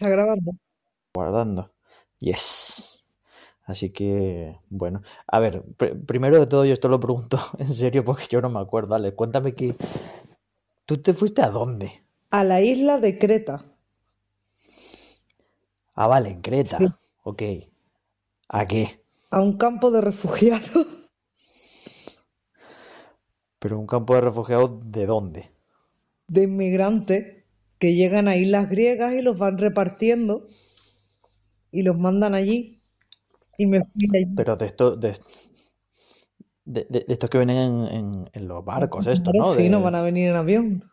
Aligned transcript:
Está 0.00 0.08
grabando. 0.08 0.52
Guardando. 1.14 1.72
Yes. 2.18 3.04
Así 3.64 3.90
que, 3.90 4.58
bueno. 4.68 5.02
A 5.26 5.38
ver, 5.38 5.64
pr- 5.78 6.04
primero 6.06 6.38
de 6.38 6.46
todo, 6.46 6.64
yo 6.64 6.72
esto 6.72 6.88
lo 6.88 7.00
pregunto 7.00 7.38
en 7.58 7.66
serio 7.68 8.04
porque 8.04 8.26
yo 8.30 8.40
no 8.40 8.50
me 8.50 8.60
acuerdo. 8.60 8.90
Dale, 8.90 9.14
cuéntame 9.14 9.54
que. 9.54 9.76
¿Tú 10.84 11.00
te 11.00 11.14
fuiste 11.14 11.40
a 11.40 11.48
dónde? 11.48 12.04
A 12.30 12.42
la 12.42 12.60
isla 12.60 12.98
de 12.98 13.18
Creta. 13.20 13.64
Ah, 15.94 16.08
vale, 16.08 16.30
en 16.30 16.40
Creta. 16.42 16.78
Sí. 16.78 16.86
Ok. 17.22 17.42
¿A 18.48 18.66
qué? 18.66 19.00
A 19.30 19.40
un 19.40 19.56
campo 19.56 19.90
de 19.90 20.00
refugiados. 20.02 20.86
Pero 23.60 23.78
un 23.78 23.86
campo 23.86 24.14
de 24.16 24.22
refugiados, 24.22 24.70
¿de 24.90 25.06
dónde? 25.06 25.52
de 26.28 26.44
inmigrantes 26.44 27.39
que 27.80 27.94
llegan 27.96 28.28
a 28.28 28.36
islas 28.36 28.70
griegas 28.70 29.14
y 29.14 29.22
los 29.22 29.38
van 29.38 29.58
repartiendo 29.58 30.46
y 31.72 31.82
los 31.82 31.98
mandan 31.98 32.34
allí. 32.34 32.80
Y 33.58 33.66
me 33.66 33.80
fui 33.84 34.08
allí. 34.14 34.26
Pero 34.34 34.56
de 34.56 34.66
esto, 34.66 34.96
de, 34.96 35.12
de, 36.64 37.04
estos 37.08 37.28
que 37.30 37.38
vienen 37.38 37.56
en, 37.58 37.88
en- 37.96 38.30
en 38.32 38.48
los 38.48 38.64
barcos, 38.64 39.06
estos, 39.06 39.34
¿no? 39.36 39.54
sí, 39.54 39.68
no 39.68 39.82
De- 39.82 39.82
van 39.82 39.94
a 39.94 40.02
venir 40.02 40.28
en 40.30 40.36
avión. 40.36 40.90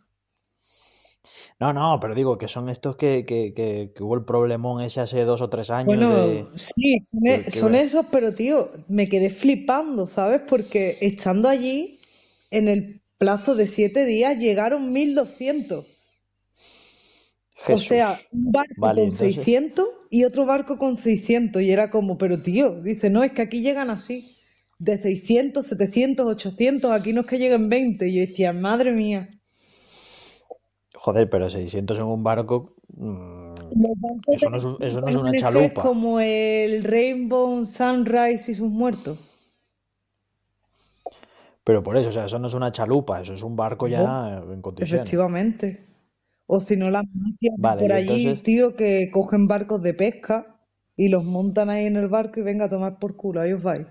No, 1.60 1.74
no, 1.74 2.00
pero 2.00 2.16
digo 2.16 2.38
que 2.38 2.48
son 2.48 2.70
estos 2.70 2.96
que, 2.96 3.26
que, 3.26 3.54
que, 3.54 3.92
que 3.96 4.04
hubo 4.04 4.16
el 4.16 4.26
problemón 4.26 4.82
ese 4.82 5.02
hace 5.02 5.24
dos 5.26 5.42
o 5.42 5.50
tres 5.50 5.70
años 5.72 6.08
Bueno, 6.08 6.10
de... 6.10 6.52
sí, 6.56 7.08
son, 7.12 7.26
e- 7.28 7.52
son 7.52 7.76
esos, 7.76 8.06
pero 8.12 8.34
tío, 8.34 8.72
me 8.88 9.08
quedé 9.10 9.30
flipando, 9.30 10.08
¿sabes? 10.08 10.42
Porque 10.48 10.98
estando 11.02 11.50
allí, 11.50 12.00
en 12.52 12.68
el 12.68 13.02
plazo 13.18 13.56
de 13.56 13.68
siete 13.68 14.06
días, 14.06 14.38
llegaron 14.38 14.92
1200. 14.94 15.86
O 17.68 17.78
sea, 17.78 18.16
un 18.32 18.52
barco 18.52 18.74
Vale, 18.78 19.02
con 19.02 19.12
entonces- 19.12 19.36
600 19.36 19.88
y 20.10 20.24
otro 20.24 20.46
barco 20.46 20.78
con 20.78 20.98
600. 20.98 21.62
Y 21.64 21.72
era 21.72 21.90
como, 21.90 22.18
pero 22.18 22.42
tío, 22.42 22.82
dice, 22.82 23.10
no, 23.10 23.24
es 23.24 23.32
que 23.34 23.42
aquí 23.42 23.62
llegan 23.62 23.90
así. 23.90 24.36
De 24.80 24.98
600, 24.98 25.66
700, 25.66 26.26
800, 26.28 26.92
aquí 26.92 27.12
no 27.14 27.22
es 27.22 27.28
que 27.28 27.40
lleguen 27.40 27.68
20. 27.70 28.08
Y 28.08 28.16
yo 28.16 28.22
decía, 28.28 28.54
madre 28.54 28.92
mía. 28.92 29.30
Joder, 30.94 31.30
pero 31.30 31.50
600 31.50 31.98
en 31.98 32.04
un 32.06 32.24
barco... 32.24 32.76
mm, 32.96 33.56
Eso 34.28 34.50
no 34.50 34.58
es 34.58 34.64
un- 34.64 34.78
eso 34.80 35.02
no 35.02 35.08
es 35.10 35.16
de 35.16 35.22
una 35.22 35.34
chalupa. 35.34 35.82
como 35.82 36.20
el 36.20 36.84
Rainbow 36.84 37.66
Sunrise 37.66 38.52
y 38.52 38.56
sus 38.56 38.70
muertos. 38.70 39.18
Pero 41.64 41.84
por 41.84 41.98
eso, 41.98 42.10
o 42.10 42.12
sea, 42.12 42.26
eso 42.26 42.40
no 42.40 42.48
es 42.48 42.54
una 42.54 42.72
chalupa, 42.72 43.22
eso 43.22 43.34
es 43.34 43.44
un 43.44 43.56
barco 43.56 43.88
ya 43.88 44.42
en 44.52 44.62
condiciones. 44.62 44.94
Efectivamente. 44.94 45.86
O 46.48 46.60
si 46.60 46.78
no, 46.78 46.90
las 46.90 47.04
mafias 47.14 47.54
Vale, 47.58 47.82
por 47.82 47.92
allí, 47.94 48.26
entonces- 48.28 48.44
tío, 48.44 48.76
que 48.76 49.10
cogen 49.12 49.48
barcos 49.48 49.82
de 49.84 49.94
pesca 49.94 50.56
y 50.96 51.10
los 51.10 51.24
montan 51.26 51.70
ahí 51.70 51.86
en 51.86 51.96
el 51.98 52.08
barco 52.08 52.40
y 52.40 52.44
venga 52.44 52.66
a 52.66 52.70
tomar 52.70 52.98
por 53.00 53.16
culo, 53.16 53.42
ahí 53.42 53.52
os 53.54 53.62
vais. 53.64 53.86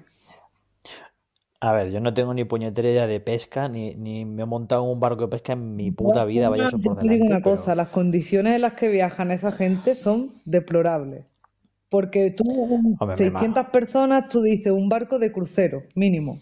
A 1.61 1.73
ver, 1.73 1.91
yo 1.91 2.01
no 2.01 2.13
tengo 2.13 2.35
ni 2.35 2.45
puñetera 2.45 2.91
idea 2.91 3.07
de 3.07 3.19
pesca, 3.21 3.69
ni, 3.69 3.95
ni 3.95 4.25
me 4.25 4.43
he 4.43 4.47
montado 4.47 4.85
en 4.85 4.91
un 4.91 5.01
barco 5.01 5.23
de 5.23 5.29
pesca 5.29 5.55
en 5.55 5.75
mi 5.75 5.91
puta 5.91 6.25
vida, 6.25 6.49
vaya 6.51 6.67
eso 6.67 6.79
por 6.79 6.97
te 6.97 7.03
digo 7.09 7.15
delante, 7.15 7.33
una 7.33 7.43
pero- 7.43 7.57
cosa, 7.57 7.75
las 7.75 7.89
condiciones 7.89 8.55
en 8.55 8.61
las 8.63 8.75
que 8.75 8.89
viajan 8.89 9.31
esa 9.31 9.53
gente 9.53 9.95
son 9.95 10.33
deplorables. 10.45 11.25
Porque 11.89 12.31
tú, 12.31 12.45
Hombre, 12.99 13.07
me 13.07 13.17
600 13.17 13.67
personas, 13.67 14.29
tú 14.29 14.43
dices 14.43 14.73
un 14.73 14.89
barco 14.89 15.19
de 15.19 15.33
crucero, 15.33 15.83
mínimo. 15.95 16.41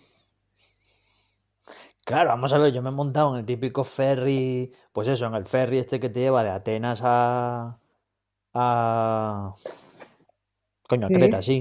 Claro, 2.04 2.28
vamos 2.30 2.52
a 2.52 2.58
ver, 2.58 2.72
yo 2.72 2.82
me 2.82 2.90
he 2.90 2.92
montado 2.92 3.32
en 3.34 3.40
el 3.40 3.46
típico 3.46 3.82
ferry, 3.82 4.72
pues 4.92 5.08
eso, 5.08 5.26
en 5.26 5.34
el 5.34 5.46
ferry 5.46 5.78
este 5.78 6.00
que 6.00 6.10
te 6.10 6.20
lleva 6.20 6.42
de 6.44 6.50
Atenas 6.50 7.00
a... 7.02 7.80
a... 8.54 9.52
Coño, 10.88 11.06
a 11.06 11.08
Sí. 11.08 11.14
Creta, 11.16 11.42
sí. 11.42 11.58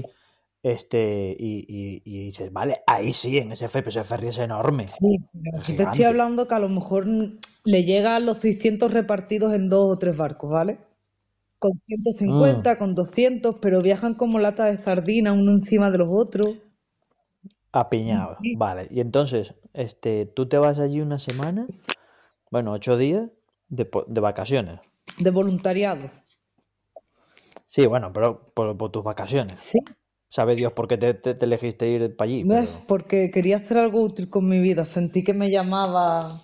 Este, 0.62 1.36
y, 1.38 1.58
y, 1.68 2.02
y 2.04 2.24
dices, 2.26 2.52
vale, 2.52 2.82
ahí 2.86 3.12
sí, 3.12 3.38
en 3.38 3.52
ese 3.52 3.68
ferry, 3.68 3.88
ese 3.88 4.04
ferry 4.04 4.28
es 4.28 4.38
enorme. 4.38 4.98
Sí, 4.98 5.18
pero 5.32 5.58
Es 5.58 5.76
te 5.76 5.82
estoy 5.82 6.04
hablando 6.04 6.46
que 6.48 6.54
a 6.54 6.58
lo 6.58 6.68
mejor 6.68 7.06
mm, 7.06 7.38
le 7.64 7.84
llegan 7.84 8.26
los 8.26 8.38
600 8.38 8.92
repartidos 8.92 9.52
en 9.52 9.68
dos 9.68 9.92
o 9.92 9.98
tres 9.98 10.16
barcos, 10.16 10.50
¿vale? 10.50 10.78
Con 11.58 11.80
150, 11.86 12.78
con 12.78 12.94
200, 12.94 13.56
pero 13.62 13.82
viajan 13.82 14.14
como 14.14 14.38
latas 14.40 14.76
de 14.78 14.84
sardina 14.84 15.32
uno 15.34 15.52
encima 15.52 15.90
de 15.90 15.98
los 15.98 16.08
otros. 16.10 16.56
Apiñado, 17.80 18.38
Sí. 18.40 18.50
vale. 18.52 18.86
Y 18.90 19.00
entonces, 19.00 19.54
este, 19.74 20.26
tú 20.26 20.48
te 20.48 20.58
vas 20.58 20.78
allí 20.78 21.00
una 21.02 21.18
semana, 21.18 21.66
bueno, 22.50 22.72
ocho 22.72 22.96
días 22.98 23.30
de, 23.68 23.90
de 24.08 24.20
vacaciones. 24.20 24.80
De 25.24 25.30
voluntariado. 25.38 26.06
Sí, 27.66 27.86
bueno, 27.86 28.12
pero 28.12 28.52
por, 28.54 28.76
por 28.76 28.90
tus 28.90 29.02
vacaciones. 29.04 29.60
Sí. 29.60 29.78
Sabe 30.28 30.56
Dios 30.56 30.72
por 30.72 30.88
qué 30.88 30.98
te, 30.98 31.14
te- 31.14 31.34
te 31.34 31.44
elegiste 31.44 31.88
ir 31.88 32.16
para 32.16 32.28
allí, 32.30 32.44
No 32.44 32.54
es 32.56 32.68
pero... 32.68 32.80
porque 32.86 33.32
quería 33.32 33.56
hacer 33.56 33.78
algo 33.78 34.00
útil 34.04 34.30
con 34.30 34.48
mi 34.48 34.60
vida. 34.60 34.84
Sentí 34.86 35.24
que 35.24 35.34
me 35.34 35.50
llamaba. 35.50 36.40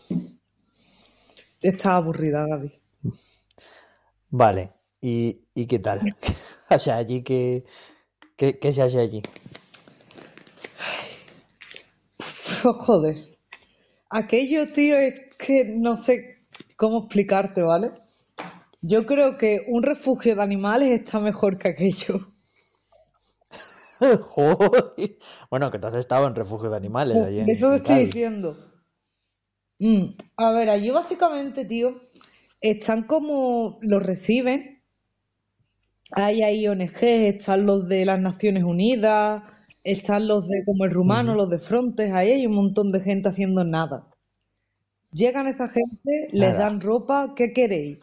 Estaba 1.62 1.97
aburrida, 1.97 2.45
Gaby. 2.47 2.71
Vale, 4.31 4.73
¿y, 5.01 5.41
y 5.55 5.67
qué 5.67 5.79
tal? 5.79 6.07
O 6.71 6.79
sea, 6.79 6.97
allí 6.99 7.23
que... 7.25 7.65
¿Qué, 8.37 8.59
qué 8.59 8.73
se 8.73 8.83
hace 8.83 9.01
allí? 9.01 9.23
Joder. 12.78 13.16
Aquello, 14.10 14.72
tío, 14.72 14.98
es 14.98 15.21
que 15.38 15.65
no 15.65 15.97
sé 15.97 16.44
cómo 16.76 16.98
explicarte, 17.00 17.62
¿vale? 17.62 17.93
Yo 18.82 19.06
creo 19.06 19.37
que 19.38 19.60
un 19.69 19.82
refugio 19.82 20.34
de 20.34 20.43
animales 20.43 20.91
está 20.91 21.20
mejor 21.20 21.59
que 21.59 21.69
aquello. 21.69 22.32
Joder. 24.20 25.19
Bueno, 25.50 25.70
que 25.70 25.78
tú 25.78 25.87
has 25.87 25.94
estado 25.94 26.26
en 26.26 26.34
refugio 26.34 26.70
de 26.70 26.76
animales 26.76 27.19
allí 27.19 27.41
en, 27.41 27.50
Eso 27.50 27.70
te 27.70 27.76
estoy 27.76 28.04
diciendo. 28.06 28.56
Mm, 29.78 30.16
A 30.37 30.53
ver, 30.53 30.70
allí 30.70 30.91
básicamente, 30.91 31.65
tío, 31.65 32.00
están 32.60 33.04
como 33.04 33.78
los 33.82 34.03
reciben. 34.03 34.82
Hay 36.12 36.43
ahí 36.43 36.66
ONGs, 36.66 37.03
están 37.03 37.66
los 37.66 37.88
de 37.88 38.04
las 38.04 38.20
Naciones 38.20 38.65
Unidas, 38.65 39.44
están 39.85 40.29
los 40.29 40.49
de 40.49 40.65
como 40.65 40.85
el 40.85 40.91
rumano, 40.93 41.35
los 41.35 41.51
de 41.51 41.59
Frontex, 41.59 42.13
ahí 42.15 42.33
hay 42.33 42.47
un 42.47 42.55
montón 42.55 42.93
de 42.93 43.01
gente 43.01 43.29
haciendo 43.29 43.65
nada. 43.65 44.07
Llegan 45.13 45.47
esa 45.49 45.69
gente, 45.69 46.29
les 46.33 46.53
Nada. 46.53 46.59
dan 46.59 46.81
ropa, 46.81 47.35
¿qué 47.37 47.53
queréis? 47.53 47.99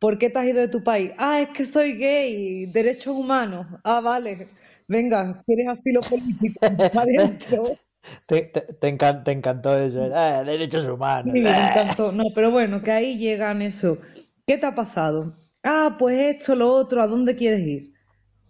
¿Por 0.00 0.18
qué 0.18 0.30
te 0.30 0.38
has 0.38 0.46
ido 0.46 0.60
de 0.60 0.68
tu 0.68 0.82
país? 0.84 1.12
Ah, 1.18 1.40
es 1.40 1.48
que 1.50 1.64
soy 1.64 1.92
gay, 1.98 2.66
derechos 2.66 3.14
humanos. 3.16 3.66
Ah, 3.84 4.00
vale. 4.00 4.48
Venga, 4.88 5.42
¿quieres 5.44 5.66
asilo 5.68 6.00
político? 6.08 6.60
Te, 8.26 8.42
te, 8.42 8.60
te 8.62 8.88
encan- 8.88 9.22
te 9.24 9.32
encantó 9.32 9.76
eso. 9.76 10.00
Ah, 10.14 10.42
derechos 10.44 10.84
humanos. 10.86 11.34
Sí, 11.34 11.40
me 11.42 11.50
Ah. 11.50 11.68
encantó. 11.68 12.12
No, 12.12 12.24
pero 12.34 12.50
bueno, 12.50 12.82
que 12.82 12.90
ahí 12.92 13.18
llegan 13.18 13.62
eso. 13.62 13.98
¿Qué 14.46 14.58
te 14.58 14.66
ha 14.66 14.74
pasado? 14.74 15.34
Ah, 15.62 15.96
pues 15.98 16.18
esto, 16.36 16.54
lo 16.54 16.72
otro, 16.72 17.02
¿a 17.02 17.06
dónde 17.06 17.36
quieres 17.36 17.60
ir? 17.66 17.92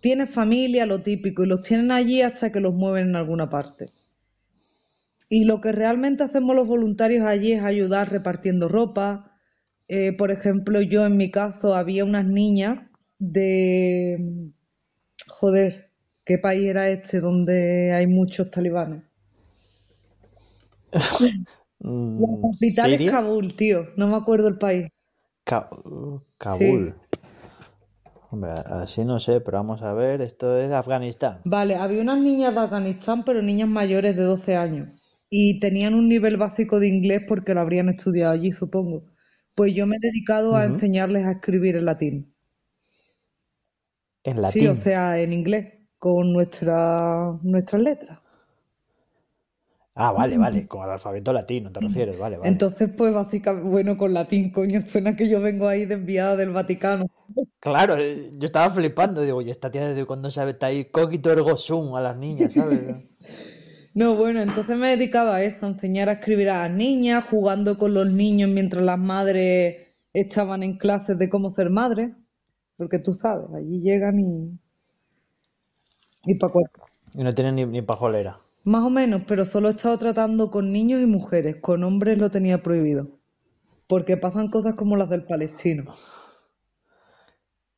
Tienes 0.00 0.30
familia, 0.30 0.86
lo 0.86 1.02
típico, 1.02 1.44
y 1.44 1.46
los 1.46 1.62
tienen 1.62 1.92
allí 1.92 2.22
hasta 2.22 2.50
que 2.50 2.60
los 2.60 2.74
mueven 2.74 3.10
en 3.10 3.16
alguna 3.16 3.48
parte. 3.48 3.92
Y 5.30 5.44
lo 5.44 5.60
que 5.60 5.72
realmente 5.72 6.24
hacemos 6.24 6.54
los 6.56 6.66
voluntarios 6.66 7.24
allí 7.24 7.52
es 7.52 7.62
ayudar 7.62 8.10
repartiendo 8.10 8.68
ropa. 8.68 9.32
Eh, 9.88 10.12
por 10.12 10.30
ejemplo, 10.30 10.80
yo 10.82 11.06
en 11.06 11.16
mi 11.16 11.30
caso 11.30 11.74
había 11.74 12.04
unas 12.04 12.26
niñas 12.26 12.80
de... 13.18 14.50
Joder, 15.28 15.90
¿qué 16.24 16.38
país 16.38 16.68
era 16.68 16.90
este 16.90 17.20
donde 17.20 17.92
hay 17.94 18.06
muchos 18.08 18.50
talibanes? 18.50 19.04
La 22.16 22.28
Mm, 22.28 22.50
capital 22.50 22.92
es. 22.92 23.04
Kabul, 23.06 23.56
tío. 23.56 23.88
No 23.96 24.08
me 24.08 24.16
acuerdo 24.16 24.48
el 24.48 24.58
país. 24.58 24.88
Kabul. 26.38 26.94
Hombre, 28.30 28.52
así 28.52 29.04
no 29.04 29.20
sé, 29.20 29.40
pero 29.42 29.58
vamos 29.58 29.82
a 29.82 29.92
ver, 29.92 30.22
esto 30.22 30.56
es 30.56 30.70
Afganistán. 30.72 31.46
Vale, 31.52 31.74
había 31.74 32.02
unas 32.02 32.20
niñas 32.20 32.54
de 32.54 32.60
Afganistán, 32.60 33.24
pero 33.24 33.42
niñas 33.42 33.68
mayores 33.68 34.14
de 34.16 34.22
12 34.22 34.54
años. 34.56 34.88
Y 35.28 35.58
tenían 35.58 35.94
un 35.94 36.08
nivel 36.08 36.36
básico 36.36 36.78
de 36.78 36.86
inglés 36.88 37.22
porque 37.26 37.54
lo 37.54 37.60
habrían 37.60 37.88
estudiado 37.88 38.32
allí, 38.34 38.52
supongo. 38.52 39.04
Pues 39.56 39.74
yo 39.74 39.86
me 39.88 39.96
he 39.96 40.00
dedicado 40.00 40.54
a 40.56 40.64
enseñarles 40.64 41.26
a 41.26 41.32
escribir 41.32 41.74
en 41.76 41.86
latín. 41.86 42.34
En 44.22 44.40
Sí, 44.42 44.66
o 44.66 44.74
latín. 44.74 44.74
sea, 44.74 45.20
en 45.20 45.32
inglés, 45.32 45.74
con 45.98 46.32
nuestra, 46.32 47.38
nuestras 47.42 47.82
letras. 47.82 48.18
Ah, 50.00 50.12
vale, 50.12 50.38
vale, 50.38 50.68
con 50.68 50.84
el 50.84 50.90
alfabeto 50.90 51.32
latino 51.32 51.72
te 51.72 51.80
refieres, 51.80 52.16
vale, 52.16 52.36
vale. 52.36 52.48
Entonces, 52.48 52.88
pues 52.96 53.12
básicamente, 53.12 53.68
bueno, 53.68 53.98
con 53.98 54.14
latín, 54.14 54.52
coño, 54.52 54.80
suena 54.88 55.16
que 55.16 55.28
yo 55.28 55.40
vengo 55.40 55.66
ahí 55.66 55.86
de 55.86 55.94
enviada 55.94 56.36
del 56.36 56.50
Vaticano. 56.50 57.06
Claro, 57.58 57.96
eh, 57.96 58.30
yo 58.38 58.46
estaba 58.46 58.70
flipando, 58.70 59.22
digo, 59.22 59.42
y 59.42 59.50
esta 59.50 59.72
tía 59.72 59.88
desde 59.88 60.06
cuándo 60.06 60.30
sabe 60.30 60.52
está 60.52 60.66
ahí 60.66 60.84
cogito 60.84 61.32
ergo 61.32 61.56
sum 61.56 61.96
a 61.96 62.00
las 62.00 62.16
niñas, 62.16 62.52
¿sabes? 62.52 62.80
No, 63.94 64.14
bueno, 64.14 64.40
entonces 64.40 64.78
me 64.78 64.92
he 64.92 64.96
dedicado 64.96 65.32
a 65.32 65.42
eso, 65.42 65.66
a 65.66 65.70
enseñar 65.70 66.08
a 66.08 66.12
escribir 66.12 66.50
a 66.50 66.68
las 66.68 66.70
niñas, 66.70 67.24
jugando 67.24 67.76
con 67.76 67.94
los 67.94 68.08
niños 68.08 68.48
mientras 68.48 68.84
las 68.84 68.98
madres 69.00 69.88
estaban 70.12 70.62
en 70.62 70.78
clases 70.78 71.18
de 71.18 71.28
cómo 71.28 71.50
ser 71.50 71.70
madre. 71.70 72.14
porque 72.76 73.00
tú 73.00 73.12
sabes, 73.12 73.46
allí 73.52 73.80
llegan 73.80 74.20
y... 74.20 74.60
y 76.26 76.34
para 76.36 76.52
Y 77.14 77.24
no 77.24 77.34
tienen 77.34 77.56
ni, 77.56 77.66
ni 77.66 77.82
pajolera. 77.82 78.38
Más 78.62 78.84
o 78.84 78.90
menos, 78.90 79.22
pero 79.26 79.44
solo 79.44 79.66
he 79.68 79.72
estado 79.72 79.98
tratando 79.98 80.52
con 80.52 80.72
niños 80.72 81.02
y 81.02 81.06
mujeres, 81.06 81.56
con 81.60 81.82
hombres 81.82 82.18
lo 82.18 82.30
tenía 82.30 82.62
prohibido, 82.62 83.18
porque 83.88 84.16
pasan 84.16 84.48
cosas 84.48 84.74
como 84.76 84.96
las 84.96 85.10
del 85.10 85.24
palestino. 85.24 85.94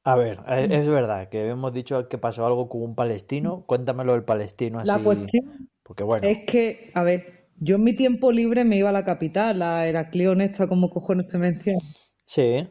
A 0.05 0.15
ver, 0.17 0.41
e- 0.47 0.69
es 0.79 0.87
verdad 0.87 1.31
que 1.31 1.49
hemos 1.49 1.73
dicho 1.73 2.07
que 2.11 2.19
pasó 2.19 2.45
algo 2.47 2.69
con 2.69 2.83
un 2.83 2.95
palestino. 2.95 3.65
Cuéntamelo 3.67 4.13
del 4.13 4.25
palestino 4.25 4.79
La 4.83 4.99
así. 4.99 5.01
cuestión 5.03 5.71
Porque 5.83 6.03
bueno, 6.05 6.35
es 6.35 6.45
que, 6.47 6.91
a 6.95 7.03
ver, 7.03 7.49
yo 7.61 7.77
en 7.77 7.85
mi 7.85 7.95
tiempo 7.95 8.33
libre 8.33 8.65
me 8.65 8.77
iba 8.77 8.91
a 8.91 8.93
la 8.93 9.05
capital, 9.07 9.63
a 9.63 9.87
Heraclión 9.87 10.41
esta, 10.43 10.69
como 10.69 10.91
cojones 10.91 11.29
te 11.29 11.39
menciono. 11.39 11.81
sí, 12.25 12.67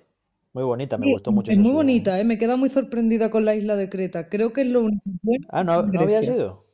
muy 0.54 0.64
bonita, 0.64 0.98
me 0.98 1.06
Sí, 1.06 1.08
gustó 1.08 1.32
mucho 1.32 1.54
es 1.54 1.58
muy 1.58 1.72
ciudad. 1.72 2.00
¿eh? 2.02 2.04
bonita, 2.04 2.20
¿eh? 2.20 2.24
Me 2.24 2.38
queda 2.38 2.56
muy 2.58 2.70
sorprendida 2.70 3.32
con 3.32 3.44
la 3.46 3.56
isla 3.56 3.76
de 3.76 3.90
Creta. 3.90 4.30
Creo 4.30 4.54
que 4.54 4.62
es 4.62 4.68
lo 4.68 4.82
único 4.82 5.02
bueno 5.24 5.48
Ah, 5.50 5.64
¿no, 5.64 5.84
no 5.84 6.02
había 6.02 6.24
sido? 6.24 6.66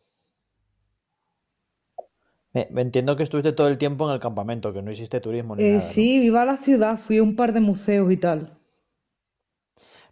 Me, 2.56 2.81
entiendo 2.81 3.16
que 3.16 3.22
estuviste 3.24 3.52
todo 3.54 3.68
el 3.68 3.78
tiempo 3.78 4.07
en 4.07 4.13
el 4.13 4.19
campamento, 4.19 4.74
que 4.74 4.81
no 4.81 4.90
hiciste 4.92 5.19
turismo 5.19 5.56
ni 5.56 5.63
Eh, 5.63 5.68
nada, 5.68 5.94
¿no? 5.94 5.94
sí, 5.94 6.25
iba 6.25 6.42
a 6.42 6.46
la 6.46 6.57
ciudad, 6.57 6.98
fui 6.98 7.18
a 7.18 7.24
un 7.24 7.36
par 7.36 7.54
de 7.54 7.60
museos 7.60 8.12
y 8.12 8.18
tal. 8.18 8.57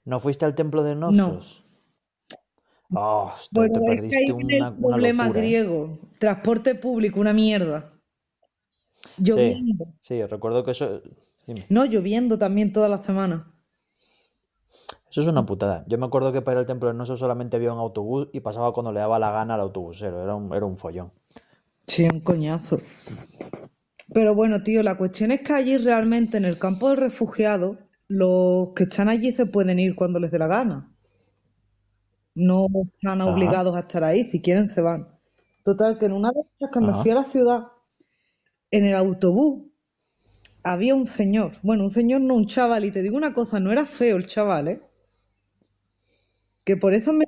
¿No 0.06 0.19
fuiste 0.19 0.45
al 0.45 0.56
templo 0.56 0.84
de 0.84 0.95
No. 0.95 1.10
Knossos? 1.10 1.63
Oh, 2.95 3.34
te, 3.51 3.60
Bueno, 3.60 3.81
perdiste 3.81 4.31
una, 4.31 4.68
el 4.69 4.75
una 4.78 4.98
problema 4.98 5.24
locura, 5.25 5.40
¿eh? 5.40 5.42
griego. 5.42 6.00
Transporte 6.19 6.75
público, 6.75 7.19
una 7.19 7.34
mierda. 7.34 7.92
Sí, 9.24 9.24
Lloviendo. 9.24 9.86
sí, 10.00 10.24
recuerdo 10.25 10.63
que 10.63 10.72
eso... 10.72 11.01
Dime. 11.48 11.66
No, 11.69 11.86
lloviendo 11.86 12.38
también 12.38 12.72
toda 12.74 12.88
la 12.89 13.00
semana. 13.00 13.54
Eso 15.10 15.22
es 15.22 15.28
una 15.28 15.46
putada. 15.46 15.86
Yo 15.88 15.98
me 15.98 16.06
acuerdo 16.06 16.31
que 16.34 16.42
para 16.42 16.56
ir 16.56 16.60
al 16.60 16.66
templo 16.66 16.89
de 16.89 16.96
Knossos 16.96 17.19
solamente 17.19 17.56
había 17.57 17.72
un 17.72 17.80
autobús 17.80 18.28
y 18.34 18.39
pasaba 18.42 18.74
cuando 18.74 18.92
le 18.92 19.00
daba 19.00 19.19
la 19.19 19.31
gana 19.31 19.54
al 19.56 19.62
autobusero. 19.62 20.22
Era 20.24 20.36
un, 20.36 20.54
era 20.54 20.66
un 20.66 20.78
follón. 20.78 21.12
Sí, 21.94 22.04
un 22.13 22.19
coñazo. 22.22 22.80
Pero 24.13 24.34
bueno, 24.34 24.63
tío, 24.63 24.81
la 24.81 24.95
cuestión 24.98 25.31
es 25.31 25.42
que 25.42 25.51
allí 25.51 25.75
realmente 25.75 26.38
en 26.38 26.45
el 26.45 26.57
campo 26.57 26.90
de 26.90 26.95
refugiados, 26.95 27.80
los 28.07 28.69
que 28.74 28.84
están 28.84 29.10
allí 29.10 29.34
se 29.34 29.45
pueden 29.45 29.78
ir 29.78 29.94
cuando 29.94 30.22
les 30.22 30.31
dé 30.31 30.40
la 30.40 30.48
gana. 30.48 30.95
No 32.36 32.68
están 32.94 33.22
Ajá, 33.25 33.34
obligados 33.34 33.75
a 33.75 33.80
estar 33.80 34.04
ahí, 34.04 34.30
si 34.30 34.40
quieren 34.40 34.68
se 34.69 34.81
van. 34.81 35.07
Total, 35.66 35.98
que 35.98 36.06
en 36.06 36.13
una 36.13 36.31
de 36.31 36.42
esas 36.60 36.72
que 36.72 36.80
me 36.80 36.94
fui 36.94 37.12
a 37.12 37.16
la 37.16 37.24
ciudad, 37.25 37.63
en 38.72 38.84
el 38.84 38.96
autobús 38.98 39.72
había 40.63 40.96
un 40.96 41.07
señor. 41.07 41.54
Bueno, 41.63 41.84
un 41.86 41.92
señor, 41.92 42.22
no 42.22 42.36
un 42.36 42.48
chaval. 42.48 42.86
Y 42.86 42.92
te 42.92 43.01
digo 43.04 43.18
una 43.18 43.34
cosa, 43.34 43.60
no 43.60 43.72
era 43.72 43.86
feo 43.86 44.18
el 44.18 44.28
chaval, 44.28 44.68
¿eh? 44.68 44.81
Que 46.65 46.77
por 46.77 46.94
eso 46.94 47.13
me 47.13 47.25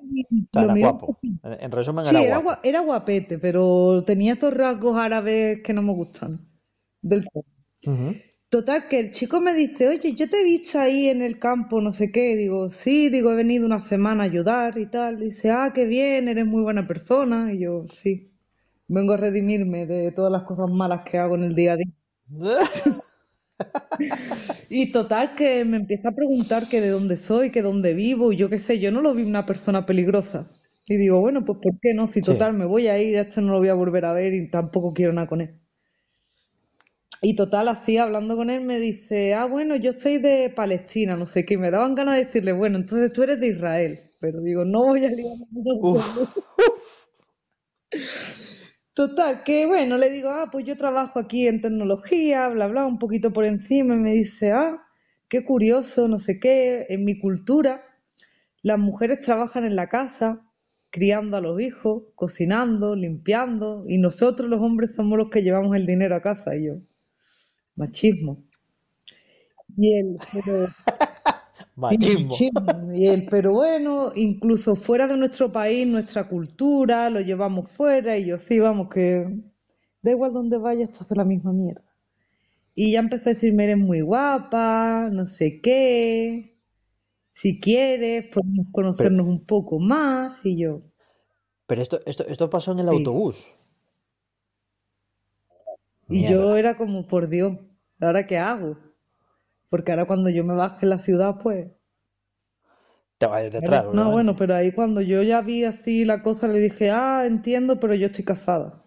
O 0.49 0.53
sea, 0.53 0.63
lo 0.63 0.73
era 0.73 0.75
guapo. 0.75 1.07
En, 1.43 1.53
en 1.65 1.71
resumen, 1.71 2.05
Sí, 2.07 2.23
era 2.23 2.37
guapo. 2.37 2.43
gua- 2.43 2.59
era 2.63 2.79
guapete, 2.81 3.37
pero 3.39 4.03
tenía 4.05 4.33
esos 4.33 4.53
rasgos 4.53 4.97
árabes 4.97 5.61
que 5.63 5.73
no 5.73 5.81
me 5.81 5.93
gustan 5.93 6.47
del. 7.01 7.27
Ujú. 7.87 8.15
Total, 8.49 8.87
que 8.87 8.99
el 8.99 9.11
chico 9.11 9.39
me 9.41 9.53
dice, 9.53 9.87
oye, 9.89 10.13
yo 10.15 10.29
te 10.29 10.41
he 10.41 10.43
visto 10.43 10.79
ahí 10.79 11.07
en 11.09 11.21
el 11.21 11.37
campo, 11.39 11.81
no 11.81 11.91
sé 11.93 12.11
qué. 12.11 12.35
Digo, 12.35 12.71
sí, 12.71 13.09
digo, 13.09 13.31
he 13.31 13.35
venido 13.35 13.65
una 13.65 13.81
semana 13.81 14.23
a 14.23 14.25
ayudar 14.27 14.77
y 14.79 14.87
tal. 14.87 15.19
Dice, 15.19 15.51
ah, 15.51 15.71
qué 15.75 15.85
bien, 15.85 16.27
eres 16.27 16.45
muy 16.45 16.61
buena 16.63 16.87
persona. 16.87 17.53
Y 17.53 17.59
yo, 17.59 17.85
sí, 17.87 18.31
vengo 18.87 19.13
a 19.13 19.17
redimirme 19.17 19.85
de 19.87 20.11
todas 20.13 20.31
las 20.31 20.43
cosas 20.43 20.69
malas 20.71 21.01
que 21.03 21.17
hago 21.19 21.35
en 21.35 21.43
el 21.45 21.55
día 21.55 21.73
a 21.73 21.77
día. 21.77 21.87
Y 24.69 24.91
total, 24.91 25.35
que 25.35 25.65
me 25.65 25.77
empieza 25.77 26.09
a 26.09 26.15
preguntar 26.15 26.67
que 26.67 26.81
de 26.81 26.89
dónde 26.89 27.17
soy, 27.17 27.51
que 27.51 27.61
dónde 27.61 27.93
vivo, 27.93 28.31
y 28.31 28.35
yo 28.37 28.49
qué 28.49 28.59
sé, 28.59 28.79
yo 28.79 28.91
no 28.91 29.01
lo 29.01 29.13
vi 29.13 29.23
una 29.23 29.45
persona 29.45 29.85
peligrosa. 29.85 30.49
Y 30.87 30.97
digo, 30.97 31.19
bueno, 31.19 31.45
pues 31.45 31.59
¿por 31.61 31.79
qué 31.81 31.93
no? 31.93 32.07
Si 32.07 32.21
Sí. 32.21 32.25
total, 32.25 32.53
me 32.53 32.65
voy 32.65 32.87
a 32.87 32.99
ir, 33.01 33.17
a 33.17 33.21
este 33.21 33.41
no 33.41 33.53
lo 33.53 33.59
voy 33.59 33.69
a 33.69 33.73
volver 33.73 34.05
a 34.05 34.13
ver 34.13 34.33
y 34.33 34.49
tampoco 34.49 34.93
quiero 34.93 35.13
nada 35.13 35.27
con 35.27 35.41
él. 35.41 35.59
Y 37.21 37.35
total, 37.35 37.67
así 37.67 37.97
hablando 37.97 38.37
con 38.37 38.49
él, 38.49 38.61
me 38.63 38.79
dice, 38.79 39.33
ah, 39.33 39.45
bueno, 39.45 39.75
yo 39.75 39.93
soy 39.93 40.17
de 40.19 40.49
Palestina, 40.55 41.17
no 41.17 41.25
sé 41.25 41.45
qué. 41.45 41.55
Y 41.55 41.57
me 41.57 41.71
daban 41.71 41.95
ganas 41.95 42.15
de 42.15 42.25
decirle, 42.25 42.51
bueno, 42.53 42.77
entonces 42.77 43.11
tú 43.13 43.23
eres 43.23 43.39
de 43.39 43.47
Israel. 43.47 43.99
Pero 44.21 44.41
digo, 44.41 44.63
no 44.65 44.83
voy 44.85 45.05
a 45.05 45.07
eso. 45.09 45.21
Total, 48.95 49.43
que 49.43 49.65
bueno, 49.67 49.97
le 49.97 50.09
digo, 50.09 50.29
ah, 50.29 50.49
pues 50.51 50.65
yo 50.65 50.75
trabajo 50.77 51.19
aquí 51.19 51.47
en 51.47 51.61
tecnología, 51.61 52.47
bla, 52.49 52.67
bla, 52.67 52.85
un 52.87 52.97
poquito 52.97 53.31
por 53.33 53.45
encima. 53.45 53.93
Y 53.93 53.97
me 53.97 54.11
dice, 54.13 54.51
ah, 54.53 54.81
qué 55.27 55.43
curioso, 55.45 56.07
no 56.07 56.17
sé 56.17 56.39
qué. 56.39 56.85
En 56.89 57.05
mi 57.05 57.19
cultura, 57.19 57.83
las 58.63 58.79
mujeres 58.79 59.21
trabajan 59.21 59.65
en 59.65 59.75
la 59.75 59.87
casa, 59.89 60.45
criando 60.91 61.37
a 61.37 61.41
los 61.41 61.61
hijos, 61.61 62.03
cocinando, 62.15 62.95
limpiando, 62.95 63.85
y 63.87 63.97
nosotros 63.99 64.49
los 64.49 64.61
hombres 64.61 64.95
somos 64.95 65.17
los 65.17 65.29
que 65.29 65.43
llevamos 65.43 65.75
el 65.75 65.85
dinero 65.85 66.15
a 66.15 66.21
casa. 66.21 66.55
Y 66.55 66.67
yo, 66.67 66.75
machismo. 67.75 68.43
Y 69.77 69.93
él, 69.99 70.17
Machismo. 71.75 72.35
él, 72.93 73.27
pero 73.29 73.53
bueno, 73.53 74.11
incluso 74.15 74.75
fuera 74.75 75.07
de 75.07 75.17
nuestro 75.17 75.51
país, 75.51 75.87
nuestra 75.87 76.27
cultura, 76.27 77.09
lo 77.09 77.19
llevamos 77.21 77.69
fuera. 77.69 78.17
Y 78.17 78.25
yo, 78.27 78.37
sí, 78.39 78.59
vamos, 78.59 78.89
que 78.89 79.27
da 80.01 80.11
igual 80.11 80.31
donde 80.33 80.57
vayas, 80.57 80.91
tú 80.91 80.99
haces 81.01 81.17
la 81.17 81.25
misma 81.25 81.53
mierda. 81.53 81.83
Y 82.75 82.93
ya 82.93 82.99
empezó 82.99 83.29
a 83.29 83.33
decirme, 83.33 83.65
eres 83.65 83.77
muy 83.77 84.01
guapa, 84.01 85.09
no 85.11 85.25
sé 85.25 85.61
qué. 85.61 86.59
Si 87.33 87.59
quieres, 87.59 88.27
podemos 88.33 88.67
Pero, 88.97 89.11
conocernos 89.11 89.27
un 89.27 89.45
poco 89.45 89.79
más. 89.79 90.45
Y 90.45 90.59
yo, 90.59 90.81
pero 91.67 91.81
esto, 91.81 91.99
esto, 92.05 92.25
esto 92.27 92.49
pasó 92.49 92.71
en 92.71 92.79
el 92.79 92.89
sí. 92.89 92.95
autobús. 92.95 93.51
Y 96.09 96.27
yo 96.27 96.55
era 96.55 96.77
como, 96.77 97.05
por 97.07 97.29
Dios, 97.29 97.59
¿ahora 97.99 98.25
qué 98.25 98.37
hago? 98.39 98.75
Porque 99.69 99.91
ahora 99.91 100.05
cuando 100.05 100.29
yo 100.29 100.43
me 100.43 100.55
baje 100.55 100.85
en 100.85 100.89
la 100.89 100.99
ciudad, 100.99 101.37
pues... 101.41 101.67
Te 103.17 103.27
va 103.31 103.37
a 103.37 103.43
ir 103.45 103.51
detrás, 103.51 103.85
No, 103.91 104.11
bueno, 104.11 104.35
pero 104.35 104.53
ahí 104.53 104.71
cuando 104.71 105.01
yo 105.01 105.23
ya 105.23 105.41
vi 105.41 105.63
así 105.63 106.05
la 106.05 106.21
cosa, 106.21 106.47
le 106.47 106.59
dije, 106.59 106.91
ah, 106.91 107.23
entiendo, 107.25 107.79
pero 107.79 107.95
yo 107.95 108.05
estoy 108.07 108.23
casada. 108.23 108.83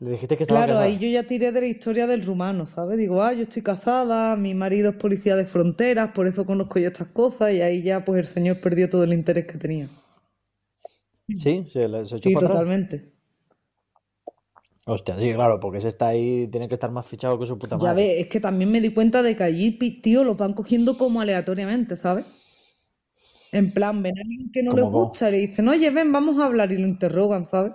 Le 0.00 0.10
dijiste 0.12 0.36
que 0.38 0.42
estaba 0.44 0.64
Claro, 0.64 0.78
ahí 0.78 0.98
yo 0.98 1.06
ya 1.08 1.22
tiré 1.22 1.52
de 1.52 1.60
la 1.60 1.66
historia 1.68 2.08
del 2.08 2.24
rumano, 2.26 2.66
¿sabes? 2.66 2.98
Digo, 2.98 3.22
ah, 3.22 3.32
yo 3.32 3.42
estoy 3.42 3.62
casada, 3.62 4.34
mi 4.34 4.54
marido 4.54 4.90
es 4.90 4.96
policía 4.96 5.36
de 5.36 5.44
fronteras, 5.44 6.10
por 6.12 6.26
eso 6.26 6.44
conozco 6.44 6.78
yo 6.80 6.88
estas 6.88 7.08
cosas, 7.08 7.52
y 7.52 7.60
ahí 7.62 7.82
ya 7.82 8.04
pues 8.04 8.18
el 8.20 8.26
señor 8.26 8.60
perdió 8.60 8.90
todo 8.90 9.04
el 9.04 9.12
interés 9.12 9.46
que 9.46 9.58
tenía. 9.58 9.88
Sí, 11.34 11.68
se, 11.72 12.06
se 12.06 12.16
echó 12.16 12.30
Sí, 12.30 12.32
para 12.32 12.46
atrás. 12.48 12.64
Hostia, 14.92 15.14
sí, 15.18 15.32
claro, 15.34 15.60
porque 15.60 15.78
ese 15.78 15.88
está 15.88 16.08
ahí, 16.08 16.48
tiene 16.48 16.66
que 16.68 16.74
estar 16.74 16.90
más 16.90 17.06
fichado 17.06 17.38
que 17.38 17.46
su 17.46 17.58
puta 17.58 17.76
Ya 17.82 17.92
madre. 17.92 17.98
ves, 17.98 18.22
es 18.22 18.26
que 18.28 18.40
también 18.40 18.72
me 18.72 18.80
di 18.80 18.92
cuenta 18.92 19.22
de 19.22 19.36
que 19.36 19.44
allí, 19.44 19.70
tío, 20.02 20.24
los 20.24 20.36
van 20.36 20.52
cogiendo 20.52 20.98
como 20.98 21.20
aleatoriamente, 21.20 21.94
¿sabes? 21.94 22.24
En 23.60 23.72
plan, 23.76 24.02
ven 24.04 24.16
a 24.18 24.20
alguien 24.24 24.52
que 24.52 24.62
no 24.62 24.72
les 24.72 24.88
gusta 24.88 25.28
y 25.28 25.32
le 25.32 25.38
dicen, 25.38 25.66
oye, 25.68 25.90
ven, 25.90 26.12
vamos 26.12 26.38
a 26.38 26.44
hablar 26.44 26.70
y 26.70 26.78
lo 26.78 26.86
interrogan, 26.86 27.48
¿sabes? 27.50 27.72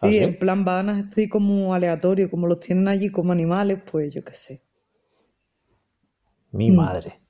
¿Ah, 0.00 0.12
Sí, 0.12 0.18
en 0.18 0.38
plan 0.38 0.66
van 0.66 0.90
así 0.90 1.30
como 1.30 1.72
aleatorio, 1.72 2.28
como 2.30 2.46
los 2.46 2.60
tienen 2.60 2.88
allí 2.88 3.08
como 3.10 3.32
animales, 3.32 3.80
pues 3.90 4.12
yo 4.12 4.22
qué 4.22 4.34
sé. 4.34 4.62
Mi 6.52 6.70
Mm. 6.70 6.78
madre. 6.78 7.20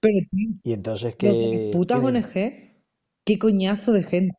Pero, 0.00 0.18
tío, 0.30 0.50
Y 0.62 0.72
entonces, 0.72 1.16
¿qué, 1.16 1.60
putas? 1.70 2.02
ONG, 2.02 2.34
qué 3.26 3.38
coñazo 3.38 3.92
de 3.92 4.02
gente. 4.04 4.36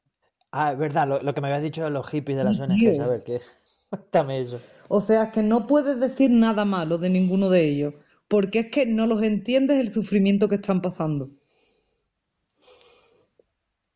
Ah, 0.51 0.71
es 0.73 0.77
verdad, 0.77 1.07
lo, 1.07 1.21
lo 1.21 1.33
que 1.33 1.41
me 1.41 1.47
habías 1.47 1.63
dicho 1.63 1.83
de 1.83 1.89
los 1.89 2.07
hippies 2.09 2.37
de 2.37 2.43
las 2.43 2.59
ONGs, 2.59 2.99
a 2.99 3.07
ver, 3.07 3.23
¿qué? 3.23 3.41
Cuéntame 3.89 4.39
eso. 4.41 4.59
O 4.89 5.01
sea, 5.01 5.31
que 5.31 5.41
no 5.41 5.65
puedes 5.65 5.99
decir 5.99 6.29
nada 6.29 6.65
malo 6.65 6.99
de 6.99 7.09
ninguno 7.09 7.49
de 7.49 7.63
ellos, 7.67 7.95
porque 8.27 8.59
es 8.59 8.67
que 8.69 8.85
no 8.85 9.07
los 9.07 9.23
entiendes 9.23 9.79
el 9.79 9.91
sufrimiento 9.91 10.49
que 10.49 10.55
están 10.55 10.83
pasando. 10.83 11.31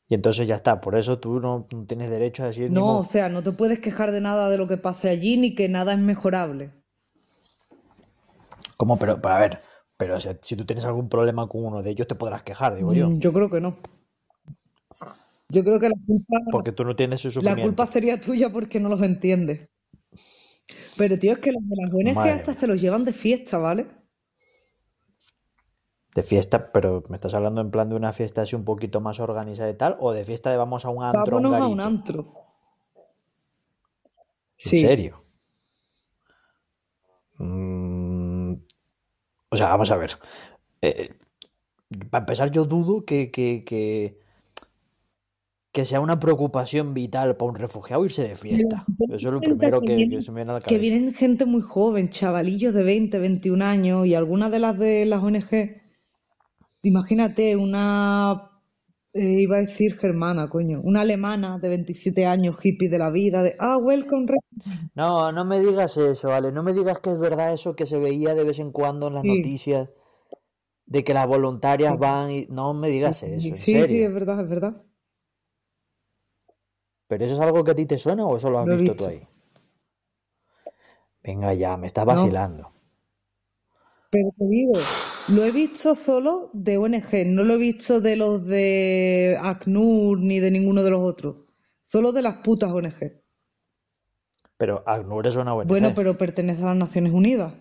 Y 0.09 0.15
entonces 0.15 0.47
ya 0.47 0.55
está, 0.55 0.81
por 0.81 0.95
eso 0.95 1.19
tú 1.19 1.39
no, 1.39 1.67
no 1.71 1.85
tienes 1.85 2.09
derecho 2.09 2.43
a 2.43 2.47
decir 2.47 2.71
No, 2.71 2.99
o 2.99 3.03
sea, 3.03 3.29
no 3.29 3.41
te 3.43 3.51
puedes 3.51 3.79
quejar 3.79 4.11
de 4.11 4.21
nada 4.21 4.49
de 4.49 4.57
lo 4.57 4.67
que 4.67 4.77
pase 4.77 5.09
allí, 5.09 5.37
ni 5.37 5.55
que 5.55 5.67
nada 5.69 5.93
es 5.93 5.99
mejorable. 5.99 6.71
¿Cómo? 8.77 8.97
Pero, 8.97 9.21
pero 9.21 9.33
a 9.35 9.39
ver, 9.39 9.61
pero 9.97 10.19
si, 10.19 10.29
si 10.41 10.55
tú 10.55 10.65
tienes 10.65 10.85
algún 10.85 11.09
problema 11.09 11.47
con 11.47 11.65
uno 11.65 11.81
de 11.83 11.91
ellos, 11.91 12.07
te 12.07 12.15
podrás 12.15 12.43
quejar, 12.43 12.75
digo 12.75 12.93
yo. 12.93 13.07
Mm, 13.07 13.19
Yo 13.19 13.33
creo 13.33 13.49
que 13.49 13.59
no. 13.61 13.77
Yo 15.55 15.63
creo 15.63 15.79
que 15.79 15.87
la 15.87 15.95
culpa, 16.05 16.37
Porque 16.51 16.73
tú 16.73 16.83
no 16.83 16.91
entiendes 16.91 17.21
su 17.21 17.41
la 17.41 17.55
culpa 17.55 17.87
sería 17.87 18.19
tuya 18.19 18.51
porque 18.51 18.77
no 18.81 18.89
los 18.89 19.01
entiendes. 19.01 19.69
Pero 20.97 21.17
tío, 21.17 21.31
es 21.31 21.39
que 21.39 21.53
los 21.53 21.63
de 21.63 21.75
las 21.77 21.93
ONG 21.93 22.13
Madre 22.13 22.31
hasta 22.31 22.51
mía. 22.51 22.59
se 22.59 22.67
los 22.67 22.81
llevan 22.81 23.05
de 23.05 23.13
fiesta, 23.13 23.57
¿vale? 23.57 23.87
De 26.13 26.23
fiesta, 26.23 26.73
pero 26.73 27.03
¿me 27.09 27.15
estás 27.15 27.33
hablando 27.33 27.61
en 27.61 27.71
plan 27.71 27.87
de 27.87 27.95
una 27.95 28.11
fiesta 28.11 28.41
así 28.41 28.53
un 28.57 28.65
poquito 28.65 28.99
más 28.99 29.21
organizada 29.21 29.69
y 29.69 29.75
tal? 29.75 29.95
¿O 30.01 30.11
de 30.11 30.25
fiesta 30.25 30.51
de 30.51 30.57
vamos 30.57 30.83
a 30.83 30.89
un 30.89 31.03
antro, 31.05 31.37
un 31.37 31.43
Vámonos 31.43 31.61
a 31.61 31.67
un 31.69 31.79
antro. 31.79 32.33
¿En 32.95 33.03
Sí. 34.57 34.81
serio? 34.81 35.23
Mm, 37.37 38.55
o 39.49 39.57
sea, 39.57 39.67
vamos 39.69 39.89
a 39.91 39.95
ver. 39.97 40.11
Eh, 40.81 41.13
para 42.09 42.23
empezar, 42.23 42.51
yo 42.51 42.65
dudo 42.65 43.05
que, 43.05 43.31
que, 43.31 43.63
que, 43.65 44.19
que 45.75 45.83
sea 45.83 45.99
una 45.99 46.21
preocupación 46.21 46.93
vital 46.93 47.35
para 47.35 47.51
un 47.51 47.57
refugiado 47.57 48.05
irse 48.05 48.23
de 48.25 48.37
fiesta. 48.37 48.85
Eso 49.09 49.27
es 49.27 49.33
lo 49.33 49.41
primero 49.41 49.81
que, 49.81 50.07
que 50.07 50.21
se 50.21 50.31
me 50.31 50.37
viene 50.37 50.51
a 50.51 50.53
la 50.53 50.61
Que 50.61 50.65
cabeza. 50.67 50.79
vienen 50.79 51.13
gente 51.13 51.45
muy 51.45 51.61
joven, 51.61 52.09
chavalillos 52.09 52.73
de 52.73 52.83
20, 52.83 53.19
21 53.19 53.61
años, 53.61 54.07
y 54.07 54.15
algunas 54.15 54.51
de 54.51 54.59
las 54.59 54.79
de 54.79 55.05
las 55.05 55.21
ONG, 55.21 55.81
imagínate, 56.83 57.57
una, 57.57 58.51
eh, 59.13 59.41
iba 59.41 59.57
a 59.57 59.59
decir 59.67 59.97
germana, 59.97 60.47
coño, 60.49 60.79
una 60.81 61.01
alemana 61.01 61.59
de 61.59 61.67
27 61.67 62.25
años, 62.25 62.57
hippie 62.63 62.87
de 62.87 62.97
la 62.97 63.09
vida, 63.09 63.43
de, 63.43 63.57
ah, 63.59 63.77
welcome, 63.77 64.27
re-". 64.27 64.35
No, 64.95 65.31
no 65.31 65.45
me 65.45 65.59
digas 65.59 65.97
eso, 65.97 66.31
Ale. 66.31 66.51
No 66.51 66.63
me 66.63 66.73
digas 66.73 66.99
que 66.99 67.11
es 67.11 67.19
verdad 67.19 67.53
eso 67.53 67.75
que 67.75 67.85
se 67.85 67.99
veía 67.99 68.33
de 68.33 68.43
vez 68.45 68.59
en 68.59 68.71
cuando 68.71 69.07
en 69.07 69.15
las 69.15 69.23
sí, 69.23 69.27
noticias 69.27 69.89
de 70.85 71.03
que 71.03 71.13
las 71.13 71.27
voluntarias 71.27 71.97
van 71.97 72.31
y... 72.31 72.45
No 72.49 72.73
me 72.73 72.89
digas 72.89 73.23
eso, 73.23 73.55
en 73.55 73.57
sí, 73.57 73.57
sí, 73.57 74.01
es 74.01 74.13
verdad, 74.13 74.41
es 74.41 74.49
verdad, 74.49 74.84
¿Pero 77.17 77.25
eso 77.25 77.35
es 77.35 77.41
algo 77.41 77.63
que 77.63 77.71
a 77.71 77.75
ti 77.75 77.85
te 77.85 77.97
suena 77.97 78.25
o 78.25 78.37
eso 78.37 78.49
lo 78.49 78.59
has 78.59 78.67
lo 78.67 78.73
he 78.73 78.77
visto 78.77 78.95
tú 78.95 79.05
visto. 79.05 79.07
ahí? 79.07 79.27
Venga 81.23 81.53
ya, 81.53 81.75
me 81.75 81.87
estás 81.87 82.05
No, 82.05 82.05
vacilando. 82.05 82.71
pero 84.09 84.31
te 84.37 84.45
digo, 84.45 84.73
lo 85.27 85.43
he 85.45 85.51
visto 85.51 85.93
solo 85.95 86.49
de 86.53 86.77
ONG, 86.77 87.25
no 87.27 87.43
lo 87.43 87.55
he 87.55 87.57
visto 87.57 88.01
de 88.01 88.15
los 88.15 88.45
de 88.45 89.37
ACNUR 89.41 90.19
ni 90.19 90.39
de 90.39 90.51
ninguno 90.51 90.83
de 90.83 90.89
los 90.91 91.01
otros, 91.03 91.35
solo 91.83 92.11
de 92.11 92.21
las 92.21 92.37
putas 92.37 92.71
ONG. 92.71 93.21
Pero 94.57 94.83
ACNUR 94.85 95.27
es 95.27 95.37
una 95.37 95.53
Bueno, 95.61 95.89
ONG. 95.89 95.95
pero 95.95 96.17
pertenece 96.17 96.61
a 96.63 96.67
las 96.67 96.77
Naciones 96.77 97.11
Unidas. 97.13 97.53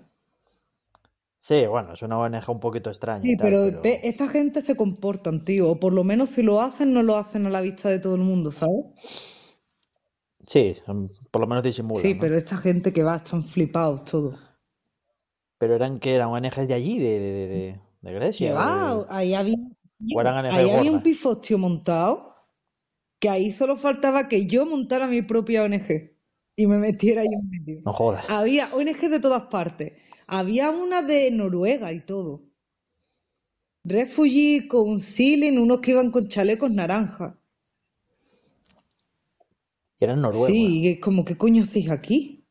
Sí, 1.38 1.64
bueno, 1.68 1.92
es 1.92 2.02
una 2.02 2.18
ONG 2.18 2.50
un 2.50 2.58
poquito 2.58 2.90
extraña 2.90 3.22
Sí, 3.22 3.36
tal, 3.36 3.50
pero 3.50 3.60
pero... 3.60 3.82
esta 4.04 4.28
gente 4.28 4.62
se 4.62 4.76
comportan, 4.76 5.44
tío, 5.44 5.68
o 5.70 5.80
por 5.80 5.92
lo 5.94 6.04
menos 6.04 6.30
si 6.30 6.42
lo 6.42 6.60
hacen, 6.60 6.92
no 6.92 7.02
lo 7.02 7.16
hacen 7.16 7.46
a 7.46 7.50
la 7.50 7.60
vista 7.60 7.88
de 7.88 7.98
todo 7.98 8.14
el 8.14 8.20
mundo, 8.22 8.52
¿sabes? 8.52 8.84
Sí, 10.46 10.74
por 11.30 11.40
lo 11.40 11.46
menos 11.46 11.62
Sí, 11.62 11.68
disimulan, 11.68 12.18
pero 12.20 12.36
¿no? 12.36 12.38
esta 12.38 12.58
gente 12.58 12.92
que 12.92 13.02
va, 13.02 13.16
están 13.16 13.42
flipados 13.42 14.04
todos. 14.04 14.38
Pero 15.58 15.74
eran 15.74 15.98
que 15.98 16.14
eran 16.14 16.28
ONGs 16.28 16.68
de 16.68 16.74
allí, 16.74 16.98
de, 16.98 17.18
de, 17.18 17.32
de, 17.48 17.80
de- 18.02 18.12
Grecia, 18.14 18.54
de... 18.54 19.04
ahí 19.08 19.34
había, 19.34 19.56
ahí 20.50 20.70
había 20.70 20.92
un 20.92 21.02
pifostio 21.02 21.58
montado, 21.58 22.34
que 23.20 23.28
ahí 23.30 23.52
solo 23.52 23.76
faltaba 23.76 24.28
que 24.28 24.46
yo 24.46 24.66
montara 24.66 25.06
mi 25.08 25.22
propia 25.22 25.64
ONG 25.64 26.12
y 26.56 26.66
me 26.66 26.78
metiera 26.78 27.22
ahí 27.22 27.28
en 27.32 27.50
medio. 27.50 27.82
No 27.84 27.92
jodas. 27.92 28.26
Había 28.28 28.74
ONG 28.74 29.08
de 29.10 29.20
todas 29.20 29.44
partes. 29.48 29.94
Había 30.26 30.70
una 30.70 31.02
de 31.02 31.30
Noruega 31.32 31.92
y 31.92 32.00
todo. 32.00 32.44
Refugee 33.86 34.68
Counseling, 34.68 35.58
unos 35.58 35.80
que 35.80 35.92
iban 35.92 36.10
con 36.10 36.28
chalecos 36.28 36.70
naranjas. 36.70 37.34
Y 40.04 40.10
eran 40.10 40.20
noruegos. 40.22 40.72
Sí, 40.72 40.80
y 40.82 40.88
es 40.88 41.00
como, 41.00 41.24
¿qué 41.24 41.38
coño 41.38 41.62
hacéis 41.64 41.90
aquí? 41.90 42.46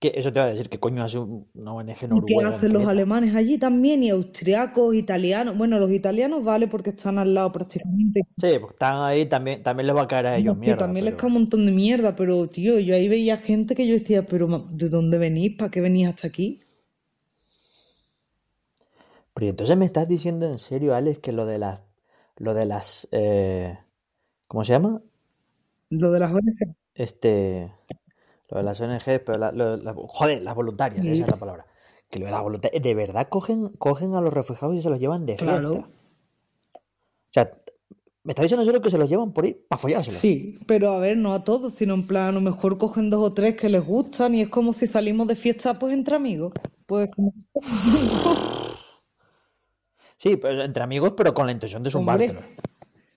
¿Qué? 0.00 0.12
Eso 0.14 0.32
te 0.32 0.38
iba 0.38 0.46
a 0.46 0.50
decir, 0.50 0.68
¿qué 0.70 0.78
coño 0.80 1.02
hace 1.04 1.18
un- 1.18 1.50
una 1.54 1.72
ONG 1.74 2.08
¿Y 2.08 2.24
qué 2.24 2.34
noruega 2.34 2.56
en 2.56 2.64
hacen 2.64 2.72
los 2.72 2.84
alemanes 2.88 3.34
allí 3.36 3.58
también? 3.58 4.02
Y 4.02 4.10
austriacos, 4.10 4.94
italianos. 4.96 5.56
Bueno, 5.56 5.78
los 5.78 5.90
italianos 5.92 6.42
vale 6.42 6.66
porque 6.68 6.90
están 6.90 7.16
al 7.18 7.32
lado 7.34 7.52
prácticamente. 7.52 8.22
Sí, 8.38 8.58
porque 8.60 8.74
están 8.74 9.02
ahí, 9.02 9.26
también, 9.26 9.62
también 9.62 9.86
les 9.86 9.96
va 9.96 10.02
a 10.02 10.08
caer 10.08 10.26
a 10.26 10.36
ellos 10.36 10.56
No, 10.56 10.62
que 10.62 10.74
mierda, 10.74 10.82
también 10.82 11.04
les 11.06 11.16
cae 11.16 11.26
pero... 11.26 11.30
un 11.30 11.32
montón 11.34 11.66
de 11.66 11.72
mierda, 11.72 12.14
pero 12.14 12.48
tío, 12.48 12.78
yo 12.78 12.94
ahí 12.94 13.08
veía 13.08 13.36
gente 13.38 13.74
que 13.74 13.88
yo 13.88 13.94
decía, 13.94 14.24
pero 14.24 14.46
¿de 14.70 14.88
dónde 14.88 15.18
venís? 15.18 15.56
¿Para 15.56 15.72
qué 15.72 15.80
venís 15.80 16.06
hasta 16.06 16.28
aquí? 16.28 16.60
Pero 19.34 19.50
entonces 19.50 19.76
me 19.76 19.84
estás 19.86 20.08
diciendo 20.08 20.46
en 20.46 20.58
serio, 20.58 20.94
Alex, 20.94 21.18
que 21.18 21.32
lo 21.32 21.46
de 21.46 21.58
las... 21.58 21.80
Lo 22.36 22.54
de 22.54 22.66
las... 22.66 23.08
eh, 23.12 23.78
¿cómo 24.48 24.64
se 24.64 24.72
llama? 24.74 25.02
Lo 25.90 26.10
de 26.10 26.20
las 26.20 26.32
ONG. 26.32 26.74
Este... 26.94 27.72
Lo 28.48 28.58
de 28.58 28.62
las 28.62 28.80
ONGs, 28.80 29.04
pero 29.24 29.38
la- 29.38 29.50
lo- 29.52 29.76
la- 29.76 29.94
joder, 29.94 30.42
las 30.42 30.54
voluntarias, 30.54 31.04
esa 31.04 31.14
Sí, 31.16 31.22
es 31.22 31.28
la 31.28 31.36
palabra. 31.36 31.66
Que 32.10 32.20
lo 32.20 32.26
de 32.26 32.30
las 32.32 32.42
voluntarias, 32.42 32.80
de 32.82 32.94
verdad 32.94 33.28
cogen, 33.28 33.68
cogen 33.78 34.14
a 34.14 34.20
los 34.20 34.32
refugiados 34.32 34.76
y 34.76 34.80
se 34.80 34.88
los 34.90 35.00
llevan 35.00 35.26
de 35.26 35.36
fiesta. 35.36 35.60
claro. 35.60 35.74
O 35.74 37.32
sea, 37.32 37.52
me 38.22 38.30
está 38.32 38.42
diciendo 38.42 38.62
en 38.62 38.66
serio 38.66 38.80
que 38.82 38.90
se 38.90 38.98
los 38.98 39.08
llevan 39.08 39.32
por 39.32 39.44
ahí 39.44 39.54
para 39.68 39.78
follárselos. 39.80 40.20
Sí, 40.20 40.58
pero 40.66 40.90
a 40.92 40.98
ver, 41.00 41.16
no 41.16 41.32
a 41.34 41.42
todos, 41.44 41.74
sino 41.74 41.94
en 41.94 42.06
plan, 42.06 42.28
a 42.28 42.32
lo 42.32 42.40
mejor 42.40 42.78
cogen 42.78 43.10
dos 43.10 43.20
o 43.22 43.32
tres 43.34 43.56
que 43.56 43.68
les 43.68 43.84
gustan 43.84 44.34
y 44.36 44.42
es 44.42 44.48
como 44.48 44.72
si 44.72 44.86
salimos 44.86 45.26
de 45.26 45.34
fiesta 45.34 45.78
pues 45.78 45.92
entre 45.92 46.14
amigos. 46.16 46.52
Pues 46.86 47.08
como, 47.14 47.32
Sí, 50.16 50.36
pero 50.36 50.62
entre 50.62 50.82
amigos, 50.82 51.12
pero 51.16 51.34
con 51.34 51.46
la 51.46 51.52
intención 51.52 51.82
de 51.82 51.90
zumbártelo. 51.90 52.38
hombre, 52.40 52.56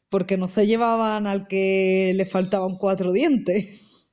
porque 0.09 0.37
no 0.37 0.47
se 0.47 0.67
llevaban 0.67 1.27
al 1.27 1.47
que 1.47 2.13
le 2.15 2.25
faltaban 2.25 2.77
cuatro 2.77 3.11
dientes. 3.11 4.09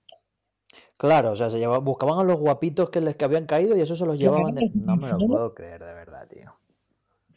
Claro, 0.98 1.32
o 1.32 1.36
sea, 1.36 1.50
se 1.50 1.66
buscaban 1.66 2.18
a 2.18 2.24
los 2.24 2.38
guapitos 2.38 2.88
que 2.88 3.02
les 3.02 3.16
que 3.16 3.24
habían 3.26 3.44
caído 3.46 3.76
y 3.76 3.80
eso 3.80 3.96
se 3.96 4.06
los 4.06 4.18
llevaban 4.18 4.54
de... 4.54 4.70
No 4.74 4.96
me 4.96 5.10
lo 5.10 5.18
puedo 5.18 5.54
creer, 5.54 5.84
de 5.84 5.92
verdad, 5.92 6.26
tío. 6.26 6.58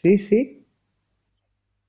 Sí, 0.01 0.17
sí. 0.17 0.65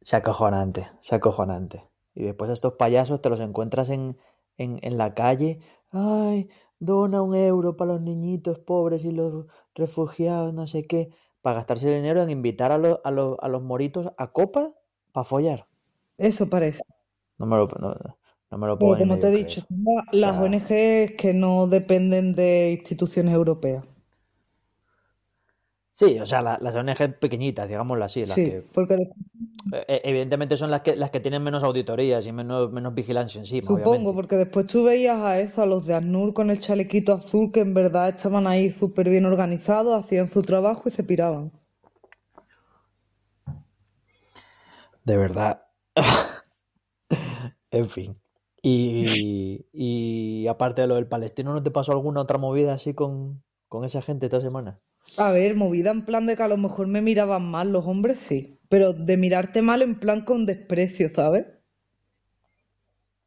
Se 0.00 0.16
acojonante, 0.16 0.90
se 1.00 1.14
acojonante. 1.14 1.84
Y 2.14 2.24
después 2.24 2.50
estos 2.50 2.72
payasos 2.74 3.22
te 3.22 3.30
los 3.30 3.38
encuentras 3.38 3.88
en, 3.88 4.18
en, 4.56 4.80
en 4.82 4.98
la 4.98 5.14
calle. 5.14 5.60
Ay, 5.90 6.48
dona 6.80 7.22
un 7.22 7.36
euro 7.36 7.76
para 7.76 7.92
los 7.92 8.00
niñitos 8.00 8.58
pobres 8.58 9.04
y 9.04 9.12
los 9.12 9.46
refugiados, 9.74 10.52
no 10.52 10.66
sé 10.66 10.86
qué. 10.86 11.10
Para 11.40 11.56
gastarse 11.56 11.88
el 11.88 12.02
dinero 12.02 12.22
en 12.22 12.30
invitar 12.30 12.72
a, 12.72 12.78
los 12.78 13.00
a, 13.04 13.12
los 13.12 13.36
a 13.40 13.48
los 13.48 13.62
moritos 13.62 14.12
a 14.18 14.32
copa 14.32 14.74
para 15.12 15.24
follar. 15.24 15.69
Eso 16.28 16.48
parece. 16.48 16.82
No 17.38 17.46
me 17.46 17.56
lo, 17.56 17.66
no, 17.80 17.92
no 18.52 18.58
me 18.58 18.66
lo 18.68 18.78
Pero 18.78 18.96
puedo 18.96 18.96
como 18.98 19.20
te 19.20 19.28
he 19.28 19.30
dicho, 19.30 19.60
la- 19.68 20.04
las 20.10 20.36
ONGs 20.36 21.14
que 21.16 21.32
no 21.32 21.68
dependen 21.68 22.34
de 22.34 22.72
instituciones 22.76 23.32
europeas. 23.32 23.84
sí, 25.92 26.18
o 26.20 26.26
sea, 26.26 26.42
la- 26.42 26.58
las 26.60 26.74
ONG 26.74 27.08
pequeñitas, 27.20 27.68
digámoslo 27.68 28.04
así, 28.04 28.24
las 28.24 28.40
Sí, 28.40 28.42
que 28.42 28.64
porque 28.72 28.96
eh, 29.72 30.00
evidentemente 30.04 30.56
son 30.56 30.70
las 30.70 30.82
que 30.82 30.96
las 30.96 31.10
que 31.10 31.20
tienen 31.20 31.42
menos 31.42 31.64
auditorías 31.64 32.26
y 32.26 32.32
menos, 32.32 32.70
menos 32.72 32.94
vigilancia 32.94 33.38
encima, 33.40 33.72
supongo, 33.72 34.12
obviamente. 34.12 34.14
porque 34.14 34.36
después 34.36 34.66
tú 34.66 34.82
veías 34.82 35.18
a 35.20 35.38
eso, 35.40 35.62
a 35.62 35.66
los 35.66 35.86
de 35.86 35.94
ACNUR 35.94 36.34
con 36.34 36.50
el 36.50 36.58
chalequito 36.60 37.12
azul, 37.12 37.52
que 37.52 37.60
en 37.60 37.74
verdad 37.74 38.08
estaban 38.08 38.46
ahí 38.48 38.70
súper 38.70 39.08
bien 39.08 39.24
organizados, 39.24 40.04
hacían 40.04 40.28
su 40.28 40.42
trabajo 40.42 40.82
y 40.88 40.90
se 40.90 41.04
piraban. 41.04 41.52
De 45.04 45.16
verdad. 45.18 45.62
En 47.70 47.88
fin. 47.88 48.20
Y, 48.62 49.66
y 49.72 50.46
aparte 50.48 50.82
de 50.82 50.86
lo 50.86 50.96
del 50.96 51.08
palestino, 51.08 51.52
¿no 51.54 51.62
te 51.62 51.70
pasó 51.70 51.92
alguna 51.92 52.20
otra 52.20 52.38
movida 52.38 52.74
así 52.74 52.94
con, 52.94 53.42
con 53.68 53.84
esa 53.84 54.02
gente 54.02 54.26
esta 54.26 54.40
semana? 54.40 54.80
A 55.16 55.30
ver, 55.30 55.54
movida 55.54 55.92
en 55.92 56.04
plan 56.04 56.26
de 56.26 56.36
que 56.36 56.42
a 56.42 56.48
lo 56.48 56.56
mejor 56.56 56.88
me 56.88 57.00
miraban 57.00 57.48
mal 57.48 57.70
los 57.70 57.86
hombres, 57.86 58.18
sí. 58.18 58.58
Pero 58.68 58.92
de 58.92 59.16
mirarte 59.16 59.62
mal 59.62 59.82
en 59.82 59.98
plan 60.00 60.24
con 60.24 60.46
desprecio, 60.46 61.08
¿sabes? 61.08 61.46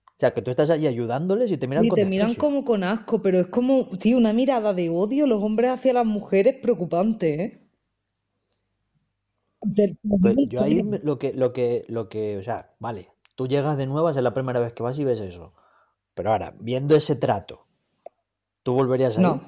O 0.05 0.15
sea, 0.20 0.34
que 0.34 0.41
tú 0.41 0.51
estás 0.51 0.70
allí 0.70 0.88
ayudándoles 0.88 1.51
y 1.51 1.58
te 1.58 1.67
miran 1.67 1.86
Y 1.86 1.89
con 1.89 2.00
te 2.00 2.05
miran 2.05 2.36
como 2.36 2.63
con 2.63 2.84
asco, 2.84 3.22
pero 3.22 3.39
es 3.39 3.48
como, 3.48 3.89
tío, 4.00 4.17
una 4.17 4.32
mirada 4.34 4.74
de 4.74 4.89
odio 4.89 5.27
los 5.27 5.41
hombres 5.41 5.72
hacia 5.72 5.93
las 5.93 6.05
mujeres 6.05 6.55
preocupante, 6.62 7.43
¿eh? 7.43 7.62
Pues 10.22 10.36
yo 10.50 10.62
ahí 10.62 10.82
lo 11.03 11.18
que, 11.20 11.34
lo 11.34 11.53
que, 11.53 11.86
lo 11.88 12.10
que, 12.10 12.38
o 12.38 12.44
sea, 12.44 12.74
vale, 12.80 13.10
tú 13.36 13.48
llegas 13.48 13.77
de 13.77 13.88
nuevas, 13.88 14.15
es 14.15 14.24
la 14.24 14.34
primera 14.34 14.60
vez 14.60 14.74
que 14.74 14.84
vas 14.84 14.98
y 15.00 15.03
ves 15.03 15.20
eso. 15.22 15.53
Pero 16.13 16.32
ahora, 16.32 16.56
viendo 16.60 16.96
ese 16.96 17.15
trato, 17.15 17.65
¿tú 18.63 18.74
volverías 18.74 19.18
ahí? 19.18 19.24
No, 19.24 19.42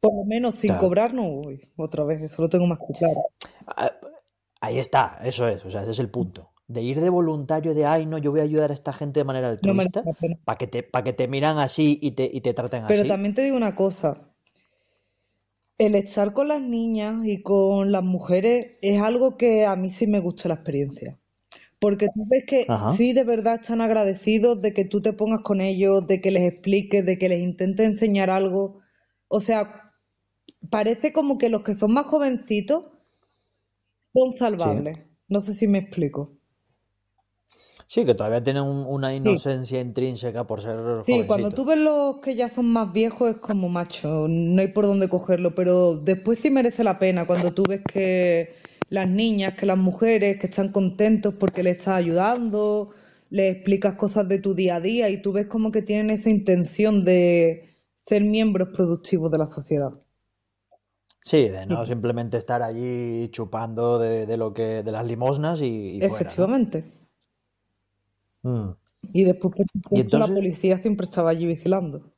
por 0.00 0.14
lo 0.14 0.24
menos 0.24 0.54
O 0.54 0.58
sin 0.58 0.68
sea, 0.68 0.78
cobrar 0.80 1.14
no 1.14 1.30
voy. 1.30 1.68
Otra 1.76 2.04
vez, 2.04 2.20
eso 2.22 2.42
lo 2.42 2.48
tengo 2.48 2.66
más 2.66 2.78
que 2.78 2.92
claro. 2.92 3.22
ah, 3.66 3.92
ahí 4.60 4.78
está, 4.78 5.18
eso 5.24 5.48
es, 5.48 5.64
o 5.64 5.70
sea, 5.70 5.82
ese 5.82 5.92
es 5.92 5.98
el 5.98 6.10
punto. 6.10 6.50
De 6.66 6.82
ir 6.82 7.00
de 7.00 7.10
voluntario 7.10 7.74
de, 7.74 7.84
ay, 7.86 8.06
no, 8.06 8.18
yo 8.18 8.30
voy 8.30 8.40
a 8.40 8.44
ayudar 8.44 8.70
a 8.70 8.74
esta 8.74 8.92
gente 8.92 9.20
de 9.20 9.24
manera 9.24 9.48
altruista, 9.48 10.02
para 10.44 10.58
que 10.58 10.66
te, 10.66 10.82
para 10.82 11.04
que 11.04 11.12
te 11.12 11.28
miran 11.28 11.58
así 11.58 11.98
y 12.00 12.12
te, 12.12 12.30
y 12.32 12.40
te 12.40 12.54
traten 12.54 12.84
Pero 12.86 13.02
así. 13.02 13.08
también 13.08 13.34
te 13.34 13.42
digo 13.42 13.56
una 13.56 13.74
cosa, 13.74 14.31
el 15.86 15.94
estar 15.96 16.32
con 16.32 16.48
las 16.48 16.60
niñas 16.62 17.26
y 17.26 17.42
con 17.42 17.92
las 17.92 18.02
mujeres 18.04 18.66
es 18.82 19.00
algo 19.02 19.36
que 19.36 19.66
a 19.66 19.76
mí 19.76 19.90
sí 19.90 20.06
me 20.06 20.20
gusta 20.20 20.48
la 20.48 20.54
experiencia. 20.56 21.18
Porque 21.80 22.08
tú 22.08 22.26
ves 22.30 22.44
que 22.46 22.66
Ajá. 22.66 22.92
sí 22.96 23.12
de 23.14 23.24
verdad 23.24 23.56
están 23.62 23.80
agradecidos 23.82 24.62
de 24.62 24.74
que 24.74 24.84
tú 24.86 25.02
te 25.02 25.12
pongas 25.14 25.40
con 25.42 25.60
ellos, 25.62 26.06
de 26.06 26.20
que 26.20 26.30
les 26.32 26.44
expliques, 26.52 27.06
de 27.06 27.18
que 27.18 27.28
les 27.30 27.40
intentes 27.40 27.86
enseñar 27.86 28.30
algo. 28.30 28.80
O 29.28 29.40
sea, 29.40 29.92
parece 30.70 31.12
como 31.12 31.38
que 31.38 31.50
los 31.50 31.62
que 31.64 31.74
son 31.74 31.92
más 31.94 32.06
jovencitos 32.06 32.86
son 34.14 34.38
Sí. 34.56 34.70
salvables. 34.72 34.96
No 35.28 35.42
sé 35.42 35.52
si 35.52 35.68
me 35.68 35.76
explico. 35.76 36.38
Sí, 37.92 38.06
que 38.06 38.14
todavía 38.14 38.42
tienen 38.42 38.62
un- 38.62 38.86
una 38.86 39.14
Sí, 39.14 39.18
inocencia 39.20 39.78
intrínseca 39.80 40.46
por 40.46 40.62
ser 40.62 40.78
sí, 41.06 41.24
cuando 41.26 41.50
tú 41.52 41.64
ves 41.64 41.78
los 41.78 42.18
que 42.18 42.34
ya 42.34 42.48
son 42.48 42.66
más 42.72 42.92
viejos 42.92 43.30
es 43.30 43.36
como 43.38 43.68
macho, 43.68 44.26
no 44.28 44.60
hay 44.60 44.68
por 44.68 44.86
dónde 44.86 45.08
cogerlo, 45.08 45.54
pero 45.54 45.96
después 45.96 46.38
sí 46.38 46.50
merece 46.50 46.84
la 46.84 46.98
pena 46.98 47.26
cuando 47.26 47.52
tú 47.52 47.66
ves 47.66 47.82
que 47.86 48.54
las 48.88 49.08
niñas, 49.08 49.54
que 49.54 49.66
las 49.66 49.78
mujeres, 49.78 50.38
que 50.38 50.46
están 50.46 50.70
contentos 50.72 51.34
porque 51.38 51.62
le 51.62 51.70
estás 51.70 51.88
ayudando, 51.96 52.90
les 53.30 53.56
explicas 53.56 53.94
cosas 53.94 54.28
de 54.28 54.38
tu 54.40 54.54
día 54.54 54.76
a 54.76 54.80
día 54.80 55.08
y 55.10 55.20
tú 55.22 55.32
ves 55.32 55.46
como 55.46 55.72
que 55.72 55.82
tienen 55.82 56.10
esa 56.10 56.30
intención 56.30 57.04
de 57.04 57.76
ser 58.06 58.22
miembros 58.24 58.68
productivos 58.74 59.30
de 59.32 59.38
la 59.38 59.46
sociedad. 59.46 59.92
Sí, 61.20 61.48
de 61.48 61.66
no 61.66 61.84
simplemente 61.86 62.36
estar 62.38 62.62
allí 62.62 63.28
chupando 63.30 63.98
de, 63.98 64.26
de 64.26 64.36
lo 64.36 64.52
que, 64.54 64.82
de 64.84 64.92
las 64.92 65.04
limosnas 65.06 65.60
y, 65.62 65.96
y 65.96 66.02
fuera, 66.02 66.34
¿no? 66.36 66.54
Mm. 68.44 68.76
Y 69.12 69.24
después, 69.24 69.54
por 69.54 69.66
Y 69.92 70.00
supuesto, 70.00 70.18
la 70.18 70.26
policía 70.26 70.76
siempre 70.76 71.04
estaba 71.06 71.30
allí 71.30 71.46
vigilando. 71.46 72.12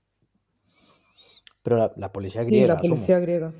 pero 1.64 1.76
la, 1.78 1.92
la 1.96 2.12
policía 2.12 2.44
Sí, 2.48 2.64
la 2.64 2.76
griega, 2.76 2.80
policía 2.80 3.18
asumo. 3.18 3.20
griega. 3.20 3.52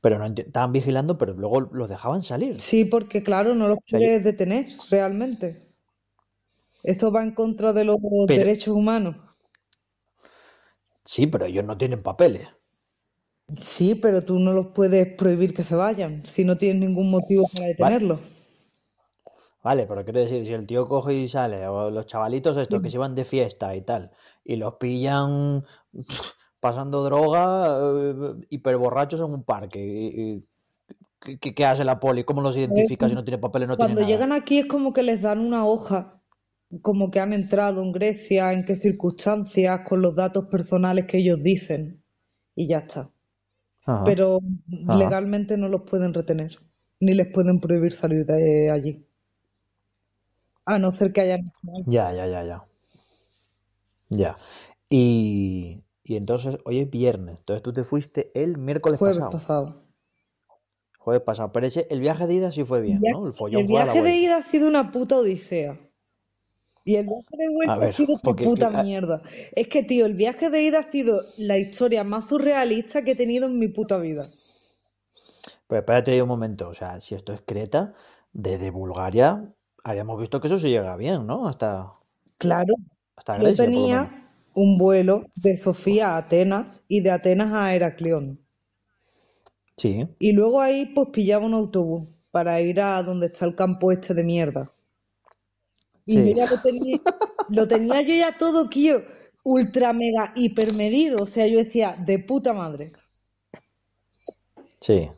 Pero 0.00 0.18
no 0.20 0.26
estaban 0.26 0.70
vigilando, 0.70 1.18
pero 1.18 1.32
luego 1.34 1.60
los 1.62 1.88
dejaban 1.88 2.22
salir. 2.22 2.64
Sí, 2.66 2.84
porque 2.84 3.22
claro, 3.22 3.54
no 3.54 3.68
los 3.68 3.78
O 3.78 3.82
sea, 3.86 4.00
yo- 4.00 4.08
puedes 4.08 4.24
detener 4.24 4.66
realmente. 4.90 5.72
Esto 6.84 7.10
va 7.10 7.24
en 7.24 7.32
contra 7.34 7.72
de 7.72 7.82
los 7.84 7.96
pero, 8.26 8.44
derechos 8.44 8.76
humanos. 8.76 9.16
sí, 11.04 11.26
pero 11.26 11.46
ellos 11.46 11.64
no 11.64 11.78
tienen 11.78 12.02
papeles. 12.02 12.46
Sí, 13.58 13.94
pero 13.96 14.22
tú 14.24 14.38
no 14.38 14.52
los 14.52 14.68
puedes 14.68 15.08
prohibir 15.16 15.54
que 15.54 15.64
se 15.64 15.74
vayan 15.74 16.24
si 16.24 16.44
no 16.44 16.56
tienes 16.56 16.80
ningún 16.86 17.10
motivo 17.10 17.48
para 17.48 17.66
detenerlos. 17.68 18.20
vale, 18.20 18.33
pero 19.86 20.04
quiero 20.04 20.20
decir, 20.20 20.46
si 20.46 20.52
el 20.52 20.66
tío 20.66 20.86
coge 20.88 21.14
y 21.14 21.28
sale, 21.28 21.66
o 21.68 21.90
los 21.90 22.06
chavalitos 22.06 22.56
estos 22.58 22.82
que 22.82 22.90
se 22.90 22.98
van 22.98 23.14
de 23.14 23.24
fiesta 23.24 23.74
y 23.74 23.82
tal, 23.82 24.10
y 24.44 24.56
los 24.56 24.74
pillan 24.74 25.64
pasando 26.60 27.02
droga, 27.04 27.78
eh, 27.80 28.46
hiperborrachos 28.50 29.20
en 29.20 29.26
un 29.34 29.44
parque, 29.44 29.78
y, 29.80 30.34
y- 30.36 31.38
¿qué, 31.40 31.54
qué- 31.54 31.66
hace 31.66 31.84
la 31.84 32.00
poli? 32.00 32.24
¿Cómo 32.24 32.42
los 32.42 32.56
ver, 32.66 32.88
identifica 32.88 33.08
si 33.08 33.14
no 33.16 33.24
tiene 33.24 33.38
papeles, 33.38 33.68
no 33.68 33.78
tiene 33.78 33.94
Cuando 33.94 34.02
llegan 34.02 34.32
nada? 34.32 34.32
aquí 34.32 34.58
es 34.60 34.66
como 34.66 34.92
que 34.94 35.02
les 35.04 35.22
dan 35.22 35.40
una 35.40 35.66
hoja, 35.66 36.22
como 36.82 37.10
que 37.10 37.20
han 37.20 37.32
entrado 37.32 37.82
en 37.82 37.92
Grecia, 37.92 38.52
en 38.54 38.64
qué 38.64 38.76
circunstancias, 38.76 39.82
con 39.88 40.02
los 40.02 40.16
datos 40.16 40.46
personales 40.46 41.06
que 41.06 41.18
ellos 41.18 41.42
dicen, 41.42 42.04
y 42.56 42.68
ya 42.68 42.78
está. 42.80 43.10
Ajá, 43.86 44.04
Pero 44.04 44.40
ajá. 44.88 45.20
legalmente 45.20 45.56
no 45.58 45.68
los 45.68 45.82
pueden 45.82 46.14
retener, 46.14 46.58
ni 47.00 47.14
les 47.14 47.28
pueden 47.32 47.60
prohibir 47.60 47.92
salir 47.92 48.26
de 48.26 48.70
allí, 48.70 49.06
a 50.66 50.78
no 50.78 50.92
ser 50.92 51.12
que 51.12 51.20
hayan... 51.22 51.52
Ya, 51.86 52.12
ya, 52.12 52.26
ya, 52.26 52.44
ya. 52.44 52.64
Ya. 54.08 54.36
Y, 54.88 55.82
y 56.04 56.16
entonces, 56.16 56.58
hoy 56.64 56.80
es 56.80 56.90
viernes, 56.90 57.38
entonces 57.38 57.62
tú 57.62 57.72
te 57.72 57.84
fuiste 57.84 58.30
el 58.34 58.58
miércoles 58.58 58.98
Jueves 58.98 59.18
pasado, 59.18 59.30
pasado. 59.30 59.82
jueves 60.98 61.22
pasado, 61.22 61.52
pero 61.52 61.66
ese, 61.66 61.86
el 61.90 62.00
viaje 62.00 62.26
de 62.26 62.34
ida 62.34 62.52
sí 62.52 62.64
fue 62.64 62.80
bien, 62.80 63.00
¿no? 63.00 63.22
El 63.22 63.28
el 63.28 63.34
follón 63.34 63.66
fue 63.66 63.80
a 63.80 63.86
la 63.86 63.92
viaje 63.92 64.08
de 64.08 64.16
ida 64.16 64.36
ha 64.36 64.42
sido 64.42 64.68
una 64.68 64.92
puta 64.92 65.16
odisea. 65.16 65.80
Y 66.86 66.96
el 66.96 67.06
viaje 67.06 67.36
de 67.36 67.48
vuelta 67.48 67.86
ha 67.86 67.92
sido 67.92 68.14
porque... 68.22 68.44
puta 68.44 68.70
ah, 68.72 68.82
mierda. 68.82 69.22
Es 69.52 69.68
que, 69.68 69.82
tío, 69.82 70.04
el 70.04 70.14
viaje 70.14 70.50
de 70.50 70.62
ida 70.62 70.80
ha 70.80 70.90
sido 70.90 71.22
la 71.38 71.56
historia 71.56 72.04
más 72.04 72.28
surrealista 72.28 73.02
que 73.02 73.12
he 73.12 73.16
tenido 73.16 73.46
en 73.46 73.58
mi 73.58 73.68
puta 73.68 73.96
vida. 73.96 74.28
Pero 75.66 75.80
espérate 75.80 76.10
ahí 76.10 76.20
un 76.20 76.28
momento, 76.28 76.68
o 76.68 76.74
sea, 76.74 77.00
si 77.00 77.14
esto 77.14 77.32
es 77.32 77.40
Creta, 77.40 77.94
desde 78.34 78.70
Bulgaria, 78.70 79.50
habíamos 79.84 80.18
visto 80.20 80.40
que 80.40 80.48
eso 80.48 80.58
se 80.58 80.70
llega 80.70 80.96
bien, 80.96 81.26
¿no? 81.26 81.46
Hasta, 81.48 81.94
Claro, 82.38 82.74
hasta 83.16 83.38
yo 83.38 83.42
Grecia, 83.42 83.68
menos. 83.70 83.98
tenía 83.98 84.30
un 84.54 84.78
vuelo 84.78 85.26
de 85.34 85.56
Sofía 85.56 86.10
a 86.14 86.18
Atenas 86.18 86.68
y 86.86 87.00
de 87.00 87.10
Atenas 87.10 87.50
a 87.52 87.74
Heraclión. 87.74 88.38
Sí, 89.76 90.08
Y 90.18 90.32
luego 90.32 90.60
ahí 90.60 90.86
pues 90.86 91.10
pillaba 91.12 91.46
un 91.46 91.54
autobús 91.54 92.08
para 92.32 92.60
ir 92.60 92.80
a 92.80 93.00
donde 93.04 93.26
está 93.26 93.44
el 93.44 93.54
campo 93.54 93.92
este 93.92 94.12
de 94.12 94.24
mierda. 94.24 94.72
Y 96.06 96.22
yo 96.24 96.24
sí, 96.24 96.34
ya 96.34 96.46
lo 96.46 96.60
tenía, 96.62 96.98
lo 97.48 97.68
tenía 97.68 97.98
yo 98.00 98.14
ya 98.14 98.32
todo, 98.38 98.68
tío, 98.70 99.02
ultra 99.42 99.92
mega 99.92 100.32
hiper 100.36 100.74
medido. 100.74 101.22
O 101.22 101.26
sea, 101.26 101.46
yo 101.46 101.58
decía, 101.58 101.96
de 101.98 102.18
puta 102.18 102.52
madre. 102.54 102.92
sí. 104.80 105.10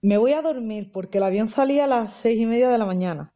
Me 0.00 0.16
voy 0.16 0.32
a 0.32 0.40
dormir 0.40 0.90
porque 0.90 1.18
el 1.18 1.24
avión 1.24 1.50
salía 1.50 1.84
a 1.84 1.86
las 1.86 2.10
seis 2.14 2.40
y 2.40 2.46
media 2.46 2.70
de 2.70 2.78
la 2.78 2.86
mañana. 2.86 3.34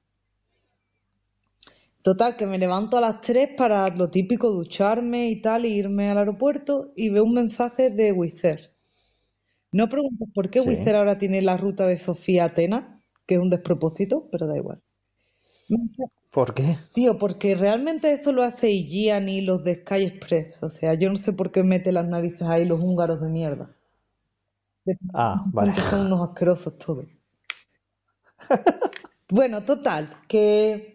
Total, 2.02 2.36
que 2.36 2.46
me 2.46 2.58
levanto 2.58 2.98
a 2.98 3.00
las 3.00 3.20
tres 3.22 3.50
para 3.56 3.88
lo 3.88 4.10
típico, 4.10 4.50
ducharme 4.50 5.28
y 5.30 5.40
tal, 5.40 5.64
e 5.64 5.68
irme 5.68 6.10
al 6.10 6.18
aeropuerto 6.18 6.92
y 6.96 7.08
veo 7.10 7.24
un 7.24 7.34
mensaje 7.34 7.90
de 7.90 8.12
Wizz 8.12 8.44
Air. 8.44 8.74
No 9.72 9.88
preguntes 9.88 10.28
por 10.32 10.48
qué 10.48 10.60
Wizz 10.60 10.84
Sí. 10.84 10.88
Air 10.88 10.94
ahora 10.94 11.18
tiene 11.18 11.42
la 11.42 11.56
ruta 11.56 11.88
de 11.88 11.98
Sofía 11.98 12.44
a 12.44 12.46
Atenas, 12.46 13.02
que 13.26 13.34
es 13.34 13.40
un 13.40 13.50
despropósito, 13.50 14.28
pero 14.30 14.46
da 14.46 14.56
igual. 14.56 14.80
¿Por 16.30 16.54
qué? 16.54 16.76
Tío, 16.92 17.18
porque 17.18 17.56
realmente 17.56 18.12
eso 18.12 18.30
lo 18.32 18.44
hace 18.44 18.68
Aegean 18.68 19.28
y 19.28 19.40
los 19.40 19.64
de 19.64 19.74
Sky 19.76 20.04
Express. 20.04 20.62
O 20.62 20.70
sea, 20.70 20.94
yo 20.94 21.08
no 21.10 21.16
sé 21.16 21.32
por 21.32 21.50
qué 21.50 21.64
mete 21.64 21.90
las 21.90 22.06
narices 22.06 22.42
ahí 22.42 22.64
los 22.64 22.80
húngaros 22.80 23.20
de 23.20 23.28
mierda. 23.28 23.74
Ah, 25.14 25.44
vale. 25.52 25.74
son 25.76 26.06
unos 26.06 26.28
asquerosos 26.28 26.76
todos. 26.78 27.06
Bueno, 29.28 29.62
total, 29.64 30.16
que 30.28 30.89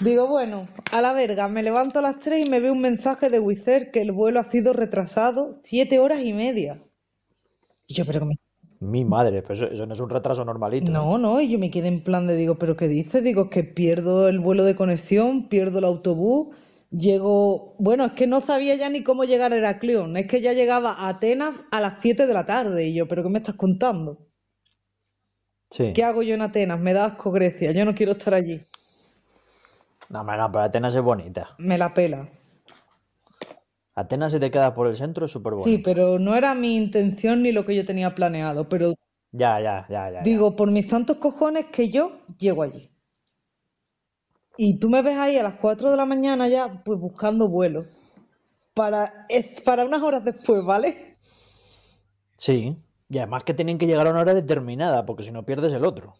digo, 0.00 0.26
bueno, 0.26 0.68
a 0.90 1.02
la 1.02 1.12
verga, 1.12 1.48
me 1.48 1.62
levanto 1.62 1.98
a 1.98 2.02
las 2.02 2.18
3 2.20 2.46
y 2.46 2.48
me 2.48 2.60
veo 2.60 2.72
un 2.72 2.80
mensaje 2.80 3.28
de 3.30 3.38
Wizz 3.40 3.90
que 3.92 4.00
el 4.02 4.12
vuelo 4.12 4.40
ha 4.40 4.44
sido 4.50 4.72
retrasado 4.72 5.60
siete 5.64 5.98
horas 5.98 6.20
y 6.22 6.32
media. 6.32 6.78
Y 7.88 7.94
yo, 7.94 8.04
pero 8.06 8.24
me- 8.26 8.36
Mi 8.80 9.04
madre, 9.04 9.42
pero 9.42 9.54
eso, 9.54 9.66
eso 9.66 9.86
no 9.86 9.92
es 9.92 10.00
un 10.00 10.08
retraso 10.10 10.44
normalito, 10.44 10.92
¿eh? 10.92 10.94
No, 10.94 11.18
no, 11.18 11.40
y 11.40 11.48
yo 11.50 11.58
me 11.58 11.70
quedé 11.70 11.88
en 11.88 12.02
plan 12.02 12.26
de, 12.26 12.36
digo, 12.36 12.56
¿pero 12.58 12.76
qué 12.76 12.88
dices? 12.88 13.22
Digo, 13.24 13.44
es 13.44 13.50
que 13.50 13.64
pierdo 13.64 14.28
el 14.28 14.40
vuelo 14.40 14.64
de 14.64 14.74
conexión, 14.76 15.48
pierdo 15.48 15.78
el 15.80 15.84
autobús, 15.84 16.54
llego, 16.90 17.74
bueno, 17.78 18.04
es 18.06 18.12
que 18.12 18.26
no 18.26 18.40
sabía 18.40 18.74
ya 18.76 18.88
ni 18.90 19.02
cómo 19.02 19.24
llegar 19.24 19.52
a 19.52 19.56
Heraclión, 19.56 20.16
es 20.16 20.26
que 20.26 20.40
ya 20.40 20.52
llegaba 20.54 20.92
a 20.92 21.08
Atenas 21.08 21.54
a 21.70 21.80
las 21.80 22.00
7 22.00 22.26
de 22.26 22.34
la 22.34 22.46
tarde, 22.46 22.86
y 22.88 22.94
yo, 22.94 23.06
¿pero 23.08 23.22
qué 23.22 23.28
me 23.30 23.38
estás 23.38 23.56
contando? 23.56 24.26
Sí. 25.70 25.92
¿Qué 25.94 26.04
hago 26.04 26.22
yo 26.22 26.34
en 26.34 26.42
Atenas? 26.42 26.78
Me 26.78 26.92
da 26.92 27.06
asco 27.06 27.32
Grecia, 27.32 27.72
yo 27.72 27.84
no 27.84 27.94
quiero 27.96 28.12
estar 28.12 28.34
allí. 28.34 28.60
No, 30.10 30.22
no, 30.22 30.52
pero 30.52 30.64
Atenas 30.64 30.94
es 30.94 31.02
bonita. 31.02 31.54
Me 31.58 31.76
la 31.78 31.92
pela. 31.94 32.28
Atenas 33.94 34.32
si 34.32 34.38
te 34.40 34.50
quedas 34.50 34.72
por 34.72 34.86
el 34.86 34.96
centro 34.96 35.26
es 35.26 35.32
súper 35.32 35.52
Sí, 35.54 35.58
bonito. 35.58 35.82
pero 35.84 36.18
no 36.18 36.34
era 36.36 36.54
mi 36.54 36.76
intención 36.76 37.42
ni 37.42 37.50
lo 37.52 37.64
que 37.64 37.74
yo 37.74 37.84
tenía 37.86 38.14
planeado, 38.14 38.68
pero 38.68 38.94
Ya, 39.32 39.58
ya, 39.60 39.86
ya, 39.88 40.10
ya, 40.10 40.12
ya. 40.12 40.22
digo, 40.22 40.54
por 40.54 40.70
mis 40.70 40.88
santos 40.88 41.16
cojones 41.16 41.66
que 41.66 41.88
yo 41.88 42.12
llego 42.38 42.62
allí. 42.62 42.90
Y 44.58 44.78
tú 44.80 44.88
me 44.88 45.02
ves 45.02 45.16
ahí 45.16 45.36
a 45.38 45.42
las 45.42 45.54
4 45.54 45.90
de 45.90 45.96
la 45.96 46.04
mañana 46.06 46.48
ya, 46.48 46.82
pues 46.84 46.98
buscando 47.00 47.48
vuelos. 47.48 47.86
Para, 48.74 49.26
para 49.64 49.84
unas 49.84 50.02
horas 50.02 50.24
después, 50.24 50.62
¿vale? 50.64 51.16
Sí. 52.36 52.76
Y 53.08 53.18
además 53.18 53.44
que 53.44 53.54
tienen 53.54 53.78
que 53.78 53.86
llegar 53.86 54.06
a 54.06 54.10
una 54.10 54.20
hora 54.20 54.34
determinada, 54.34 55.06
porque 55.06 55.22
si 55.22 55.30
no 55.30 55.44
pierdes 55.46 55.72
el 55.72 55.84
otro. 55.84 56.14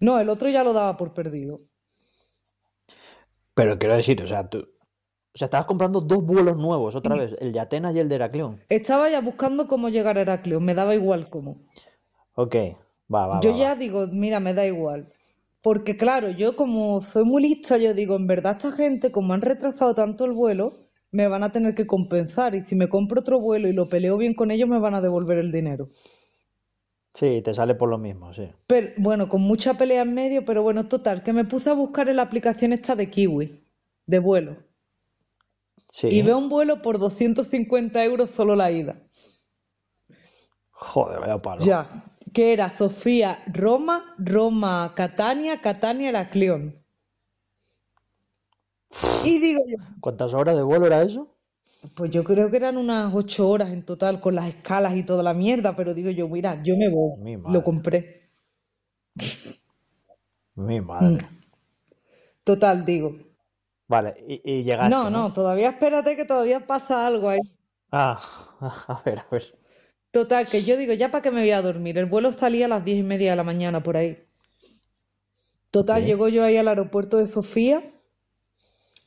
No, 0.00 0.18
el 0.18 0.28
otro 0.28 0.48
ya 0.48 0.64
lo 0.64 0.72
daba 0.72 0.96
por 0.96 1.14
perdido. 1.14 1.60
Pero 3.54 3.78
quiero 3.78 3.96
decir, 3.96 4.22
o 4.22 4.26
sea, 4.26 4.48
tú, 4.48 4.58
o 4.60 5.38
sea, 5.38 5.46
estabas 5.46 5.66
comprando 5.66 6.00
dos 6.00 6.24
vuelos 6.24 6.56
nuevos 6.56 6.94
otra 6.94 7.16
vez, 7.16 7.34
el 7.40 7.52
de 7.52 7.60
Atenas 7.60 7.94
y 7.94 7.98
el 8.00 8.08
de 8.08 8.16
Heraclión. 8.16 8.60
Estaba 8.68 9.08
ya 9.10 9.20
buscando 9.20 9.68
cómo 9.68 9.88
llegar 9.88 10.18
a 10.18 10.22
Heraclión, 10.22 10.64
me 10.64 10.74
daba 10.74 10.94
igual 10.94 11.30
cómo. 11.30 11.62
Ok, 12.34 12.56
va, 13.12 13.26
va, 13.26 13.40
Yo 13.40 13.50
va, 13.50 13.56
ya 13.56 13.74
va. 13.74 13.74
digo, 13.74 14.06
mira, 14.08 14.40
me 14.40 14.54
da 14.54 14.66
igual. 14.66 15.12
Porque 15.62 15.96
claro, 15.96 16.30
yo 16.30 16.56
como 16.56 17.00
soy 17.00 17.24
muy 17.24 17.42
lista, 17.42 17.78
yo 17.78 17.94
digo, 17.94 18.16
en 18.16 18.26
verdad 18.26 18.52
esta 18.52 18.72
gente, 18.72 19.12
como 19.12 19.32
han 19.32 19.42
retrasado 19.42 19.94
tanto 19.94 20.24
el 20.24 20.32
vuelo, 20.32 20.74
me 21.10 21.28
van 21.28 21.42
a 21.44 21.52
tener 21.52 21.74
que 21.74 21.86
compensar. 21.86 22.54
Y 22.54 22.62
si 22.62 22.74
me 22.74 22.88
compro 22.88 23.20
otro 23.20 23.40
vuelo 23.40 23.68
y 23.68 23.72
lo 23.72 23.88
peleo 23.88 24.16
bien 24.16 24.34
con 24.34 24.50
ellos, 24.50 24.68
me 24.68 24.80
van 24.80 24.94
a 24.94 25.00
devolver 25.00 25.38
el 25.38 25.52
dinero. 25.52 25.88
Sí, 27.14 27.42
te 27.42 27.52
sale 27.52 27.74
por 27.74 27.90
lo 27.90 27.98
mismo, 27.98 28.32
sí. 28.32 28.50
Pero 28.66 28.88
bueno, 28.96 29.28
con 29.28 29.42
mucha 29.42 29.74
pelea 29.74 30.02
en 30.02 30.14
medio, 30.14 30.44
pero 30.44 30.62
bueno, 30.62 30.88
total, 30.88 31.22
que 31.22 31.32
me 31.32 31.44
puse 31.44 31.70
a 31.70 31.74
buscar 31.74 32.08
en 32.08 32.16
la 32.16 32.22
aplicación 32.22 32.72
esta 32.72 32.96
de 32.96 33.10
Kiwi, 33.10 33.62
de 34.06 34.18
vuelo. 34.18 34.56
Y 34.56 35.84
Sí. 35.88 36.22
veo 36.22 36.38
un 36.38 36.48
vuelo 36.48 36.80
por 36.80 36.98
250 36.98 38.02
euros 38.02 38.30
solo 38.30 38.56
la 38.56 38.70
ida. 38.70 38.96
Joder, 40.70 41.20
vaya 41.20 41.40
palo. 41.40 41.62
Ya, 41.62 42.16
que 42.32 42.54
era 42.54 42.70
Sofía, 42.70 43.42
Roma, 43.46 44.14
Roma, 44.18 44.92
Catania, 44.96 45.60
Catania, 45.60 46.08
Heraclión. 46.08 46.82
Y 49.24 49.38
digo 49.38 49.62
yo, 49.68 49.76
¿Cuántas 50.00 50.32
horas 50.34 50.56
de 50.56 50.62
vuelo 50.62 50.86
era 50.86 51.02
eso? 51.02 51.31
Pues 51.94 52.10
yo 52.10 52.24
creo 52.24 52.50
que 52.50 52.56
eran 52.56 52.76
unas 52.76 53.14
ocho 53.14 53.48
horas 53.48 53.70
en 53.70 53.84
total 53.84 54.20
con 54.20 54.34
las 54.34 54.46
escalas 54.48 54.96
y 54.96 55.04
toda 55.04 55.22
la 55.22 55.34
mierda, 55.34 55.76
pero 55.76 55.94
digo 55.94 56.10
yo, 56.10 56.28
mira, 56.28 56.62
yo 56.62 56.76
me 56.76 56.88
voy. 56.90 57.18
Lo 57.44 57.62
compré. 57.64 58.30
mi 60.56 60.80
Mm. 61.00 61.18
madre. 61.20 61.28
Total, 62.44 62.84
digo. 62.84 63.10
Vale, 63.86 64.14
y, 64.26 64.40
y 64.44 64.64
llegaste, 64.64 65.08
No, 65.08 65.08
¿no? 65.08 65.22
no, 65.22 65.32
todavía 65.32 65.70
espérate 65.70 66.14
que 66.16 66.26
todavía 66.26 66.66
pasa 66.66 67.06
algo 67.06 67.30
ahí. 67.30 67.38
Ah, 67.92 68.18
a 68.88 69.02
ver, 69.04 69.20
a 69.20 69.26
ver. 69.30 69.44
Total, 70.10 70.48
que 70.48 70.62
yo 70.62 70.76
digo, 70.76 70.94
ya 70.94 71.10
para 71.10 71.22
qué 71.22 71.30
me 71.30 71.40
voy 71.40 71.50
a 71.50 71.60
dormir. 71.60 71.98
El 71.98 72.06
vuelo 72.06 72.32
salía 72.32 72.66
a 72.66 72.68
las 72.68 72.84
diez 72.84 72.98
y 73.00 73.02
media 73.02 73.30
de 73.32 73.36
la 73.36 73.42
mañana 73.42 73.82
por 73.82 73.96
ahí. 73.96 74.24
Total, 75.72 76.04
Ok. 76.04 76.06
llego 76.06 76.28
yo 76.28 76.44
ahí 76.44 76.56
al 76.56 76.68
aeropuerto 76.68 77.16
de 77.16 77.26
Sofía, 77.26 77.82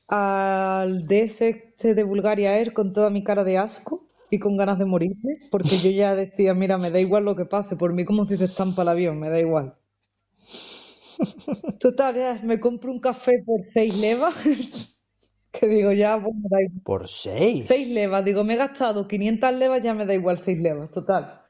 al 0.07 1.07
DS 1.07 1.49
este 1.49 1.95
de 1.95 2.03
Bulgaria 2.03 2.57
Air 2.57 2.73
con 2.73 2.93
toda 2.93 3.09
mi 3.09 3.23
cara 3.23 3.43
de 3.43 3.57
asco 3.57 4.07
y 4.29 4.39
con 4.39 4.57
ganas 4.57 4.79
de 4.79 4.85
morirme, 4.85 5.37
porque 5.51 5.77
yo 5.77 5.91
ya 5.91 6.15
decía, 6.15 6.53
mira, 6.53 6.77
me 6.77 6.91
da 6.91 6.99
igual 6.99 7.25
lo 7.25 7.35
que 7.35 7.45
pase, 7.45 7.75
por 7.75 7.93
mí 7.93 8.05
como 8.05 8.25
si 8.25 8.37
se 8.37 8.45
estampa 8.45 8.81
el 8.81 8.89
avión, 8.89 9.19
me 9.19 9.29
da 9.29 9.39
igual. 9.39 9.75
Total, 11.79 12.15
ya 12.15 12.39
me 12.43 12.59
compro 12.59 12.91
un 12.91 12.99
café 12.99 13.43
por 13.45 13.61
seis 13.73 13.95
levas, 13.97 14.35
que 15.51 15.67
digo, 15.67 15.91
ya, 15.91 16.17
bueno, 16.17 16.41
da 16.49 16.61
igual. 16.61 16.81
Por 16.83 17.07
seis. 17.07 17.65
Seis 17.67 17.87
levas, 17.87 18.25
digo, 18.25 18.43
me 18.43 18.55
he 18.55 18.57
gastado 18.57 19.07
500 19.07 19.53
levas, 19.53 19.81
ya 19.81 19.93
me 19.93 20.05
da 20.05 20.13
igual 20.13 20.39
seis 20.39 20.59
levas, 20.59 20.91
total. 20.91 21.41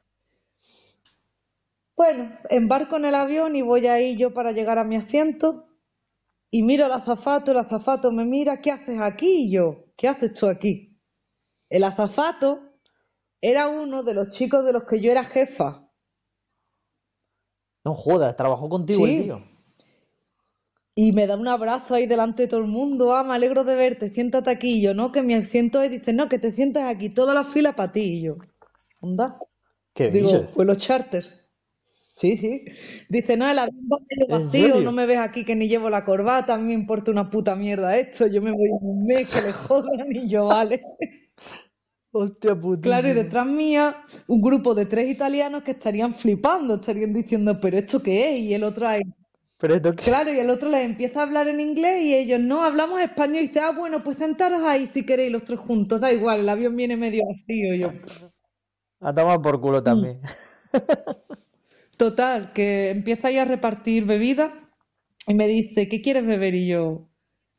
Bueno, 1.96 2.30
embarco 2.50 2.96
en 2.96 3.06
el 3.06 3.14
avión 3.14 3.56
y 3.56 3.62
voy 3.62 3.86
ahí 3.86 4.16
yo 4.16 4.34
para 4.34 4.52
llegar 4.52 4.78
a 4.78 4.84
mi 4.84 4.96
asiento 4.96 5.66
y 6.58 6.62
miro 6.62 6.86
al 6.86 6.92
azafato, 6.92 7.52
el 7.52 7.58
azafato 7.58 8.10
me 8.10 8.24
mira, 8.24 8.60
¿qué 8.62 8.70
haces 8.72 9.00
aquí? 9.00 9.46
Y 9.46 9.50
yo, 9.52 9.84
¿qué 9.96 10.08
haces 10.08 10.32
tú 10.34 10.46
aquí? 10.48 10.98
El 11.70 11.84
azafato 11.84 12.60
era 13.40 13.68
uno 13.68 14.02
de 14.02 14.14
los 14.14 14.30
chicos 14.30 14.64
de 14.64 14.72
los 14.72 14.84
que 14.84 15.00
yo 15.00 15.10
era 15.12 15.24
jefa. 15.24 15.88
No 17.86 17.94
jodas, 17.94 18.36
trabajó 18.36 18.68
contigo 18.68 19.06
el 19.06 19.14
Sí. 19.14 19.16
tío. 19.16 19.40
Y 20.96 21.12
me 21.12 21.26
da 21.28 21.36
un 21.36 21.46
abrazo 21.48 21.94
ahí 21.94 22.06
delante 22.06 22.42
de 22.44 22.48
todo 22.48 22.60
el 22.60 22.66
mundo. 22.66 23.14
Ah, 23.14 23.22
me 23.22 23.34
alegro 23.34 23.64
de 23.64 23.76
verte, 23.76 24.10
siéntate 24.10 24.50
aquí. 24.50 24.78
Y 24.78 24.82
yo, 24.82 24.94
no, 24.94 25.12
que 25.12 25.22
mi 25.22 25.34
asiento 25.34 25.80
es. 25.82 25.90
Dice, 25.90 26.12
no, 26.12 26.28
que 26.28 26.38
te 26.38 26.50
sientes 26.52 26.82
aquí, 26.82 27.08
toda 27.10 27.34
la 27.34 27.44
fila 27.44 27.74
para 27.76 27.92
ti. 27.92 28.00
Y 28.18 28.22
yo, 28.22 28.36
anda. 29.02 29.38
¿Qué 29.94 30.10
Digo, 30.10 30.30
dices? 30.32 30.48
pues 30.54 30.66
los 30.68 30.78
charters. 30.78 31.32
Sí, 32.16 32.36
sí. 32.38 32.64
Dice, 33.10 33.36
no, 33.36 33.48
el 33.50 33.58
avión 33.58 33.84
va 33.92 33.98
medio 34.08 34.24
¿En 34.24 34.30
vacío, 34.30 34.80
no 34.80 34.90
me 34.92 35.04
ves 35.04 35.18
aquí 35.18 35.44
que 35.44 35.54
ni 35.54 35.68
llevo 35.68 35.90
la 35.90 36.04
corbata, 36.04 36.54
a 36.54 36.58
mí 36.58 36.64
me 36.64 36.72
importa 36.72 37.10
una 37.10 37.28
puta 37.28 37.54
mierda 37.56 37.96
esto, 37.98 38.26
yo 38.26 38.40
me 38.40 38.52
voy 38.52 38.68
en 38.70 38.78
un 38.80 39.04
mes, 39.06 39.28
que 39.30 39.42
le 39.42 39.52
jodan 39.52 40.06
y 40.10 40.26
yo, 40.28 40.46
vale. 40.46 40.82
Hostia 42.12 42.56
Claro, 42.80 43.08
y 43.08 43.12
detrás 43.12 43.46
mía, 43.46 43.96
un 44.28 44.40
grupo 44.40 44.74
de 44.74 44.86
tres 44.86 45.10
italianos 45.10 45.62
que 45.62 45.72
estarían 45.72 46.14
flipando, 46.14 46.76
estarían 46.76 47.12
diciendo, 47.12 47.60
pero 47.60 47.76
¿esto 47.76 48.02
qué 48.02 48.34
es? 48.36 48.42
Y 48.44 48.54
el 48.54 48.64
otro 48.64 48.88
ahí, 48.88 49.02
Pero 49.58 49.74
esto 49.74 49.94
qué- 49.94 50.04
claro, 50.04 50.32
y 50.32 50.38
el 50.38 50.48
otro 50.48 50.70
les 50.70 50.86
empieza 50.86 51.20
a 51.20 51.24
hablar 51.24 51.48
en 51.48 51.60
inglés 51.60 52.02
y 52.02 52.14
ellos, 52.14 52.40
no, 52.40 52.62
hablamos 52.64 53.00
español, 53.00 53.36
y 53.44 53.48
dice, 53.48 53.60
ah, 53.60 53.72
bueno, 53.72 54.02
pues 54.02 54.16
sentaros 54.18 54.62
ahí 54.62 54.88
si 54.92 55.04
queréis 55.04 55.30
los 55.32 55.44
tres 55.44 55.60
juntos, 55.60 56.00
da 56.00 56.10
igual, 56.12 56.40
el 56.40 56.48
avión 56.48 56.74
viene 56.76 56.96
medio 56.96 57.22
vacío, 57.26 57.74
y 57.74 57.78
yo, 57.80 57.92
A 59.00 59.10
tomar 59.14 59.40
por 59.40 59.56
Mm. 59.56 59.60
culo 59.62 59.82
también. 59.82 60.20
Total, 61.96 62.52
que 62.52 62.90
empieza 62.90 63.28
ahí 63.28 63.38
a 63.38 63.44
repartir 63.44 64.04
bebidas 64.04 64.52
y 65.26 65.34
me 65.34 65.46
dice, 65.48 65.88
¿qué 65.88 66.02
quieres 66.02 66.26
beber? 66.26 66.54
Y 66.54 66.68
yo, 66.68 67.08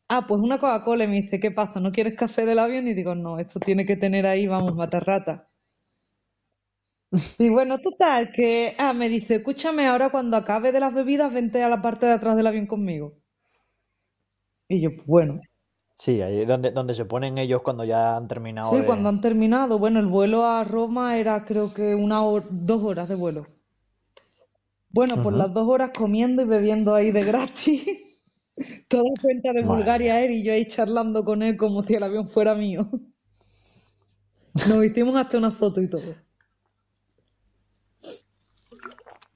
ah, 0.09 0.25
pues 0.27 0.41
una 0.41 0.59
Coca-Cola. 0.59 1.05
Y 1.05 1.07
me 1.07 1.21
dice, 1.21 1.39
¿qué 1.39 1.51
pasa? 1.51 1.79
¿No 1.79 1.91
quieres 1.91 2.15
café 2.15 2.45
del 2.45 2.59
avión? 2.59 2.87
Y 2.87 2.93
digo, 2.93 3.15
no, 3.15 3.39
esto 3.39 3.59
tiene 3.59 3.85
que 3.85 3.97
tener 3.97 4.27
ahí, 4.27 4.47
vamos, 4.47 4.75
matarrata. 4.75 5.49
Y 7.39 7.49
bueno, 7.49 7.79
total, 7.79 8.31
que, 8.35 8.75
ah, 8.77 8.93
me 8.93 9.09
dice, 9.09 9.35
escúchame, 9.35 9.87
ahora 9.87 10.09
cuando 10.09 10.37
acabe 10.37 10.71
de 10.71 10.79
las 10.79 10.93
bebidas, 10.93 11.33
vente 11.33 11.63
a 11.63 11.69
la 11.69 11.81
parte 11.81 12.05
de 12.05 12.13
atrás 12.13 12.35
del 12.37 12.47
avión 12.47 12.67
conmigo. 12.67 13.13
Y 14.69 14.81
yo, 14.81 14.95
pues 14.95 15.05
bueno, 15.07 15.35
Sí, 15.95 16.21
ahí 16.21 16.41
es 16.41 16.47
donde, 16.47 16.71
donde 16.71 16.93
se 16.93 17.05
ponen 17.05 17.37
ellos 17.37 17.61
cuando 17.61 17.83
ya 17.83 18.15
han 18.15 18.27
terminado 18.29 18.71
sí, 18.71 18.77
de... 18.79 18.85
cuando 18.85 19.09
han 19.09 19.21
terminado, 19.21 19.79
bueno, 19.79 19.99
el 19.99 20.05
vuelo 20.07 20.45
a 20.45 20.63
Roma 20.63 21.17
era 21.17 21.43
creo 21.45 21.73
que 21.73 21.95
una 21.95 22.21
hora, 22.23 22.45
dos 22.51 22.83
horas 22.83 23.09
de 23.09 23.15
vuelo. 23.15 23.47
Bueno, 24.89 25.15
Ujú. 25.15 25.31
las 25.31 25.53
dos 25.53 25.67
horas 25.67 25.91
comiendo 25.95 26.41
y 26.41 26.45
bebiendo 26.45 26.95
ahí 26.95 27.11
de 27.11 27.23
gratis. 27.23 27.83
Toda 28.89 29.03
cuenta 29.21 29.53
de 29.53 29.63
Bulgaria 29.63 30.13
mía. 30.13 30.21
Air 30.21 30.31
y 30.31 30.43
yo 30.43 30.53
ahí 30.53 30.65
charlando 30.65 31.23
con 31.23 31.43
él 31.43 31.57
como 31.57 31.83
si 31.83 31.95
el 31.95 32.03
avión 32.03 32.27
fuera 32.27 32.55
mío. 32.55 32.89
Nos 34.69 34.85
hicimos 34.85 35.15
hasta 35.15 35.37
una 35.37 35.51
foto 35.51 35.81
y 35.81 35.89
todo. 35.89 36.15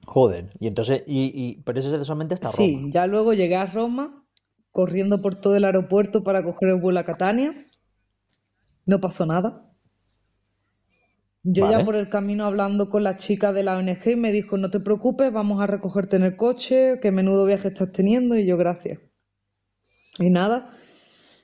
Joder. 0.04 0.52
Y 0.60 0.66
entonces, 0.68 1.02
y, 1.06 1.32
y, 1.34 1.62
pero 1.62 1.78
eso 1.80 1.94
es 1.96 2.06
solamente 2.06 2.34
hasta 2.34 2.50
Sí, 2.50 2.76
Roma. 2.76 2.90
ya 2.92 3.06
luego 3.06 3.32
llegué 3.32 3.56
a 3.56 3.66
Roma, 3.66 4.24
corriendo 4.70 5.20
por 5.22 5.34
todo 5.34 5.56
el 5.56 5.64
aeropuerto 5.64 6.22
para 6.22 6.42
coger 6.42 6.68
el 6.70 6.76
vuelo 6.76 7.00
a 7.00 7.04
Catania. 7.04 7.52
No 8.86 9.00
pasó 9.00 9.26
nada. 9.26 9.71
Yo 11.44 11.64
ya 11.66 11.84
por 11.84 11.94
el 11.94 12.08
camino 12.08 12.46
hablando 12.46 12.90
con 12.90 13.04
la 13.04 13.16
chica 13.16 13.52
de 13.52 13.62
la 13.62 13.76
ONG 13.76 14.10
y 14.10 14.16
me 14.16 14.32
dijo, 14.32 14.56
no 14.56 14.70
te 14.72 14.80
preocupes, 14.80 15.32
vamos 15.32 15.62
a 15.62 15.68
recogerte 15.68 16.16
en 16.16 16.24
el 16.24 16.34
coche, 16.34 16.98
qué 17.00 17.12
menudo 17.12 17.44
viaje 17.44 17.68
estás 17.68 17.92
teniendo. 17.92 18.36
Y 18.36 18.44
yo, 18.44 18.56
gracias. 18.56 18.98
Y 20.18 20.30
nada, 20.30 20.70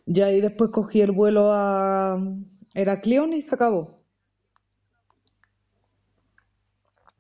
ya 0.07 0.27
ahí 0.27 0.41
después 0.41 0.71
cogí 0.73 1.01
el 1.03 1.13
vuelo 1.13 1.51
a 1.53 2.19
Heraclión 2.75 3.33
y 3.35 3.43
se 3.43 3.55
acabó. 3.57 4.05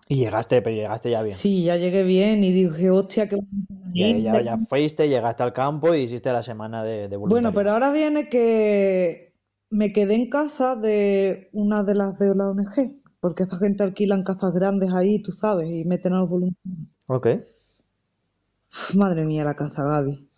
Y 0.09 0.17
llegaste, 0.17 0.61
pero 0.61 0.77
llegaste 0.77 1.11
ya 1.11 1.23
bien. 1.23 1.39
Sí, 1.39 1.65
ya 1.65 1.77
llegué 1.77 2.03
bien 2.03 2.45
y 2.45 2.53
dije, 2.53 2.91
hostia, 2.91 3.29
qué 3.29 3.37
Ya, 3.93 4.17
ya, 4.19 4.39
isla". 4.39 4.41
ya 4.41 4.59
fuiste, 4.59 5.09
llegaste 5.09 5.43
al 5.43 5.53
campo 5.53 5.95
y 5.95 6.01
hiciste 6.03 6.33
la 6.33 6.43
semana 6.43 6.85
de, 6.85 7.09
de 7.09 7.17
Bueno, 7.23 7.53
pero 7.53 7.73
ahora 7.73 7.93
viene 7.93 8.29
que 8.29 9.28
me 9.71 9.93
quedé 9.93 10.15
en 10.15 10.29
casa 10.31 10.77
de 10.77 11.49
una 11.53 11.83
de 11.83 11.95
las 11.95 12.19
de 12.19 12.35
la 12.35 12.51
ONG, 12.51 13.03
porque 13.21 13.43
esa 13.45 13.59
gente 13.59 13.83
alquilan 13.83 14.23
casas 14.25 14.53
grandes 14.53 14.93
ahí, 14.93 15.23
tú 15.23 15.33
sabes, 15.33 15.69
y 15.71 15.85
meten 15.85 16.15
a 16.15 16.21
los 16.21 16.29
voluntarios. 16.29 16.89
Ok. 17.07 17.27
Uf, 18.71 18.95
madre 18.95 19.25
mía, 19.25 19.45
la 19.45 19.55
casa, 19.55 19.83
Gaby. 19.85 20.29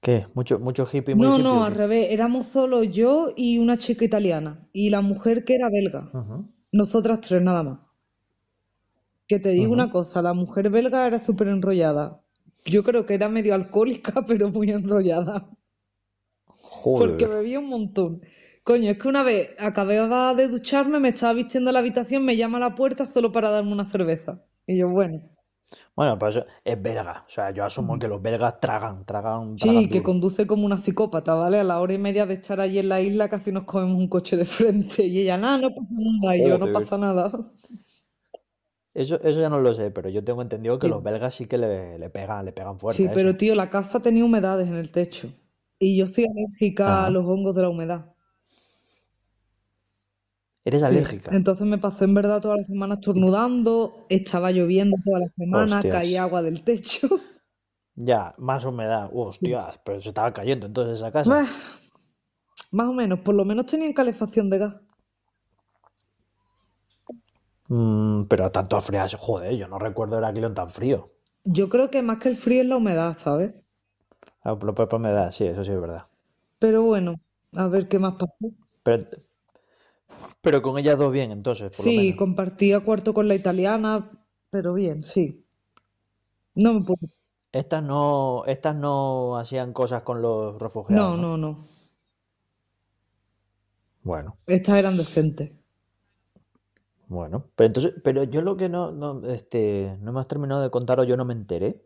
¿Qué? 0.00 0.26
¿Mucho, 0.34 0.58
mucho 0.58 0.86
hippie 0.90 1.14
muy 1.14 1.26
No, 1.26 1.32
hippie 1.32 1.42
no, 1.42 1.64
al 1.64 1.74
revés, 1.74 2.08
éramos 2.10 2.46
solo 2.46 2.82
yo 2.84 3.32
y 3.36 3.58
una 3.58 3.76
chica 3.76 4.04
italiana, 4.04 4.68
y 4.72 4.90
la 4.90 5.00
mujer 5.00 5.44
que 5.44 5.54
era 5.54 5.68
belga. 5.70 6.10
Nosotras 6.72 7.20
tres 7.20 7.42
nada 7.42 7.62
más. 7.62 7.80
Que 9.26 9.40
te 9.40 9.48
digo 9.50 9.72
una 9.72 9.90
cosa, 9.90 10.22
la 10.22 10.34
mujer 10.34 10.70
belga 10.70 11.06
era 11.06 11.18
súper 11.18 11.48
enrollada. 11.48 12.20
Yo 12.64 12.84
creo 12.84 13.06
que 13.06 13.14
era 13.14 13.28
medio 13.28 13.54
alcohólica, 13.54 14.12
pero 14.26 14.50
muy 14.50 14.70
enrollada. 14.70 15.48
Porque 16.94 17.26
bebía 17.28 17.60
un 17.60 17.68
montón. 17.68 18.22
Coño, 18.64 18.90
es 18.90 18.98
que 18.98 19.08
una 19.08 19.22
vez 19.22 19.54
acababa 19.58 20.34
de 20.34 20.48
ducharme, 20.48 20.98
me 21.00 21.10
estaba 21.10 21.32
vistiendo 21.32 21.70
en 21.70 21.74
la 21.74 21.78
habitación, 21.80 22.24
me 22.24 22.36
llama 22.36 22.56
a 22.58 22.60
la 22.60 22.74
puerta 22.74 23.06
solo 23.06 23.30
para 23.32 23.50
darme 23.50 23.72
una 23.72 23.84
cerveza. 23.86 24.42
Y 24.66 24.78
yo, 24.78 24.88
bueno, 24.88 25.22
Bueno, 25.96 26.16
pues 26.18 26.36
eso 26.36 26.46
es 26.64 26.80
belga. 26.80 27.24
O 27.26 27.30
sea, 27.30 27.50
yo 27.50 27.64
asumo 27.64 27.98
que 27.98 28.06
los 28.08 28.22
belgas 28.22 28.60
tragan, 28.60 29.04
tragan, 29.04 29.58
sí, 29.58 29.58
tragan 29.58 29.88
que 29.90 30.02
duro. 30.02 30.02
conduce 30.02 30.46
como 30.46 30.64
una 30.66 30.76
psicópata, 30.78 31.34
¿vale? 31.34 31.60
A 31.60 31.64
la 31.64 31.80
hora 31.80 31.94
y 31.94 31.98
media 31.98 32.26
de 32.26 32.34
estar 32.34 32.60
allí 32.60 32.78
en 32.78 32.88
la 32.88 33.00
isla 33.00 33.28
casi 33.28 33.52
nos 33.52 33.64
comemos 33.64 33.96
un 33.96 34.08
coche 34.08 34.36
de 34.36 34.44
frente. 34.44 35.04
Y 35.06 35.20
ella, 35.20 35.36
nada, 35.38 35.58
no 35.58 35.70
pasa 35.74 35.88
nada. 35.90 36.36
Y 36.36 36.44
yo, 36.44 36.58
no 36.58 36.70
pasa 36.72 36.98
nada. 36.98 37.32
Eso, 38.94 39.20
eso 39.22 39.40
ya 39.40 39.48
no 39.48 39.60
lo 39.60 39.72
sé, 39.74 39.92
pero 39.92 40.08
yo 40.08 40.24
tengo 40.24 40.42
entendido 40.42 40.78
que 40.80 40.88
Sí. 40.88 40.88
los 40.88 41.02
belgas 41.04 41.34
sí 41.36 41.46
que 41.46 41.56
le, 41.58 41.98
le 42.00 42.10
pegan, 42.10 42.44
le 42.44 42.52
pegan 42.52 42.78
fuerte 42.80 42.96
Sí, 42.96 43.08
a 43.08 43.14
pero 43.14 43.36
eso. 43.36 43.36
tío, 43.36 43.54
la 43.54 43.70
casa 43.70 44.00
tenía 44.00 44.24
humedades 44.24 44.66
en 44.66 44.74
el 44.74 44.90
techo. 44.90 45.30
Y 45.78 45.96
yo 45.96 46.06
soy 46.06 46.26
alérgica 46.26 47.06
a 47.06 47.10
los 47.10 47.24
hongos 47.24 47.54
de 47.54 47.62
la 47.62 47.70
humedad. 47.70 48.14
¿Eres 50.68 50.82
Sí, 50.82 50.88
alérgica? 50.88 51.32
entonces 51.32 51.66
me 51.66 51.76
pasé 51.78 52.04
en 52.04 52.14
verdad 52.14 52.40
toda 52.40 52.56
la 52.58 52.62
semana 52.64 52.94
estornudando, 52.94 54.06
estaba 54.08 54.52
lloviendo 54.52 54.96
toda 55.04 55.20
la 55.20 55.28
semana, 55.36 55.88
Hostias. 55.88 55.88
caía 55.88 56.22
agua 56.22 56.42
del 56.42 56.62
techo. 56.62 57.08
Ya, 57.96 58.34
más 58.38 58.64
humedad. 58.64 59.10
Hostias, 59.12 59.80
pero 59.84 60.00
se 60.00 60.08
estaba 60.08 60.32
cayendo 60.32 60.66
entonces 60.66 60.98
esa 60.98 61.12
Bah, 61.24 61.44
casa. 61.44 61.46
Más 62.70 62.86
o 62.86 62.92
menos, 62.92 63.18
por 63.22 63.34
lo 63.34 63.44
menos 63.44 63.66
tenían 63.66 63.92
calefacción 63.92 64.48
de 64.50 64.58
gas. 64.58 64.76
Mm, 67.68 68.24
pero 68.28 68.50
tanto 68.56 68.80
frío, 68.80 69.02
joder, 69.18 69.54
yo 69.56 69.68
no 69.68 69.78
recuerdo 69.78 70.18
Heraclión 70.18 70.54
tan 70.54 70.68
frío. 70.70 71.12
Yo 71.46 71.70
creo 71.70 71.90
que 71.90 72.02
más 72.02 72.18
que 72.18 72.28
el 72.28 72.36
frío 72.36 72.60
es 72.60 72.68
la 72.68 72.76
humedad, 72.76 73.16
¿sabes? 73.16 73.54
Ah, 74.46 74.54
por 74.58 74.74
por 74.74 74.94
humedad, 74.94 75.30
sí, 75.30 75.44
eso 75.44 75.62
sí 75.64 75.72
es 75.72 75.80
verdad. 75.80 76.06
Pero 76.58 76.82
bueno, 76.82 77.14
a 77.54 77.66
ver 77.68 77.88
qué 77.88 77.98
más 77.98 78.14
pasó. 78.14 78.52
Pero, 78.82 79.06
pero 80.42 80.62
con 80.62 80.78
ellas 80.78 80.98
dos 80.98 81.12
bien, 81.12 81.30
entonces, 81.30 81.70
por 81.70 81.84
lo 81.86 81.92
Sí, 81.92 81.94
menos. 81.94 82.18
compartía 82.18 82.80
cuarto 82.80 83.14
con 83.14 83.28
la 83.28 83.36
italiana, 83.36 84.10
pero 84.50 84.74
bien, 84.74 85.04
sí. 85.04 85.46
No 86.56 86.72
me 86.74 86.84
puedo. 86.84 87.06
Estas 87.50 87.82
no, 87.82 88.44
estas 88.46 88.76
no 88.76 89.36
hacían 89.36 89.72
cosas 89.72 90.02
con 90.02 90.22
los 90.22 90.60
refugiados, 90.62 91.12
No, 91.12 91.16
¿no? 91.16 91.24
no, 91.24 91.36
no. 91.36 91.64
Bueno, 94.02 94.38
Estas 94.48 94.76
eran 94.78 94.96
decentes. 94.96 95.52
bueno. 97.08 97.50
Pero 97.56 97.66
entonces, 97.66 97.94
pero 98.04 98.24
yo 98.24 98.42
lo 98.42 98.56
que 98.56 98.68
no, 98.68 98.92
no, 98.92 99.22
este, 99.28 99.96
no 100.00 100.12
me 100.12 100.20
has 100.20 100.28
terminado 100.28 100.62
de 100.62 100.70
contar 100.70 101.00
o 101.00 101.04
yo 101.04 101.16
no 101.16 101.24
me 101.24 101.34
enteré. 101.34 101.84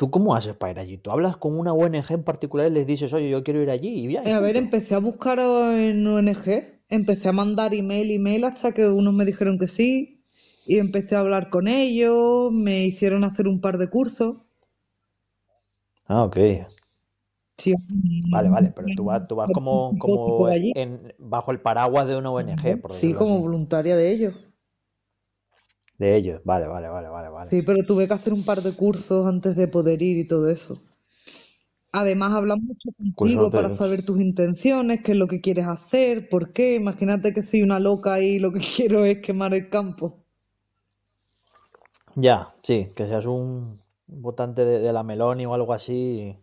¿Tú 0.00 0.10
cómo 0.10 0.34
haces 0.34 0.54
para 0.54 0.72
ir 0.72 0.78
allí? 0.78 0.96
¿Tú 0.96 1.10
hablas 1.10 1.36
con 1.36 1.58
una 1.58 1.74
ONG 1.74 2.14
en 2.14 2.22
particular 2.24 2.66
y 2.68 2.70
les 2.70 2.86
dices, 2.86 3.12
oye, 3.12 3.28
yo 3.28 3.44
quiero 3.44 3.60
ir 3.60 3.68
allí 3.68 4.08
y? 4.08 4.16
A 4.16 4.40
ver, 4.40 4.56
empecé 4.56 4.94
a 4.94 4.98
buscar 4.98 5.38
en 5.38 6.06
ONG, 6.06 6.80
empecé 6.88 7.28
a 7.28 7.32
mandar 7.32 7.74
email, 7.74 8.10
email 8.10 8.44
hasta 8.44 8.72
que 8.72 8.88
unos 8.88 9.12
me 9.12 9.26
dijeron 9.26 9.58
que 9.58 9.68
sí 9.68 10.22
y 10.66 10.78
empecé 10.78 11.16
a 11.16 11.20
hablar 11.20 11.50
con 11.50 11.68
ellos, 11.68 12.50
me 12.50 12.86
hicieron 12.86 13.24
hacer 13.24 13.46
un 13.46 13.60
par 13.60 13.76
de 13.76 13.90
cursos. 13.90 14.38
Ah, 16.06 16.24
ok. 16.24 16.36
Sí, 17.58 17.74
Vale, 18.30 18.48
vale, 18.48 18.72
pero 18.74 18.88
tú 18.94 19.04
vas, 19.04 19.26
tú 19.28 19.36
vas 19.36 19.50
como, 19.50 19.96
como 19.98 20.48
en, 20.48 21.14
bajo 21.18 21.50
el 21.50 21.60
paraguas 21.60 22.06
de 22.06 22.16
una 22.16 22.30
ONG, 22.30 22.80
por 22.80 22.92
Sí, 22.92 23.12
como 23.12 23.34
así. 23.34 23.40
voluntaria 23.40 23.96
de 23.96 24.10
ellos. 24.12 24.34
De 26.00 26.16
ellos, 26.16 26.40
vale, 26.44 26.66
vale, 26.66 26.88
vale, 26.88 27.08
vale, 27.08 27.28
vale. 27.28 27.50
Sí, 27.50 27.60
pero 27.60 27.84
tuve 27.86 28.08
que 28.08 28.14
hacer 28.14 28.32
un 28.32 28.44
par 28.46 28.62
de 28.62 28.72
cursos 28.72 29.26
antes 29.26 29.54
de 29.54 29.68
poder 29.68 30.00
ir 30.00 30.16
y 30.16 30.26
todo 30.26 30.48
eso. 30.48 30.80
Además, 31.92 32.32
hablamos 32.32 32.64
mucho 32.64 32.90
contigo 32.96 33.52
para 33.52 33.70
saber 33.70 34.04
tus 34.04 34.20
intenciones, 34.20 35.02
qué 35.04 35.12
es 35.12 35.18
lo 35.18 35.28
que 35.28 35.40
quieres 35.40 35.68
hacer, 35.68 36.28
por 36.28 36.52
qué. 36.52 36.74
Imagínate 36.74 37.32
que 37.32 37.42
soy 37.44 37.62
una 37.62 37.78
loca 37.78 38.20
y 38.20 38.40
lo 38.40 38.52
que 38.52 38.58
quiero 38.76 39.04
es 39.04 39.18
quemar 39.18 39.54
el 39.54 39.68
campo. 39.70 40.24
Ya, 42.14 42.54
sí, 42.62 42.90
que 42.96 43.06
seas 43.06 43.26
un 43.26 43.80
votante 44.06 44.64
de, 44.64 44.78
de 44.80 44.92
la 44.92 45.02
Meloni 45.02 45.46
o 45.46 45.54
algo 45.54 45.72
así 45.72 46.36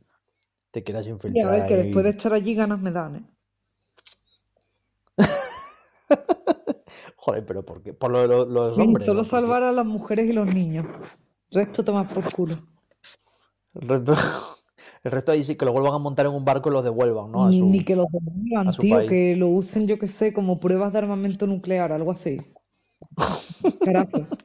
te 0.72 0.84
quieras 0.84 1.08
Y 1.28 1.42
a 1.44 1.48
infiltrar 1.48 1.52
ver, 1.52 1.64
que 1.68 1.76
ahí. 1.76 1.76
después 1.76 2.04
de 2.06 2.10
estar 2.10 2.34
allí 2.34 2.56
ganas 2.56 2.82
me 2.82 2.90
dan, 2.90 3.16
¿eh? 3.18 3.24
Joder, 7.28 7.46
pero 7.46 7.66
¿por 7.66 7.82
qué? 7.84 7.94
Por 7.94 8.10
lo- 8.12 8.26
lo- 8.26 8.46
los 8.46 8.78
hombres. 8.78 9.06
Solo 9.06 9.20
¿o 9.22 9.24
por 9.26 9.30
qué? 9.32 9.36
salvar 9.36 9.64
a 9.64 9.72
las 9.74 9.86
mujeres 9.86 10.30
y 10.30 10.34
los 10.34 10.48
niños. 10.48 10.86
Resto 11.52 11.84
toma 11.84 12.08
por 12.08 12.32
culo. 12.34 12.58
El 13.76 13.90
resto, 13.90 14.14
el 15.04 15.12
resto 15.12 15.32
ahí 15.34 15.44
sí 15.44 15.56
que 15.58 15.66
lo 15.66 15.74
vuelvan 15.74 15.94
a 15.94 15.98
montar 16.00 16.26
en 16.26 16.32
un 16.32 16.46
barco 16.46 16.70
y 16.70 16.74
los 16.74 16.84
devuelvan, 16.86 17.30
¿no? 17.32 17.46
A 17.46 17.50
Ni, 17.52 17.60
su, 17.60 17.66
ni 17.70 17.84
que 17.84 17.96
los 17.98 18.06
devuelvan, 18.12 18.72
tío, 18.78 18.96
país. 18.96 19.10
que 19.10 19.36
lo 19.36 19.50
usen, 19.50 19.88
yo 19.88 20.00
que 20.00 20.08
sé, 20.08 20.32
como 20.34 20.60
pruebas 20.62 20.94
de 20.94 21.00
armamento 21.00 21.46
nuclear, 21.48 21.92
algo 21.92 22.12
así. 22.12 22.40
Carajo. 23.84 24.08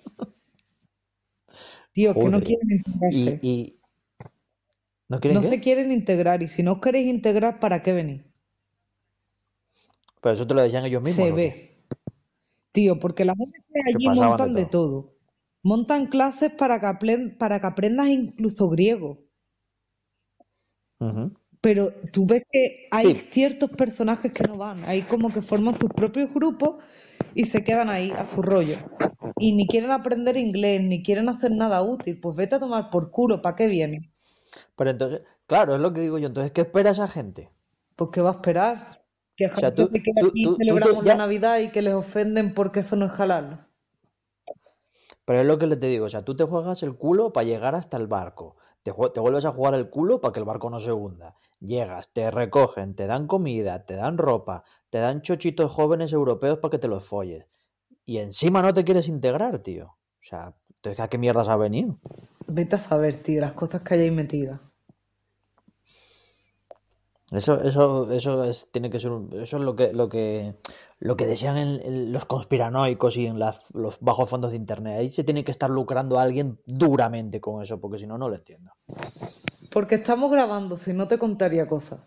Tío, 1.92 2.14
que 2.14 2.21
no 2.21 2.25
Joder. 2.38 2.45
quieren 2.45 2.71
integrarse. 2.71 3.38
y... 3.42 3.79
¿No 5.09 5.21
quieren 5.21 5.35
No 5.37 5.42
qué? 5.42 5.49
se 5.49 5.61
quieren 5.61 5.92
integrar 5.92 6.42
y 6.42 6.49
si 6.49 6.62
no 6.62 6.73
os 6.73 6.81
queréis 6.81 7.07
integrar, 7.07 7.61
¿para 7.61 7.83
qué 7.83 7.92
venís? 7.92 8.23
Pero 10.23 10.35
eso 10.35 10.47
te 10.47 10.55
lo 10.55 10.62
decían 10.62 10.87
ellos 10.87 11.03
mismos, 11.03 11.27
Se 11.27 11.33
¿o 11.33 11.37
qué? 11.37 11.42
ve. 11.42 11.72
Tío, 12.73 12.99
porque 12.99 13.25
las 13.25 13.37
ONG 13.39 13.53
allí 13.95 14.09
de 14.09 14.15
montan 14.15 14.55
de 14.55 14.67
todo. 14.67 15.13
Montan 15.63 16.07
clases 16.07 16.51
para 16.53 16.81
que, 16.81 17.19
para 17.39 17.61
que 17.61 17.67
aprendas 17.67 18.09
incluso 18.09 18.69
griego. 18.69 19.19
Pero 21.61 21.93
tú 22.13 22.27
ves 22.27 22.43
que 22.51 22.87
hay 22.91 23.15
Sí. 23.15 23.15
ciertos 23.31 23.71
personajes 23.71 24.33
que 24.33 24.45
no 24.45 24.57
van. 24.57 24.83
Hay 24.85 25.03
como 25.03 25.33
que 25.33 25.43
forman 25.43 25.79
sus 25.79 25.91
propios 25.91 26.33
grupos 26.33 26.83
y 27.35 27.45
se 27.45 27.63
quedan 27.63 27.89
ahí 27.89 28.11
a 28.11 28.27
su 28.27 28.43
rollo. 28.43 28.79
Y 29.39 29.55
ni 29.55 29.67
quieren 29.67 29.93
aprender 29.93 30.37
inglés, 30.37 30.83
ni 30.83 31.03
quieren 31.03 31.29
hacer 31.29 31.53
nada 31.53 31.83
útil. 31.83 32.19
Pues 32.19 32.35
vete 32.37 32.57
a 32.57 32.59
tomar 32.59 32.91
por 32.91 33.11
culo, 33.11 33.43
¿para 33.43 33.55
qué 33.57 33.67
vienen? 33.69 34.13
Pero 34.77 34.91
entonces, 34.91 35.23
claro, 35.47 35.75
es 35.75 35.81
lo 35.81 35.93
que 35.93 36.01
digo 36.01 36.19
yo. 36.19 36.27
Entonces, 36.27 36.53
¿qué 36.53 36.63
espera 36.63 36.91
esa 36.91 37.09
gente? 37.09 37.51
Pues 37.97 38.11
¿qué 38.13 38.21
va 38.21 38.31
a 38.31 38.35
esperar? 38.35 39.02
Que 39.37 39.47
O 39.47 39.55
sea, 39.55 39.71
gente 39.71 39.87
tú, 39.87 39.88
se 39.92 40.03
quede 40.03 40.21
tú, 40.21 40.27
aquí 40.27 40.45
tú, 40.45 40.57
celebramos 40.57 41.05
la 41.05 41.16
Navidad 41.16 41.59
y 41.61 41.71
que 41.71 41.83
les 41.83 41.95
ofenden 41.95 42.55
porque 42.55 42.81
eso 42.81 42.97
no 42.97 43.07
es 43.07 43.18
halal. 43.18 43.66
pero 45.25 45.40
es 45.40 45.47
lo 45.47 45.59
que 45.59 45.66
le 45.66 45.77
te 45.77 45.87
digo, 45.87 46.07
o 46.07 46.11
sea, 46.11 46.25
tú 46.25 46.37
te 46.37 46.45
juegas 46.45 46.83
el 46.83 46.97
culo 46.97 47.33
para 47.33 47.45
llegar 47.45 47.75
hasta 47.75 47.97
el 47.97 48.07
barco, 48.07 48.57
te, 48.83 48.92
te 49.14 49.21
vuelves 49.21 49.45
a 49.45 49.53
jugar 49.53 49.75
el 49.75 49.88
culo 49.88 50.21
para 50.21 50.33
que 50.33 50.40
el 50.40 50.47
barco 50.47 50.68
no 50.68 50.81
se 50.81 50.92
hunda, 50.92 51.37
llegas, 51.61 52.11
te 52.12 52.31
recogen, 52.31 52.95
te 52.95 53.07
dan 53.07 53.27
comida, 53.27 53.87
te 53.87 53.95
dan 53.95 54.18
ropa, 54.18 54.64
te 54.90 54.99
dan 54.99 55.23
chochitos 55.23 55.73
jóvenes 55.73 56.12
europeos 56.12 56.59
para 56.59 56.71
que 56.71 56.79
te 56.79 56.88
los 56.88 57.05
folles, 57.07 57.47
y 58.05 58.18
encima 58.18 58.62
no 58.62 58.75
te 58.75 58.85
quieres 58.85 59.09
integrar, 59.09 59.61
tío. 59.61 59.87
O 59.87 60.25
sea, 60.25 60.55
entonces, 60.77 61.01
¿a 61.01 61.09
qué 61.09 61.18
mierdas 61.18 61.49
has 61.49 61.59
venido? 61.59 61.99
Vete 62.49 62.77
a 62.77 62.81
saber, 62.81 63.16
tío, 63.16 63.40
las 63.40 63.53
cosas 63.53 63.83
que 63.83 63.95
hay 63.95 64.01
ahí 64.01 64.11
metidas. 64.11 64.61
Eso, 67.33 67.55
eso, 67.62 68.12
eso 68.12 68.45
es, 68.45 68.68
tiene 68.71 68.90
que 68.90 68.99
ser 69.01 69.11
un- 69.11 69.31
eso 69.33 69.57
es 69.57 69.62
lo 69.64 69.75
que, 69.75 69.92
lo 69.92 70.09
que, 70.09 70.55
lo 71.01 71.16
que 71.16 71.27
en- 71.57 71.81
en 71.83 72.12
los 72.12 72.27
conspiranoicos 72.27 73.16
y 73.16 73.27
en 73.27 73.38
las- 73.38 73.71
los 73.75 73.99
bajos 74.01 74.29
fondos 74.29 74.51
de 74.51 74.59
internet. 74.59 74.99
Ahí 74.99 75.09
se 75.09 75.25
tiene 75.25 75.42
que 75.45 75.51
estar 75.53 75.71
lucrando 75.71 76.18
a 76.18 76.23
alguien 76.23 76.61
duramente 76.66 77.40
con 77.40 77.62
eso, 77.62 77.81
porque 77.81 77.99
si 77.99 78.07
no, 78.07 78.18
no 78.18 78.29
lo 78.29 78.37
entiendo. 78.37 78.73
Porque 79.73 79.97
estamos 79.97 80.31
grabando, 80.31 80.77
si 80.77 80.92
no 80.92 81.09
te 81.09 81.18
contaría 81.18 81.66
cosas. 81.66 81.99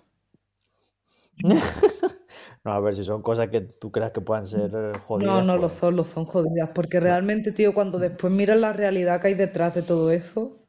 No, 2.64 2.72
a 2.72 2.80
ver 2.80 2.96
si 2.96 3.04
son 3.04 3.22
cosas 3.22 3.50
que 3.50 3.62
tú 3.62 3.92
creas 3.92 4.12
que 4.12 4.22
puedan 4.22 4.46
ser 4.48 4.98
No, 5.16 5.42
jodidas, 5.42 5.42
no 5.42 5.58
lo 5.58 5.68
pues 5.68 5.70
son, 5.70 5.96
lo 5.96 6.04
son 6.04 6.26
jodidas. 6.26 6.70
Porque 6.76 7.00
realmente, 7.00 7.52
tío, 7.52 7.74
cuando 7.74 7.98
después 7.98 8.32
miras 8.32 8.60
la 8.60 8.72
realidad 8.74 9.20
que 9.20 9.28
hay 9.30 9.34
detrás 9.34 9.74
de 9.74 9.82
todo 9.82 10.12
eso, 10.12 10.68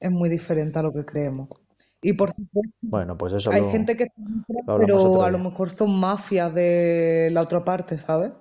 es 0.00 0.10
muy 0.10 0.28
diferente 0.30 0.78
a 0.78 0.82
lo 0.82 0.92
que 0.92 1.04
creemos. 1.06 1.48
Y 2.00 2.12
por 2.12 2.30
supuesto, 2.30 2.76
bueno, 2.82 3.18
pues 3.18 3.32
eso 3.32 3.50
hay 3.50 3.62
lo, 3.62 3.70
gente 3.70 3.96
que 3.96 4.04
está 4.04 4.22
pero 4.66 5.22
a 5.22 5.30
lo 5.30 5.38
mejor 5.38 5.70
son 5.70 5.98
mafias 5.98 6.54
de 6.54 7.28
la 7.32 7.42
otra 7.42 7.64
parte, 7.64 7.98
¿sabes? 7.98 8.32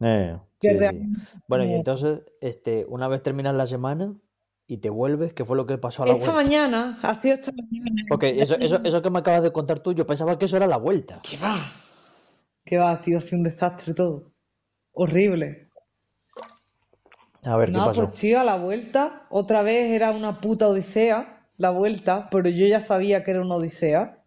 Eh, 0.00 0.38
sí, 0.60 0.68
sí. 0.68 1.12
Bueno, 1.46 1.64
y 1.64 1.70
no. 1.70 1.76
entonces, 1.76 2.22
este, 2.40 2.86
una 2.88 3.08
vez 3.08 3.22
terminas 3.22 3.54
la 3.54 3.66
semana 3.66 4.14
y 4.66 4.78
te 4.78 4.88
vuelves, 4.88 5.34
¿qué 5.34 5.44
fue 5.44 5.56
lo 5.56 5.66
que 5.66 5.76
pasó 5.76 6.02
a 6.02 6.06
la 6.06 6.12
Esta 6.14 6.32
vuelta? 6.32 6.42
mañana, 6.42 6.98
ha 7.02 7.14
sido 7.20 7.34
esta 7.34 7.52
mañana. 7.52 8.02
Porque 8.08 8.40
eso, 8.40 8.56
eso, 8.58 8.80
eso 8.82 9.02
que 9.02 9.10
me 9.10 9.18
acabas 9.18 9.42
de 9.42 9.52
contar 9.52 9.80
tú, 9.80 9.92
yo 9.92 10.06
pensaba 10.06 10.38
que 10.38 10.46
eso 10.46 10.56
era 10.56 10.66
la 10.66 10.78
vuelta. 10.78 11.20
¿Qué 11.22 11.36
va? 11.36 11.56
¿Qué 12.64 12.78
va, 12.78 13.00
tío? 13.02 13.18
Ha 13.18 13.20
sido 13.20 13.38
un 13.38 13.44
desastre 13.44 13.92
todo. 13.92 14.32
Horrible. 14.92 15.68
A 17.44 17.56
ver, 17.56 17.70
¿qué 17.70 17.78
pasó? 17.78 18.06
pues 18.06 18.20
tío, 18.20 18.40
a 18.40 18.44
la 18.44 18.56
vuelta, 18.56 19.26
otra 19.28 19.62
vez 19.62 19.90
era 19.90 20.12
una 20.12 20.40
puta 20.40 20.68
odisea, 20.68 21.33
la 21.56 21.70
vuelta, 21.70 22.28
pero 22.30 22.48
yo 22.48 22.66
ya 22.66 22.80
sabía 22.80 23.24
que 23.24 23.32
era 23.32 23.42
una 23.42 23.56
odisea. 23.56 24.22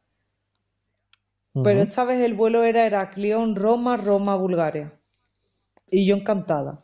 Pero 1.61 1.81
esta 1.81 2.03
vez 2.03 2.19
el 2.21 2.33
vuelo 2.33 2.63
era 2.63 2.87
Heraclión, 2.87 3.55
Roma, 3.55 3.95
Roma, 3.95 4.35
Bulgaria. 4.35 4.99
Y 5.91 6.05
yo 6.07 6.15
encantada. 6.15 6.83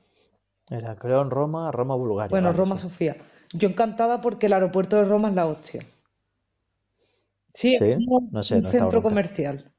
Era, 0.78 0.98
creo, 0.98 1.22
en 1.22 1.30
Roma, 1.30 1.72
Roma, 1.72 1.96
Bulgaria, 1.96 2.38
Bueno, 2.38 2.52
vale, 2.52 2.66
Roma, 2.66 2.78
sí. 2.78 2.78
Sofía. 2.78 3.16
Yo 3.54 3.70
encantada 3.70 4.20
porque 4.20 4.48
el 4.48 4.54
aeropuerto 4.54 4.98
de 4.98 5.06
Roma 5.06 5.30
es 5.30 5.36
la 5.36 5.46
hostia. 5.46 5.86
Sí, 7.54 7.76
es 7.76 7.82
Sí, 7.82 7.96
no 8.32 8.44
sé, 8.44 8.60
un 8.60 8.62
no 8.62 8.68
he 8.70 8.72
estado 8.72 8.92
centro 8.92 9.02
comercial. 9.02 9.74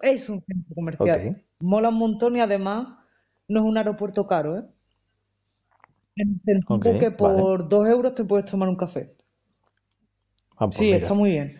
Es 0.00 0.28
un 0.30 0.42
centro 0.44 0.74
comercial. 0.74 1.32
Mola 1.60 1.90
un 1.90 1.96
montón 1.96 2.36
y 2.36 2.40
además 2.40 2.88
no 3.48 3.60
es 3.60 3.66
un 3.66 3.78
aeropuerto 3.78 4.26
caro, 4.26 4.58
¿eh? 4.58 4.64
En 6.16 6.28
el 6.32 6.42
sentido 6.42 6.76
ok, 6.76 6.86
que 6.98 7.10
vale. 7.18 7.50
por 7.50 7.70
dos 7.70 7.88
euros 7.88 8.14
te 8.14 8.24
puedes 8.24 8.44
tomar 8.50 8.68
un 8.68 8.76
café. 8.76 9.15
Ah, 10.56 10.66
pues 10.68 10.78
Sí, 10.78 10.92
está 10.92 11.14
muy 11.14 11.30
bien. 11.30 11.56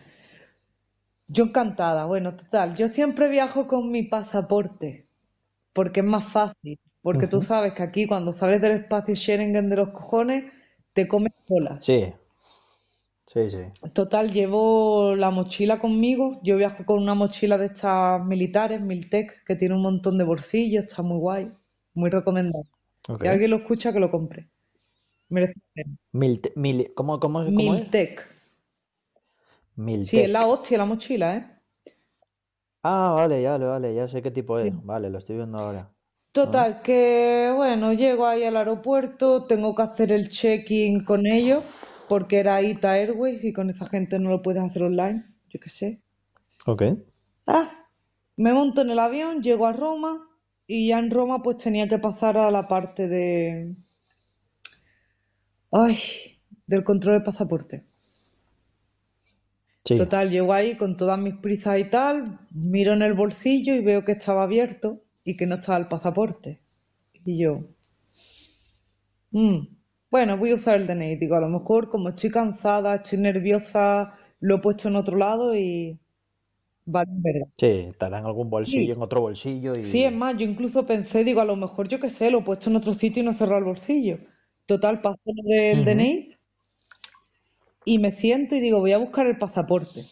Yo 1.27 1.45
encantada. 1.45 2.05
Bueno, 2.05 2.35
total, 2.35 2.75
yo 2.75 2.87
siempre 2.87 3.29
viajo 3.29 3.67
con 3.67 3.91
mi 3.91 4.03
pasaporte 4.03 5.07
porque 5.73 6.01
es 6.01 6.05
más 6.05 6.25
fácil. 6.25 6.79
Porque 7.01 7.27
tú 7.27 7.39
sabes 7.41 7.73
que 7.73 7.83
aquí 7.83 8.07
cuando 8.07 8.31
sales 8.33 8.61
del 8.61 8.73
espacio 8.73 9.15
Schengen 9.15 9.69
de 9.69 9.75
los 9.77 9.89
cojones, 9.89 10.51
te 10.93 11.07
comes 11.07 11.33
cola. 11.47 11.79
Sí, 11.79 12.13
sí, 13.25 13.49
sí. 13.49 13.65
Total, 13.93 14.31
llevo 14.31 15.15
la 15.15 15.29
mochila 15.29 15.79
conmigo. 15.79 16.39
Yo 16.43 16.57
viajo 16.57 16.85
con 16.85 17.01
una 17.01 17.13
mochila 17.13 17.57
de 17.57 17.67
estas 17.67 18.25
militares, 18.25 18.81
Miltec, 18.81 19.43
que 19.45 19.55
tiene 19.55 19.75
un 19.75 19.83
montón 19.83 20.17
de 20.17 20.23
bolsillos, 20.23 20.85
está 20.85 21.03
muy 21.03 21.19
guay, 21.19 21.51
muy 21.93 22.09
recomendado. 22.09 22.65
Ok. 23.09 23.21
Si 23.21 23.27
alguien 23.27 23.51
lo 23.51 23.57
escucha, 23.57 23.93
que 23.93 23.99
lo 23.99 24.09
compre. 24.11 24.49
Merece 25.29 25.53
la 25.55 25.73
pena. 25.73 25.97
Mil, 26.11 26.41
mil, 26.55 26.93
¿cómo, 26.95 27.19
cómo, 27.19 27.45
cómo 27.53 27.75
es? 27.75 27.83
Miltec. 29.77 30.05
Sí, 30.09 30.19
es 30.21 30.29
la 30.29 30.47
hostia 30.47 30.77
la 30.77 30.85
mochila, 30.85 31.35
¿eh? 31.35 31.45
Ah, 32.83 33.11
vale, 33.15 33.41
ya, 33.41 33.51
vale, 33.51 33.65
vale, 33.65 33.93
ya 33.95 34.07
sé 34.07 34.21
qué 34.23 34.31
tipo 34.31 34.57
es. 34.59 34.73
Vale, 34.83 35.09
lo 35.11 35.17
estoy 35.19 35.35
viendo 35.37 35.59
ahora. 35.59 35.93
Ah, 36.41 36.55
Total, 36.55 36.81
que 36.81 37.51
bueno, 37.53 37.91
llego 37.91 38.25
ahí 38.27 38.43
al 38.45 38.55
aeropuerto, 38.55 39.43
tengo 39.45 39.75
que 39.75 39.81
hacer 39.81 40.13
el 40.13 40.29
check-in 40.29 41.03
con 41.03 41.25
ellos, 41.27 41.65
porque 42.07 42.39
era 42.39 42.61
ITA 42.61 42.93
Airways 42.93 43.43
y 43.43 43.51
con 43.51 43.69
esa 43.69 43.87
gente 43.87 44.17
no 44.17 44.29
lo 44.29 44.41
puedes 44.41 44.63
hacer 44.63 44.83
online, 44.83 45.25
yo 45.49 45.59
qué 45.59 45.67
sé. 45.69 45.97
ok. 46.65 46.81
Ah, 47.47 47.67
me 48.37 48.53
monto 48.53 48.81
en 48.81 48.91
el 48.91 48.99
avión, 48.99 49.41
llego 49.41 49.65
a 49.65 49.73
Roma 49.73 50.29
y 50.67 50.89
ya 50.89 50.99
en 50.99 51.09
Roma 51.11 51.41
pues 51.41 51.57
tenía 51.57 51.87
que 51.87 51.97
pasar 51.99 52.37
a 52.37 52.51
la 52.51 52.67
parte 52.67 53.07
de... 53.07 53.75
Ay, 55.71 55.97
del 56.65 56.83
control 56.83 57.19
de 57.19 57.25
pasaporte. 57.25 57.85
Sí. 59.87 59.97
Total, 59.97 60.29
llego 60.29 60.53
ahí 60.53 60.75
con 60.77 60.95
todas 60.97 61.19
mis 61.19 61.35
prisas 61.35 61.79
y 61.79 61.85
tal, 61.85 62.39
miro 62.51 62.93
en 62.93 63.01
el 63.01 63.13
bolsillo 63.15 63.75
y 63.75 63.83
veo 63.83 64.05
que 64.05 64.13
estaba 64.13 64.43
abierto 64.43 65.01
y 65.25 65.35
que 65.35 65.45
no 65.45 65.55
estaba 65.55 65.77
el 65.79 65.87
pasaporte. 65.89 66.61
Y 67.25 67.39
yo, 67.39 67.63
"Mm, 69.31 69.67
bueno, 70.11 70.37
voy 70.37 70.51
a 70.51 70.55
usar 70.55 70.75
el 70.75 70.85
DNI. 70.87 71.15
Digo, 71.15 71.35
a 71.37 71.41
lo 71.41 71.47
mejor 71.49 71.89
como 71.89 72.09
estoy 72.09 72.29
cansada, 72.29 72.95
estoy 72.95 73.19
nerviosa, 73.19 74.13
lo 74.41 74.55
he 74.55 74.59
puesto 74.61 74.87
en 74.89 74.95
otro 74.97 75.15
lado 75.17 75.55
y 75.55 75.97
vale, 76.85 77.11
verdad. 77.15 77.49
Sí, 77.55 77.65
estará 77.89 78.19
en 78.19 78.25
algún 78.25 78.49
bolsillo, 78.49 78.93
Sí, 78.93 78.93
en 78.93 79.01
otro 79.01 79.19
bolsillo 79.21 79.77
sí, 79.81 80.05
es 80.05 80.11
y... 80.11 80.15
más, 80.15 80.37
yo 80.37 80.45
incluso 80.45 80.85
pensé, 80.87 81.23
digo, 81.25 81.41
a 81.41 81.45
lo 81.45 81.55
mejor 81.57 81.87
yo 81.89 81.99
qué 82.01 82.09
sé, 82.11 82.31
lo 82.31 82.39
he 82.39 82.43
puesto 82.43 82.69
en 82.71 82.77
otro 82.77 82.93
sitio 82.95 83.23
y 83.23 83.25
no 83.25 83.31
he 83.33 83.35
cerrado 83.35 83.59
el 83.59 83.65
bolsillo. 83.65 84.19
Total, 84.67 85.01
paso 85.01 85.19
del 85.25 85.83
Ujú. 85.83 85.85
DNI 85.85 86.36
y 87.87 87.99
me 87.99 88.11
siento 88.11 88.53
y 88.53 88.59
digo, 88.59 88.81
voy 88.81 88.91
a 88.91 88.97
buscar 88.97 89.27
el 89.27 89.39
pasaporte. 89.39 90.05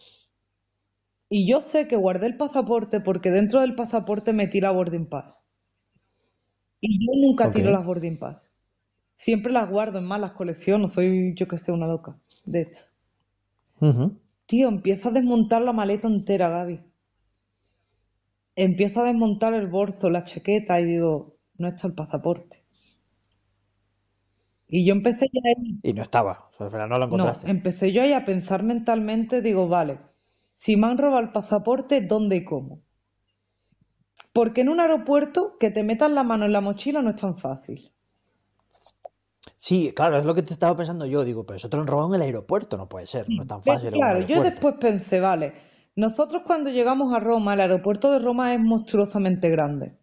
Y 1.28 1.46
yo 1.46 1.60
sé 1.60 1.86
que 1.86 1.96
guardé 1.96 2.26
el 2.26 2.38
pasaporte 2.38 3.00
porque 3.00 3.30
dentro 3.30 3.60
del 3.60 3.74
pasaporte 3.74 4.32
metí 4.32 4.62
la 4.62 4.70
boarding 4.70 5.06
pass. 5.06 5.42
Y 6.80 7.04
yo 7.04 7.12
nunca 7.20 7.50
tiro 7.50 7.70
las 7.70 7.84
boarding 7.84 8.18
pass. 8.18 8.50
Siempre 9.16 9.52
las 9.52 9.68
guardo, 9.68 9.98
en 9.98 10.06
más 10.06 10.18
las 10.20 10.32
colecciono, 10.32 10.88
soy 10.88 11.34
yo 11.34 11.46
que 11.48 11.58
sé, 11.58 11.70
una 11.70 11.86
loca, 11.86 12.18
de 12.46 12.62
hecho. 12.62 12.84
Ujú. 13.82 14.20
Tío, 14.46 14.68
empieza 14.68 15.10
a 15.10 15.12
desmontar 15.12 15.60
la 15.60 15.74
maleta 15.74 16.08
entera, 16.08 16.48
Gaby. 16.48 16.80
Empiezo 18.54 19.00
a 19.00 19.04
desmontar 19.04 19.52
el 19.52 19.68
bolso, 19.68 20.08
la 20.08 20.24
chaqueta 20.24 20.80
y 20.80 20.86
digo, 20.86 21.36
no 21.58 21.68
está 21.68 21.88
el 21.88 21.94
pasaporte. 21.94 22.65
Y 24.68 24.86
yo 24.86 24.94
empecé 24.94 25.26
ya 25.32 25.40
ahí, 25.44 25.80
Y 25.82 25.92
no 25.94 26.02
estaba. 26.02 26.48
O 26.52 26.56
sea, 26.56 26.66
al 26.66 26.72
final 26.72 26.88
no 26.88 26.98
lo 26.98 27.06
no, 27.10 27.24
encontraste. 27.24 27.50
empecé 27.50 27.92
yo 27.92 28.02
ahí 28.02 28.12
a 28.12 28.24
pensar 28.24 28.62
mentalmente, 28.62 29.42
digo, 29.42 29.66
vale, 29.68 29.98
si 30.54 30.76
me 30.76 30.86
han 30.86 30.98
robado 30.98 31.22
el 31.22 31.32
pasaporte, 31.32 32.00
¿dónde 32.00 32.36
y 32.36 32.44
cómo? 32.44 32.82
Porque 34.32 34.60
en 34.60 34.68
un 34.68 34.78
aeropuerto 34.78 35.56
que 35.58 35.72
te 35.72 35.82
metan 35.82 36.14
la 36.14 36.22
mano 36.22 36.44
en 36.44 36.52
la 36.52 36.60
mochila 36.60 37.02
no 37.02 37.10
es 37.10 37.16
tan 37.16 37.36
fácil. 37.36 37.90
Sí, 39.56 39.92
claro, 39.94 40.18
es 40.18 40.24
lo 40.24 40.34
que 40.34 40.42
te 40.42 40.52
estaba 40.52 40.76
pensando 40.76 41.06
yo. 41.06 41.24
Digo, 41.24 41.44
pero 41.44 41.56
eso 41.56 41.68
te 41.68 41.76
lo 41.76 41.82
han 41.82 41.88
robado 41.88 42.08
en 42.14 42.20
el 42.20 42.26
aeropuerto. 42.26 42.76
No 42.76 42.88
puede 42.88 43.06
ser. 43.06 43.26
No 43.28 43.42
es 43.42 43.48
tan 43.48 43.62
fácil 43.62 43.90
claro, 43.92 44.20
yo 44.20 44.40
después 44.42 44.74
pensé, 44.78 45.20
vale, 45.20 45.54
nosotros 45.96 46.42
cuando 46.46 46.70
llegamos 46.70 47.12
a 47.14 47.20
Roma, 47.20 47.54
el 47.54 47.60
aeropuerto 47.60 48.12
de 48.12 48.18
Roma 48.18 48.54
es 48.54 48.60
monstruosamente 48.60 49.48
grande. 49.48 49.96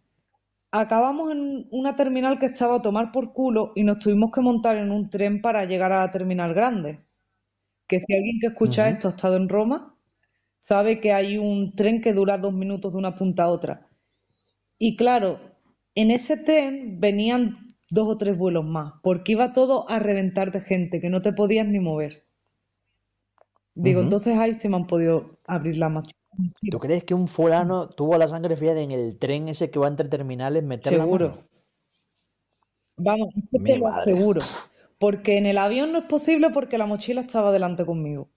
Acabamos 0.76 1.30
en 1.30 1.68
una 1.70 1.94
terminal 1.94 2.40
que 2.40 2.46
estaba 2.46 2.74
a 2.74 2.82
tomar 2.82 3.12
por 3.12 3.32
culo 3.32 3.70
y 3.76 3.84
nos 3.84 4.00
tuvimos 4.00 4.32
que 4.32 4.40
montar 4.40 4.76
en 4.76 4.90
un 4.90 5.08
tren 5.08 5.40
para 5.40 5.66
llegar 5.66 5.92
a 5.92 6.00
la 6.00 6.10
terminal 6.10 6.52
grande. 6.52 6.98
Que 7.86 8.00
si 8.00 8.12
alguien 8.12 8.40
que 8.40 8.48
escucha 8.48 8.88
esto 8.88 9.06
ha 9.06 9.10
estado 9.12 9.36
en 9.36 9.48
Roma, 9.48 9.96
sabe 10.58 11.00
que 11.00 11.12
hay 11.12 11.38
un 11.38 11.76
tren 11.76 12.00
que 12.00 12.12
dura 12.12 12.38
dos 12.38 12.52
minutos 12.52 12.92
de 12.92 12.98
una 12.98 13.14
punta 13.14 13.44
a 13.44 13.50
otra. 13.50 13.88
Y 14.76 14.96
claro, 14.96 15.38
en 15.94 16.10
ese 16.10 16.38
tren 16.38 16.98
venían 16.98 17.76
dos 17.88 18.08
o 18.08 18.18
tres 18.18 18.36
vuelos 18.36 18.64
más, 18.64 18.94
porque 19.04 19.30
iba 19.32 19.52
todo 19.52 19.88
a 19.88 20.00
reventar 20.00 20.50
de 20.50 20.60
gente, 20.60 21.00
que 21.00 21.08
no 21.08 21.22
te 21.22 21.32
podías 21.32 21.68
ni 21.68 21.78
mover. 21.78 22.26
Digo, 23.76 24.00
entonces 24.00 24.36
ahí 24.36 24.54
se 24.54 24.68
me 24.68 24.74
han 24.74 24.86
podido 24.86 25.38
abrir 25.46 25.76
las 25.76 25.92
mochilas. 25.92 26.23
¿Tú 26.68 26.78
crees 26.78 27.04
que 27.04 27.14
un 27.14 27.26
fulano 27.28 27.88
tuvo 27.88 28.18
la 28.18 28.28
sangre 28.28 28.56
fría 28.56 28.74
de 28.74 28.82
en 28.82 28.90
el 28.92 29.18
tren 29.18 29.48
ese 29.48 29.70
que 29.70 29.78
va 29.78 29.88
entre 29.88 30.08
terminales 30.10 30.62
meter 30.62 30.94
la 30.94 31.06
Seguro. 31.06 31.06
mano? 31.06 31.42
Vamos, 32.96 33.32
te 33.64 33.76
lo 33.78 33.86
aseguro. 33.86 34.52
Porque 34.98 35.36
en 35.38 35.46
el 35.46 35.58
avión 35.58 35.92
no 35.92 35.98
es 36.00 36.06
posible 36.06 36.50
porque 36.50 36.78
la 36.78 36.86
mochila 36.86 37.20
estaba 37.20 37.52
delante 37.52 37.86
conmigo. 37.86 38.28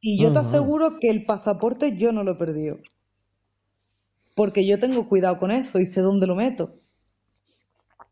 Y 0.00 0.18
yo 0.18 0.32
te 0.32 0.38
aseguro 0.38 0.98
que 0.98 1.08
el 1.08 1.26
pasaporte 1.26 1.98
yo 1.98 2.10
no 2.10 2.24
lo 2.24 2.32
he 2.32 2.36
perdido. 2.36 2.78
Porque 4.36 4.64
yo 4.64 4.78
tengo 4.78 5.08
cuidado 5.08 5.40
con 5.40 5.50
eso 5.50 5.80
y 5.80 5.84
sé 5.84 6.00
dónde 6.00 6.28
lo 6.28 6.36
meto. 6.36 6.74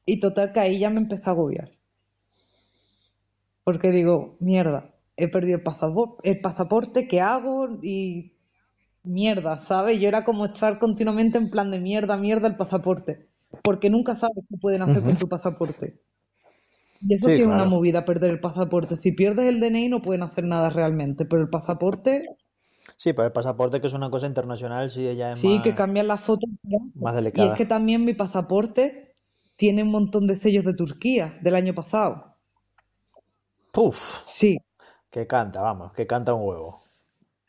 Y 0.07 0.19
total 0.19 0.51
que 0.55 0.61
ahí 0.61 0.79
ya 0.79 0.89
me 0.89 0.99
empecé 1.01 1.29
a 1.29 1.35
agobiar. 1.35 1.71
Porque 3.65 3.91
digo, 3.91 4.37
mierda, 4.41 4.95
he 5.17 5.27
perdido 5.29 5.57
el 5.57 5.63
pasaporte, 5.65 6.31
el 6.31 6.41
pasaporte, 6.41 7.09
¿qué 7.09 7.21
hago? 7.21 7.69
Y 7.83 8.34
mierda, 9.05 9.61
¿sabes? 9.61 10.01
Yo 10.01 10.09
era 10.09 10.25
como 10.25 10.47
estar 10.47 10.79
continuamente 10.79 11.39
en 11.39 11.51
plan 11.51 11.71
de 11.71 11.81
mierda, 11.81 12.17
mierda 12.17 12.49
el 12.49 12.57
pasaporte. 12.57 13.29
Porque 13.63 13.91
nunca 13.91 14.15
sabes 14.15 14.45
qué 14.49 14.57
pueden 14.59 14.83
hacer 14.83 15.05
con 15.05 15.19
tu 15.19 15.29
pasaporte. 15.29 16.01
Y 17.01 17.15
eso 17.15 17.29
Sí, 17.29 17.33
sí 17.33 17.43
es 17.43 17.47
una 17.47 17.65
movida, 17.67 18.05
perder 18.05 18.33
el 18.33 18.41
pasaporte. 18.41 18.97
Si 18.97 19.13
pierdes 19.13 19.47
el 19.47 19.61
DNI 19.61 19.89
no 19.89 20.03
pueden 20.03 20.25
hacer 20.25 20.43
nada 20.43 20.71
realmente, 20.71 21.25
pero 21.25 21.41
el 21.41 21.49
pasaporte 21.49 22.27
Sí, 22.97 23.13
pero 23.13 23.27
el 23.27 23.33
pasaporte, 23.33 23.81
que 23.81 23.87
es 23.87 23.93
una 23.93 24.11
cosa 24.11 24.27
internacional, 24.27 24.91
sí, 24.91 25.07
ella 25.07 25.33
es 25.33 25.39
sí 25.39 25.61
que 25.63 25.75
cambian 25.75 26.09
las 26.09 26.21
fotos. 26.23 26.49
más 26.99 27.15
Y 27.33 27.47
es 27.47 27.55
que 27.55 27.67
delicada. 27.67 27.67
también 27.67 28.05
mi 28.07 28.15
pasaporte 28.15 29.15
tiene 29.57 29.83
un 29.83 29.91
montón 29.91 30.27
de 30.27 30.37
sellos 30.37 30.65
de 30.65 30.75
Turquía 30.75 31.39
del 31.43 31.57
año 31.57 31.75
pasado. 31.75 32.39
Puf, 33.73 34.05
Sí. 34.25 34.59
que 35.11 35.27
canta, 35.27 35.61
vamos, 35.63 35.93
que 35.95 36.07
canta 36.07 36.35
un 36.35 36.47
huevo. 36.49 36.81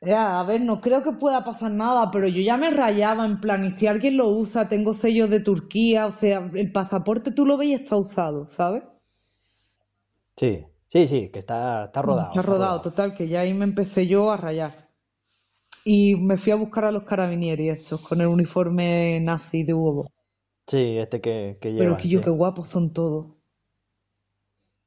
Ya, 0.06 0.40
a 0.40 0.44
ver, 0.44 0.62
no 0.62 0.80
creo 0.80 1.04
que 1.04 1.12
pueda 1.12 1.44
pasar 1.44 1.70
nada, 1.74 2.10
pero 2.10 2.30
yo 2.30 2.42
ya 2.42 2.56
me 2.56 2.70
rayaba 2.70 3.26
en 3.26 3.42
plan, 3.42 3.66
y 3.66 3.72
si 3.72 3.88
alguien 3.88 4.16
lo 4.16 4.30
usa, 4.30 4.70
tengo 4.70 4.94
sellos 4.94 5.30
de 5.30 5.42
Turquía, 5.42 6.06
o 6.08 6.12
sea, 6.12 6.50
el 6.54 6.72
pasaporte 6.72 7.32
tú 7.32 7.46
lo 7.46 7.58
ves 7.58 7.68
y 7.70 7.74
está 7.74 7.98
usado, 7.98 8.48
¿sabes? 8.48 8.84
Sí, 10.38 10.66
sí, 10.90 11.08
sí, 11.08 11.30
que 11.32 11.40
está, 11.40 11.86
está 11.86 12.02
rodado, 12.02 12.36
Está 12.36 12.42
está 12.42 12.54
rodado, 12.54 12.54
rodado. 12.54 12.82
total, 12.82 13.14
que 13.16 13.28
ya 13.28 13.40
ahí 13.42 13.54
me 13.54 13.64
empecé 13.66 14.06
yo 14.06 14.30
a 14.32 14.38
rayar. 14.38 14.90
Y 15.86 16.16
me 16.18 16.38
fui 16.38 16.52
a 16.52 16.56
buscar 16.58 16.86
a 16.86 16.92
los 16.92 17.04
carabinieri 17.04 17.70
estos, 17.70 18.02
con 18.02 18.20
el 18.22 18.28
uniforme 18.28 19.20
nazi 19.22 19.64
de 19.64 19.74
huevo. 19.74 20.12
Sí, 20.68 20.98
este 21.00 21.22
que, 21.22 21.58
que 21.62 21.70
Pero 21.78 21.96
que 21.96 22.10
yo, 22.10 22.20
sí. 22.20 22.22
qué 22.22 22.30
guapos 22.32 22.68
son 22.68 22.92
todos. 22.92 23.28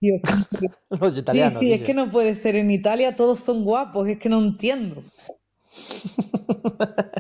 Tío, 0.01 0.15
Los 0.91 1.19
Sí, 1.31 1.51
italianos, 1.51 1.59
sí, 1.59 1.73
es 1.73 1.83
que 1.83 1.95
no 1.95 2.11
puede 2.11 2.35
ser. 2.35 2.57
En 2.57 2.71
Italia 2.71 3.17
todos 3.17 3.39
son 3.41 3.65
guapos, 3.65 4.09
es 4.09 4.19
que 4.19 4.29
no 4.29 4.43
entiendo. 4.43 5.05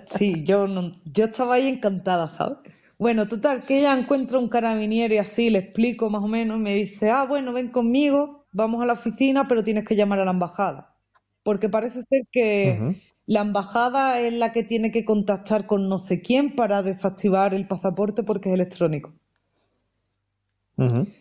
Sí, 0.04 0.44
yo 0.44 0.66
no, 0.66 1.00
yo 1.04 1.26
estaba 1.26 1.54
ahí 1.54 1.68
encantada, 1.68 2.28
¿sabes? 2.28 2.58
Bueno, 2.98 3.28
total, 3.28 3.64
que 3.64 3.78
ella 3.78 3.96
encuentra 3.96 4.38
un 4.38 4.48
carabinieri 4.48 5.16
y 5.16 5.18
así, 5.18 5.50
le 5.50 5.58
explico 5.60 6.10
más 6.10 6.22
o 6.22 6.28
menos, 6.28 6.58
me 6.58 6.74
dice, 6.74 7.10
ah, 7.10 7.24
bueno, 7.28 7.52
ven 7.52 7.70
conmigo, 7.70 8.46
vamos 8.52 8.82
a 8.82 8.86
la 8.86 8.94
oficina, 8.94 9.46
pero 9.48 9.62
tienes 9.62 9.84
que 9.84 9.94
llamar 9.96 10.18
a 10.20 10.24
la 10.24 10.32
embajada. 10.32 10.96
Porque 11.44 11.68
parece 11.68 12.02
ser 12.08 12.22
que 12.32 12.88
la 13.26 13.42
embajada 13.42 14.20
es 14.20 14.32
la 14.34 14.52
que 14.52 14.64
tiene 14.64 14.90
que 14.90 15.04
contactar 15.04 15.66
con 15.66 15.88
no 15.88 15.98
sé 15.98 16.22
quién 16.22 16.56
para 16.56 16.82
desactivar 16.82 17.54
el 17.54 17.68
pasaporte 17.68 18.22
porque 18.24 18.48
es 18.48 18.54
electrónico. 18.54 19.14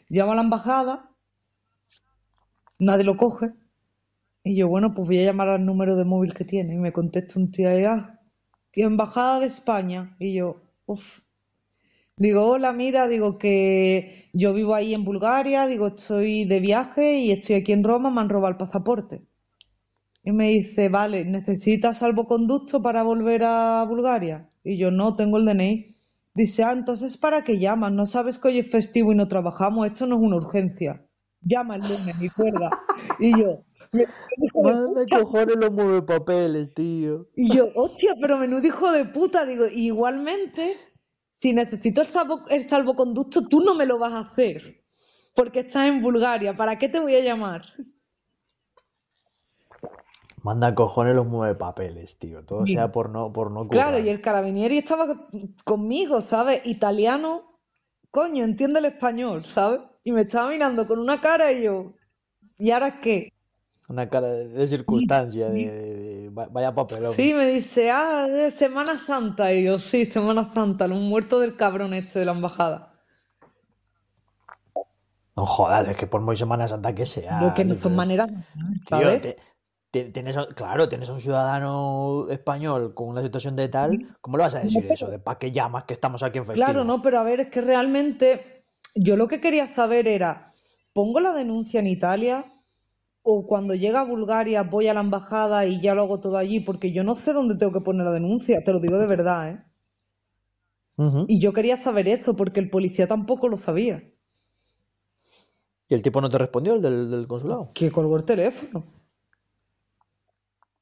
Llamo 0.09 0.33
a 0.33 0.35
la 0.35 0.41
embajada, 0.41 1.11
nadie 2.79 3.03
lo 3.03 3.17
coge, 3.17 3.53
y 4.43 4.55
yo, 4.55 4.67
bueno, 4.69 4.93
pues 4.93 5.07
voy 5.07 5.19
a 5.19 5.23
llamar 5.23 5.49
al 5.49 5.65
número 5.65 5.95
de 5.95 6.05
móvil 6.05 6.33
que 6.33 6.45
tiene, 6.45 6.73
y 6.75 6.77
me 6.77 6.93
contesta 6.93 7.39
un 7.39 7.51
tío 7.51 7.69
ah, 7.89 8.19
¿qué 8.71 8.83
embajada 8.83 9.39
de 9.39 9.47
España? 9.47 10.15
Y 10.19 10.35
yo, 10.35 10.61
uff. 10.85 11.19
Digo, 12.15 12.45
hola, 12.47 12.73
mira, 12.73 13.07
digo 13.07 13.37
que 13.37 14.29
yo 14.33 14.53
vivo 14.53 14.73
ahí 14.73 14.93
en 14.93 15.03
Bulgaria, 15.03 15.67
digo, 15.67 15.87
estoy 15.87 16.45
de 16.45 16.59
viaje 16.59 17.19
y 17.19 17.31
estoy 17.31 17.57
aquí 17.57 17.73
en 17.73 17.83
Roma, 17.83 18.09
me 18.09 18.21
han 18.21 18.29
robado 18.29 18.51
el 18.53 18.57
pasaporte. 18.57 19.21
Y 20.23 20.31
me 20.31 20.49
dice, 20.49 20.89
vale, 20.89 21.25
¿necesitas 21.25 21.99
salvoconducto 21.99 22.81
para 22.81 23.03
volver 23.03 23.43
a 23.43 23.85
Bulgaria? 23.87 24.47
Y 24.63 24.77
yo, 24.77 24.91
no, 24.91 25.15
tengo 25.15 25.37
el 25.37 25.45
DNI. 25.45 25.95
Dice, 26.33 26.63
ah, 26.63 26.71
entonces 26.73 27.17
¿para 27.17 27.43
qué 27.43 27.57
llamas? 27.57 27.91
¿No 27.93 28.05
sabes 28.05 28.37
que 28.37 28.49
hoy 28.49 28.59
es 28.59 28.69
festivo 28.69 29.11
y 29.11 29.15
no 29.15 29.27
trabajamos? 29.27 29.87
Esto 29.87 30.05
no 30.05 30.17
es 30.17 30.21
una 30.21 30.37
urgencia. 30.37 31.06
Llama 31.41 31.76
el 31.76 31.82
lunes 31.82 32.21
y 32.21 32.30
cuelga. 32.30 32.69
Y 33.19 33.32
yo, 33.39 33.63
Manda 34.54 35.06
cojones 35.10 35.56
los 35.58 35.71
mueve 35.71 36.02
papeles, 36.02 36.73
tío. 36.73 37.28
Y 37.36 37.56
yo, 37.56 37.67
hostia, 37.76 38.13
pero 38.19 38.38
menudo 38.38 38.65
hijo 38.67 38.91
de 38.91 39.06
puta. 39.06 39.45
Digo, 39.45 39.65
igualmente, 39.65 40.78
si 41.38 41.54
necesito 41.54 42.02
el, 42.02 42.08
salvo- 42.08 42.45
el 42.50 42.69
salvoconducto, 42.69 43.47
tú 43.47 43.62
no 43.62 43.76
me 43.76 43.86
lo 43.86 43.97
vas 43.97 44.13
a 44.13 44.19
hacer. 44.19 44.84
Porque 45.35 45.60
estás 45.60 45.88
en 45.88 46.02
Bulgaria. 46.02 46.56
¿Para 46.58 46.77
qué 46.77 46.90
te 46.90 47.00
voy 47.00 47.15
a 47.15 47.23
llamar? 47.23 47.62
Manda 50.44 50.73
cojones 50.75 51.15
los 51.15 51.27
mueve 51.27 51.56
papeles, 51.56 52.17
tío. 52.17 52.44
Todo 52.46 52.65
sea 52.65 52.92
por 52.92 53.10
no, 53.10 53.33
por 53.33 53.52
no 53.52 53.67
Claro, 53.67 54.00
y 54.00 54.10
el 54.10 54.21
carabinieri 54.21 54.77
estaba 54.77 55.27
conmigo, 55.63 56.21
¿sabes? 56.21 56.65
Italiano, 56.65 57.60
coño, 58.12 58.44
entiende 58.44 58.79
el 58.79 58.85
español, 58.85 59.44
¿sabes? 59.44 59.81
Y 60.08 60.13
me 60.13 60.21
estaba 60.21 60.49
mirando 60.49 60.87
con 60.87 60.99
una 60.99 61.19
cara 61.19 61.51
y 61.51 61.63
yo, 61.63 61.91
¿y 62.58 62.71
ahora 62.71 63.01
qué? 63.01 63.33
Una 63.89 64.10
cara 64.10 64.29
de, 64.29 64.47
de 64.47 64.65
circunstancia, 64.65 65.49
de, 65.49 65.63
de- 65.69 65.95
de- 66.21 66.29
va- 66.29 66.47
vaya 66.47 66.73
papelón. 66.73 67.13
Sí, 67.13 67.33
me 67.33 67.45
dice, 67.45 67.91
ah, 67.91 68.25
es 68.39 68.53
Semana 68.53 68.97
Santa. 68.97 69.53
Y 69.53 69.65
yo, 69.65 69.79
sí, 69.79 70.05
Semana 70.05 70.49
Santa, 70.53 70.87
los 70.87 70.99
muertos 70.99 71.41
del 71.41 71.58
cabrón 71.58 71.93
este 71.93 72.19
de 72.19 72.25
la 72.25 72.31
embajada. 72.31 72.93
No 75.35 75.45
jodas, 75.45 75.87
es 75.89 75.97
que 75.97 76.08
por 76.08 76.21
muy 76.21 76.37
Semana 76.37 76.69
Santa 76.69 76.95
que 76.95 77.03
Lo 77.03 77.05
sea, 77.05 77.53
que 77.53 77.65
no 77.65 77.75
son 77.75 77.95
maneras, 77.97 78.29
Tío, 78.85 78.99
¿sabes? 79.01 79.21
te- 79.21 79.37
te- 79.91 80.05
tienes, 80.05 80.37
a- 80.37 80.47
claro, 80.47 80.87
tienes 80.89 81.10
a 81.10 81.13
un 81.13 81.19
ciudadano 81.19 82.27
español 82.29 82.93
con 82.95 83.10
una 83.10 83.21
situación 83.21 83.55
de 83.58 83.67
tal, 83.67 83.99
¿cómo 84.21 84.37
le 84.37 84.43
vas 84.43 84.55
a 84.55 84.60
decir 84.62 84.85
eso? 84.85 85.10
¿De 85.10 85.19
para 85.19 85.37
qué 85.37 85.51
llamas 85.51 85.83
que 85.83 85.93
estamos 85.93 86.23
aquí 86.23 86.39
en 86.39 86.45
festivo? 86.45 86.65
Claro, 86.65 86.83
no, 86.85 87.01
pero 87.01 87.19
a 87.19 87.23
ver, 87.23 87.41
es 87.41 87.49
que 87.49 87.62
realmente 87.62 88.56
yo 89.00 89.17
lo 89.17 89.27
que 89.27 89.41
quería 89.41 89.67
saber 89.67 90.08
era, 90.08 90.54
pongo 90.93 91.19
la 91.19 91.33
denuncia 91.33 91.79
en 91.79 91.87
Italia 91.87 92.45
o 93.21 93.45
cuando 93.45 93.75
llega 93.75 94.02
a 94.02 94.06
Bulgaria 94.06 94.63
voy 94.63 94.87
a 94.87 94.93
la 94.93 95.02
embajada 95.02 95.65
y 95.65 95.81
ya 95.81 95.93
lo 95.95 96.04
hago 96.04 96.19
todo 96.19 96.37
allí, 96.37 96.60
porque 96.60 96.91
yo 96.91 97.04
no 97.04 97.15
sé 97.15 97.33
dónde 97.33 97.56
tengo 97.56 97.73
que 97.73 97.81
poner 97.81 98.06
la 98.06 98.12
denuncia, 98.12 98.63
te 98.63 98.71
lo 98.71 98.79
digo 98.79 98.98
de 98.98 99.08
verdad, 99.08 99.50
¿eh? 99.50 99.63
Y 101.27 101.39
yo 101.39 101.54
quería 101.54 101.77
saber 101.77 102.08
eso 102.08 102.35
porque 102.35 102.60
el 102.60 102.71
policía 102.71 103.08
tampoco 103.08 103.48
lo 103.50 103.58
sabía, 103.58 104.02
¿Y 105.89 105.93
el 105.93 106.02
tipo 106.02 106.19
no 106.19 106.29
te 106.29 106.37
respondió, 106.37 106.73
el 106.73 106.81
del, 106.81 107.10
del 107.10 107.27
consulado? 107.27 107.71
que 107.73 107.91
colgó 107.91 108.17
el 108.17 108.25
teléfono. 108.25 108.83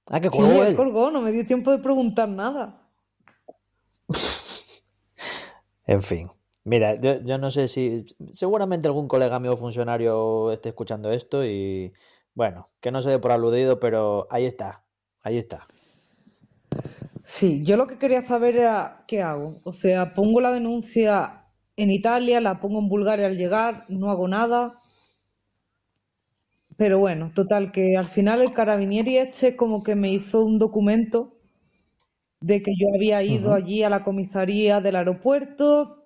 Ah, 0.08 0.20
que 0.20 0.28
él. 0.28 0.76
colgó, 0.76 1.12
no 1.12 1.22
me 1.22 1.32
dio 1.32 1.46
tiempo 1.46 1.72
de 1.72 1.80
preguntar 1.80 2.30
nada. 2.30 2.90
En 5.88 6.02
fin. 6.02 6.32
Mira, 6.66 6.96
yo, 7.00 7.22
yo 7.22 7.38
no 7.38 7.52
sé 7.52 7.68
si. 7.68 8.06
Seguramente 8.32 8.88
algún 8.88 9.08
colega 9.08 9.40
mío 9.40 9.56
funcionario 9.58 10.52
esté 10.52 10.70
escuchando 10.70 11.12
esto 11.12 11.46
y. 11.46 11.94
Bueno, 12.34 12.72
que 12.82 12.92
no 12.92 13.02
se 13.02 13.10
dé 13.12 13.20
por 13.20 13.32
aludido, 13.32 13.80
pero 13.80 14.28
ahí 14.32 14.46
está. 14.46 14.86
Ahí 15.24 15.38
está. 15.38 15.68
Sí, 17.24 17.64
yo 17.64 17.76
lo 17.78 17.88
que 17.88 17.98
quería 17.98 18.22
saber 18.26 18.56
era 18.56 19.04
qué 19.08 19.22
hago. 19.22 19.56
O 19.64 19.74
sea, 19.74 20.14
pongo 20.14 20.42
la 20.42 20.52
denuncia 20.52 21.48
en 21.76 21.92
Italia, 21.92 22.40
la 22.42 22.60
pongo 22.60 22.80
en 22.80 22.88
Bulgaria 22.90 23.26
al 23.28 23.38
llegar, 23.38 23.86
no 23.90 24.12
hago 24.12 24.28
nada. 24.28 24.80
Pero 26.78 27.00
bueno, 27.00 27.32
total, 27.34 27.72
que 27.72 27.98
al 27.98 28.06
final 28.06 28.40
el 28.42 28.52
carabinieri 28.52 29.18
este 29.18 29.56
como 29.58 29.84
que 29.84 29.96
me 29.96 30.12
hizo 30.14 30.42
un 30.46 30.60
documento 30.60 31.34
de 32.42 32.62
que 32.62 32.72
yo 32.80 32.88
había 32.96 33.24
ido 33.24 33.54
allí 33.54 33.84
a 33.84 33.90
la 33.90 34.04
comisaría 34.04 34.80
del 34.82 34.96
aeropuerto, 34.96 36.05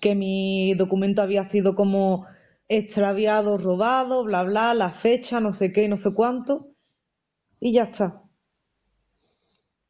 que 0.00 0.14
mi 0.14 0.74
documento 0.74 1.22
había 1.22 1.48
sido 1.48 1.74
como 1.74 2.26
extraviado, 2.68 3.58
robado, 3.58 4.24
bla, 4.24 4.42
bla, 4.44 4.74
la 4.74 4.90
fecha, 4.90 5.40
no 5.40 5.52
sé 5.52 5.72
qué, 5.72 5.88
no 5.88 5.96
sé 5.96 6.12
cuánto, 6.14 6.74
y 7.60 7.74
ya 7.74 7.84
está. 7.84 8.24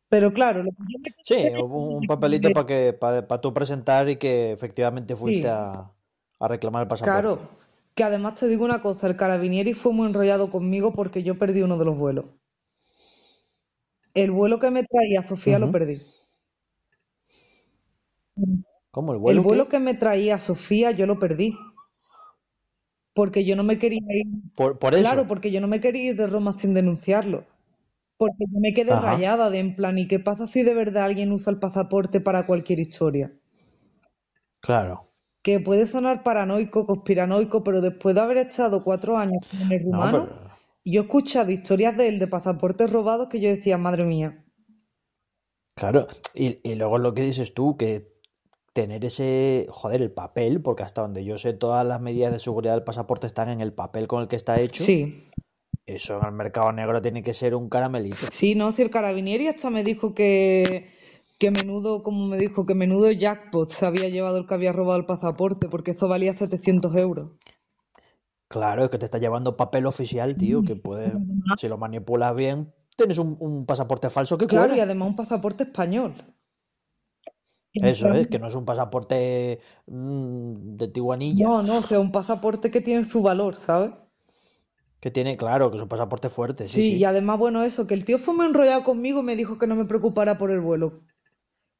Pero 0.09 0.33
claro, 0.33 0.63
lo 0.63 0.71
que 0.71 0.85
yo 0.93 0.99
me 1.01 1.11
Sí, 1.25 1.35
un, 1.57 1.73
un 2.01 2.07
papelito 2.07 2.53
para 2.53 2.67
que 2.67 2.93
para 2.93 3.41
tú 3.41 3.55
presentar 3.55 4.09
y 4.09 4.17
que 4.19 4.53
efectivamente 4.53 5.17
fuiste 5.17 5.49
Sí. 5.49 5.49
a, 5.49 5.93
a 6.41 6.49
reclamar 6.49 6.83
el 6.83 6.89
pasaporte. 6.89 7.37
Claro, 7.37 7.39
que 7.95 8.03
además 8.03 8.37
te 8.37 8.49
digo 8.49 8.65
una 8.65 8.81
cosa, 8.81 9.07
el 9.07 9.15
carabinieri 9.17 9.75
fue 9.75 9.93
muy 9.93 10.07
enrollado 10.09 10.51
conmigo 10.51 10.95
porque 10.95 11.23
yo 11.23 11.37
perdí 11.37 11.61
uno 11.61 11.77
de 11.77 11.85
los 11.85 11.99
vuelos. 11.99 12.25
El 14.15 14.31
vuelo 14.31 14.59
que 14.59 14.71
me 14.71 14.85
traía 14.85 15.23
Sofía 15.23 15.59
lo 15.59 15.71
perdí. 15.71 16.01
¿Cómo? 18.93 19.15
¿El 19.15 19.21
El 19.25 19.41
vuelo 19.41 19.69
que 19.69 19.81
me 19.81 19.95
traía 19.95 20.37
a 20.37 20.39
Sofía 20.39 20.93
yo 20.93 21.07
lo 21.07 21.19
perdí. 21.19 21.57
Porque 23.15 23.45
yo 23.47 23.57
no 23.57 23.63
me 23.63 23.79
quería 23.79 24.01
ir. 24.21 24.27
Por, 24.55 24.79
por 24.79 24.95
Claro, 24.95 25.27
porque 25.27 25.51
yo 25.51 25.63
no 25.63 25.67
me 25.67 25.81
quería 25.81 26.11
ir 26.11 26.17
de 26.17 26.27
Roma 26.27 26.53
sin 26.59 26.75
denunciarlo. 26.75 27.47
Porque 28.19 28.45
yo 28.51 28.61
me 28.61 28.73
quedé 28.73 28.97
Ajá. 28.97 28.97
rayada 28.97 29.51
de 29.51 29.61
en 29.61 29.77
plan, 29.77 29.99
¿y 29.99 30.09
qué 30.09 30.21
pasa 30.21 30.47
si 30.49 30.63
de 30.65 30.75
verdad 30.75 31.05
alguien 31.05 31.33
usa 31.33 31.53
el 31.53 31.59
pasaporte 31.61 32.21
para 32.21 32.47
cualquier 32.47 32.81
historia? 32.81 33.33
Claro. 34.61 35.13
Que 35.45 35.61
puede 35.61 35.87
sonar 35.87 36.25
paranoico, 36.25 36.85
conspiranoico, 36.85 37.63
pero 37.63 37.81
después 37.81 38.13
de 38.17 38.21
haber 38.23 38.39
estado 38.39 38.83
cuatro 38.83 39.17
años 39.19 39.47
en 39.53 39.71
el 39.71 39.85
No, 39.91 40.01
rumano, 40.01 40.11
pero. 40.11 40.51
yo 40.85 41.03
he 41.03 41.05
escuchado 41.05 41.53
historias 41.53 41.97
de 41.97 42.09
él 42.09 42.19
de 42.19 42.27
pasaportes 42.27 42.91
robados 42.91 43.29
que 43.29 43.41
yo 43.41 43.49
decía, 43.49 43.79
madre 43.79 44.05
mía. 44.05 44.45
Claro. 45.75 46.07
Y, 46.35 46.61
y 46.69 46.75
luego 46.77 46.99
lo 46.99 47.15
que 47.15 47.23
dices 47.23 47.55
tú, 47.55 47.77
que 47.77 48.12
tener 48.73 49.05
ese. 49.05 49.67
Joder, 49.71 50.03
el 50.03 50.11
papel, 50.11 50.63
porque 50.63 50.83
hasta 50.83 51.03
donde 51.03 51.25
yo 51.25 51.39
sé, 51.39 51.53
todas 51.53 51.87
las 51.87 52.01
medidas 52.01 52.33
de 52.33 52.39
seguridad 52.39 52.75
del 52.75 52.85
pasaporte 52.85 53.27
están 53.27 53.49
en 53.49 53.61
el 53.61 53.73
papel 53.73 54.09
con 54.09 54.23
el 54.23 54.29
que 54.29 54.37
está 54.37 54.61
hecho. 54.61 54.83
Sí, 54.85 55.29
Eso 55.87 56.19
en 56.21 56.27
el 56.27 56.33
mercado 56.33 56.73
negro 56.73 57.03
tiene 57.03 57.23
que 57.23 57.35
ser 57.35 57.55
un 57.55 57.69
caramelito. 57.69 58.17
sí, 58.33 58.55
no, 58.55 58.73
si 58.73 58.83
el 58.83 58.91
carabinieri 58.91 59.49
hasta 59.49 59.71
me 59.71 59.83
dijo 59.85 60.15
que, 60.15 60.91
que 61.39 61.51
menudo, 61.51 62.03
como 62.03 62.27
me 62.29 62.39
dijo, 62.39 62.67
que 62.67 62.75
menudo 62.75 63.11
jackpot 63.11 63.69
se 63.71 63.85
había 63.87 64.09
llevado 64.09 64.39
el 64.39 64.47
que 64.47 64.55
había 64.55 64.73
robado 64.73 64.99
el 64.99 65.07
pasaporte, 65.07 65.69
porque 65.69 65.91
eso 65.93 66.09
valía 66.09 66.35
700 66.37 66.95
euros. 66.97 67.31
Claro, 68.49 68.85
es 68.85 68.91
que 68.91 68.99
te 68.99 69.07
está 69.07 69.19
llevando 69.19 69.57
papel 69.57 69.87
oficial, 69.87 70.37
tío, 70.37 70.63
que 70.63 70.77
puedes, 70.77 71.13
si 71.59 71.69
lo 71.69 71.79
manipulas 71.79 72.35
bien, 72.37 72.73
tienes 72.97 73.17
un, 73.19 73.37
un 73.41 73.65
pasaporte 73.65 74.11
falso 74.11 74.37
que 74.37 74.47
Claro, 74.47 74.77
y 74.77 74.81
además 74.81 75.09
un 75.09 75.17
pasaporte 75.17 75.65
español. 75.65 76.15
Eso 77.75 78.13
es, 78.13 78.29
que 78.29 78.39
no 78.39 78.49
es 78.49 78.55
un 78.55 78.65
pasaporte 78.65 79.61
mm, 79.87 80.77
de 80.77 80.89
tiguanilla, 80.89 81.45
No, 81.45 81.63
no, 81.63 81.79
o 81.79 81.83
sea, 81.83 82.01
un 82.01 82.13
pasaporte 82.13 82.71
que 82.71 82.81
tiene 82.81 83.05
su 83.05 83.23
valor, 83.23 83.57
¿sabes? 83.57 83.93
que 85.03 85.11
tiene, 85.11 85.37
claro, 85.37 85.69
que 85.69 85.79
es 85.79 85.83
un 85.83 85.89
pasaporte 85.89 86.29
fuerte, 86.29 86.69
sí, 86.69 86.81
Sí, 86.81 86.97
y 86.99 87.05
además, 87.05 87.37
bueno, 87.37 87.65
eso, 87.65 87.89
que 87.89 87.95
el 87.95 88.05
tío 88.05 88.21
fue 88.21 88.35
muy 88.35 88.47
enrollado 88.47 88.85
conmigo 88.85 89.19
y 89.19 89.25
me 89.25 89.35
dijo 89.35 89.59
que 89.59 89.67
no 89.67 89.75
me 89.75 89.85
preocupara 89.85 90.39
por 90.39 90.53
el 90.53 90.61
vuelo. 90.61 91.01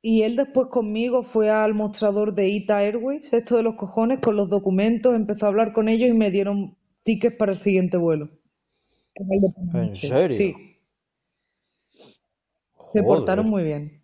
Y 0.03 0.23
él 0.23 0.35
después 0.35 0.67
conmigo 0.67 1.23
fue 1.23 1.49
al 1.49 1.73
mostrador 1.75 2.35
de 2.35 2.49
Ita 2.49 2.83
Airways, 2.83 3.33
esto 3.33 3.57
de 3.57 3.63
los 3.63 3.77
cojones, 3.77 4.19
con 4.19 4.35
los 4.35 4.51
documentos, 4.51 5.15
empezó 5.15 5.47
a 5.47 5.51
hablar 5.51 5.73
con 5.73 5.89
ellos 5.89 6.09
y 6.09 6.15
me 6.15 6.33
dieron 6.33 6.77
tickets 7.05 7.37
para 7.37 7.53
el 7.53 7.59
siguiente 7.59 7.97
vuelo. 7.97 8.29
Que 9.15 9.23
¿En 9.79 9.97
serio? 9.97 10.37
Sí, 10.37 10.57
se 12.93 13.03
portaron 13.05 13.47
muy 13.47 13.63
bien. 13.63 14.02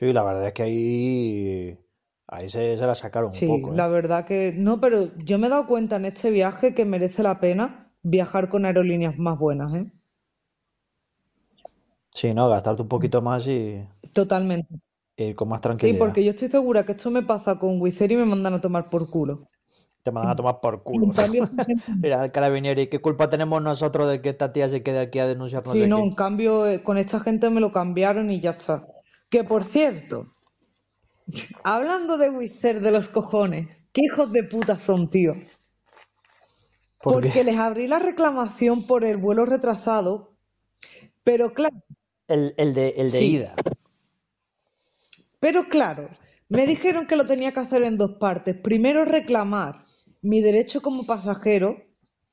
Sí, 0.00 0.12
la 0.12 0.22
verdad 0.24 0.46
es 0.48 0.52
que 0.54 0.62
ahí, 0.64 1.78
ahí 2.26 2.48
se, 2.48 2.76
se 2.78 2.86
la 2.86 2.94
sacaron 2.94 3.32
un 3.34 3.44
Sí, 3.44 3.44
poco, 3.44 3.74
la 3.74 3.88
¿eh? 3.88 3.88
verdad 3.88 4.26
que 4.26 4.52
no, 4.54 4.78
pero 4.78 5.08
yo 5.24 5.38
me 5.38 5.46
he 5.46 5.50
dado 5.50 5.66
cuenta 5.66 5.96
en 5.96 6.04
este 6.04 6.30
viaje 6.30 6.74
que 6.74 6.84
merece 6.84 7.22
la 7.22 7.40
pena 7.40 7.90
viajar 8.02 8.50
con 8.50 8.66
aerolíneas 8.66 9.16
más 9.16 9.38
buenas, 9.38 9.74
¿eh? 9.74 9.90
Sí, 12.12 12.32
¿no? 12.34 12.48
Gastarte 12.48 12.82
un 12.82 12.88
poquito 12.88 13.20
más 13.22 13.46
y, 13.48 13.84
Totalmente. 14.12 14.80
y 15.16 15.24
ir 15.24 15.36
con 15.36 15.48
más 15.48 15.60
Sí, 15.74 15.94
tranquilidad. 15.94 15.94
porque 15.94 16.22
yo 16.22 16.30
estoy 16.30 16.46
segura 16.46 16.84
que 16.86 16.92
esto 16.92 17.10
me 17.10 17.24
pasa 17.24 17.58
con 17.58 17.80
Wizz 17.80 18.02
y 18.02 18.14
me 18.16 18.24
mandan 18.24 18.54
a 18.54 18.60
tomar 18.60 18.88
por 18.88 19.10
culo. 19.10 19.48
Te 20.02 20.10
mandan 20.10 20.30
a 20.32 20.36
tomar 20.36 20.60
por 20.60 20.82
culo. 20.82 21.08
cambio, 21.16 21.48
Mira, 22.02 22.24
el 22.24 22.32
carabinieri, 22.32 22.88
¿qué 22.88 23.00
culpa 23.00 23.28
tenemos 23.30 23.62
nosotros 23.62 24.08
de 24.10 24.20
que 24.22 24.30
esta 24.30 24.52
tía 24.52 24.68
se 24.68 24.82
quede 24.82 25.00
aquí 25.00 25.18
a 25.18 25.26
denunciar 25.26 25.66
no 25.66 25.74
sí, 25.74 25.86
no, 25.86 26.00
en 26.00 26.14
cambio, 26.14 26.66
eh, 26.66 26.82
con 26.82 26.98
esta 26.98 27.18
gente 27.20 27.48
me 27.50 27.60
lo 27.60 27.72
cambiaron 27.72 28.30
y 28.30 28.40
ya 28.40 28.50
está. 28.50 28.86
Que 29.30 29.44
por 29.44 29.64
cierto, 29.64 30.34
hablando 31.64 32.18
de 32.18 32.30
Wizz 32.30 32.64
Air 32.64 32.80
de 32.80 32.90
los 32.90 33.08
cojones, 33.08 33.80
qué 33.92 34.02
hijos 34.04 34.32
de 34.32 34.44
puta 34.44 34.78
son, 34.78 35.08
tío. 35.10 35.34
¿Por 37.02 37.22
Porque 37.22 37.30
qué? 37.30 37.44
les 37.44 37.56
abrí 37.58 37.86
la 37.88 37.98
reclamación 37.98 38.86
por 38.86 39.04
el 39.04 39.16
vuelo 39.16 39.44
retrasado, 39.44 40.36
pero 41.24 41.54
claro, 41.54 41.76
El, 42.28 42.54
el 42.56 42.72
de, 42.72 42.88
el 42.96 43.12
de 43.12 43.18
sí, 43.18 43.32
ida. 43.34 43.54
pero 45.40 45.68
claro, 45.68 46.08
me 46.48 46.66
dijeron 46.66 47.06
que 47.06 47.16
lo 47.16 47.26
tenía 47.26 47.52
que 47.52 47.60
hacer 47.60 47.82
en 47.84 47.96
dos 47.96 48.12
partes. 48.18 48.56
Primero 48.56 49.04
reclamar 49.04 49.84
mi 50.22 50.40
derecho 50.40 50.82
como 50.82 51.06
pasajero, 51.06 51.76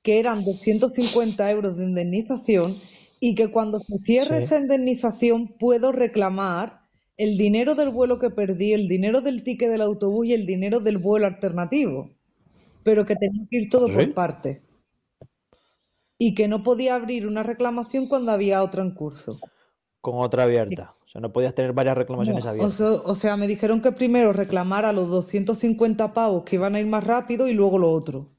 que 0.04 0.20
eran 0.20 0.44
250 0.44 1.50
euros 1.52 1.78
de 1.78 1.86
indemnización, 1.86 2.78
y 3.20 3.36
que 3.36 3.52
cuando 3.52 3.80
se 3.80 3.98
cierre 4.00 4.38
Sí. 4.38 4.44
esa 4.44 4.60
indemnización 4.60 5.58
puedo 5.58 5.92
reclamar 5.92 6.87
el 7.18 7.38
dinero 7.38 7.76
del 7.76 7.90
vuelo 7.90 8.20
que 8.20 8.30
perdí, 8.30 8.74
el 8.74 8.88
dinero 8.88 9.22
del 9.22 9.44
ticket 9.44 9.70
del 9.70 9.82
autobús 9.82 10.28
y 10.28 10.34
el 10.34 10.46
dinero 10.46 10.80
del 10.80 10.98
vuelo 11.00 11.26
alternativo, 11.28 12.12
pero 12.84 13.06
que 13.06 13.16
tenía 13.16 13.48
que 13.50 13.58
ir 13.58 13.70
todo 13.70 13.92
por 13.92 14.14
partes. 14.14 14.64
Y 16.20 16.36
que 16.36 16.48
no 16.48 16.62
podía 16.64 16.94
abrir 16.96 17.26
una 17.28 17.42
reclamación 17.44 18.08
cuando 18.08 18.32
había 18.32 18.62
otra 18.64 18.84
en 18.84 18.94
curso. 18.94 19.40
Con 20.02 20.16
otra 20.20 20.44
abierta. 20.44 20.96
O 21.06 21.08
sea, 21.08 21.22
no 21.22 21.32
podías 21.32 21.54
tener 21.56 21.74
varias 21.74 21.98
reclamaciones 21.98 22.44
No, 22.44 22.52
o 22.58 22.72
abiertas. 22.72 22.74
sea, 22.74 22.92
o 22.92 23.16
sea, 23.16 23.38
me 23.38 23.48
dijeron 23.48 23.82
que 23.82 23.92
primero 23.92 24.34
reclamara 24.34 24.92
los 24.94 25.10
250 25.10 26.14
pavos 26.14 26.44
que 26.44 26.56
iban 26.56 26.76
a 26.76 26.80
ir 26.80 26.88
más 26.88 27.04
rápido 27.04 27.48
y 27.48 27.54
luego 27.54 27.78
lo 27.78 27.92
otro. 27.92 28.32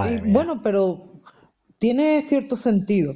Y 0.00 0.18
Madre 0.18 0.20
mía. 0.22 0.32
bueno, 0.32 0.62
pero 0.62 1.20
tiene 1.78 2.22
cierto 2.22 2.56
sentido. 2.56 3.14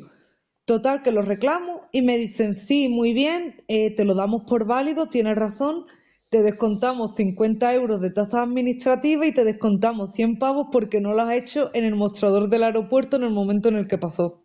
Total, 0.65 1.03
que 1.03 1.13
lo 1.13 1.23
reclamo 1.23 1.76
y 1.93 2.03
me 2.03 2.17
dicen, 2.19 2.57
sí, 2.57 2.89
muy 2.89 3.13
bien, 3.13 3.63
eh, 3.69 3.95
te 3.95 4.05
lo 4.05 4.15
damos 4.15 4.43
por 4.45 4.67
válido, 4.67 5.07
tienes 5.09 5.37
razón, 5.37 5.87
te 6.31 6.43
descontamos 6.43 7.15
50 7.17 7.73
euros 7.75 8.01
de 8.01 8.11
tasa 8.11 8.43
administrativa 8.43 9.27
y 9.27 9.33
te 9.33 9.45
descontamos 9.45 10.13
100 10.13 10.39
pavos 10.39 10.69
porque 10.73 11.01
no 11.01 11.13
lo 11.15 11.23
has 11.23 11.33
hecho 11.35 11.71
en 11.75 11.85
el 11.85 11.95
mostrador 11.97 12.49
del 12.49 12.65
aeropuerto 12.65 13.17
en 13.17 13.25
el 13.25 13.31
momento 13.31 13.69
en 13.69 13.77
el 13.77 13.89
que 13.89 13.99
pasó. 13.99 14.43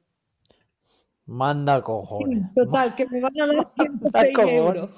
Manda 1.25 1.81
Sí, 2.17 2.25
cojones. 2.27 2.43
total, 2.55 2.95
que 2.95 3.05
me 3.09 3.19
van 3.21 3.33
a 3.41 3.47
dar 3.47 3.65
Manda 3.77 4.31
106 4.31 4.31
cojones. 4.31 4.83
euros. 4.83 4.89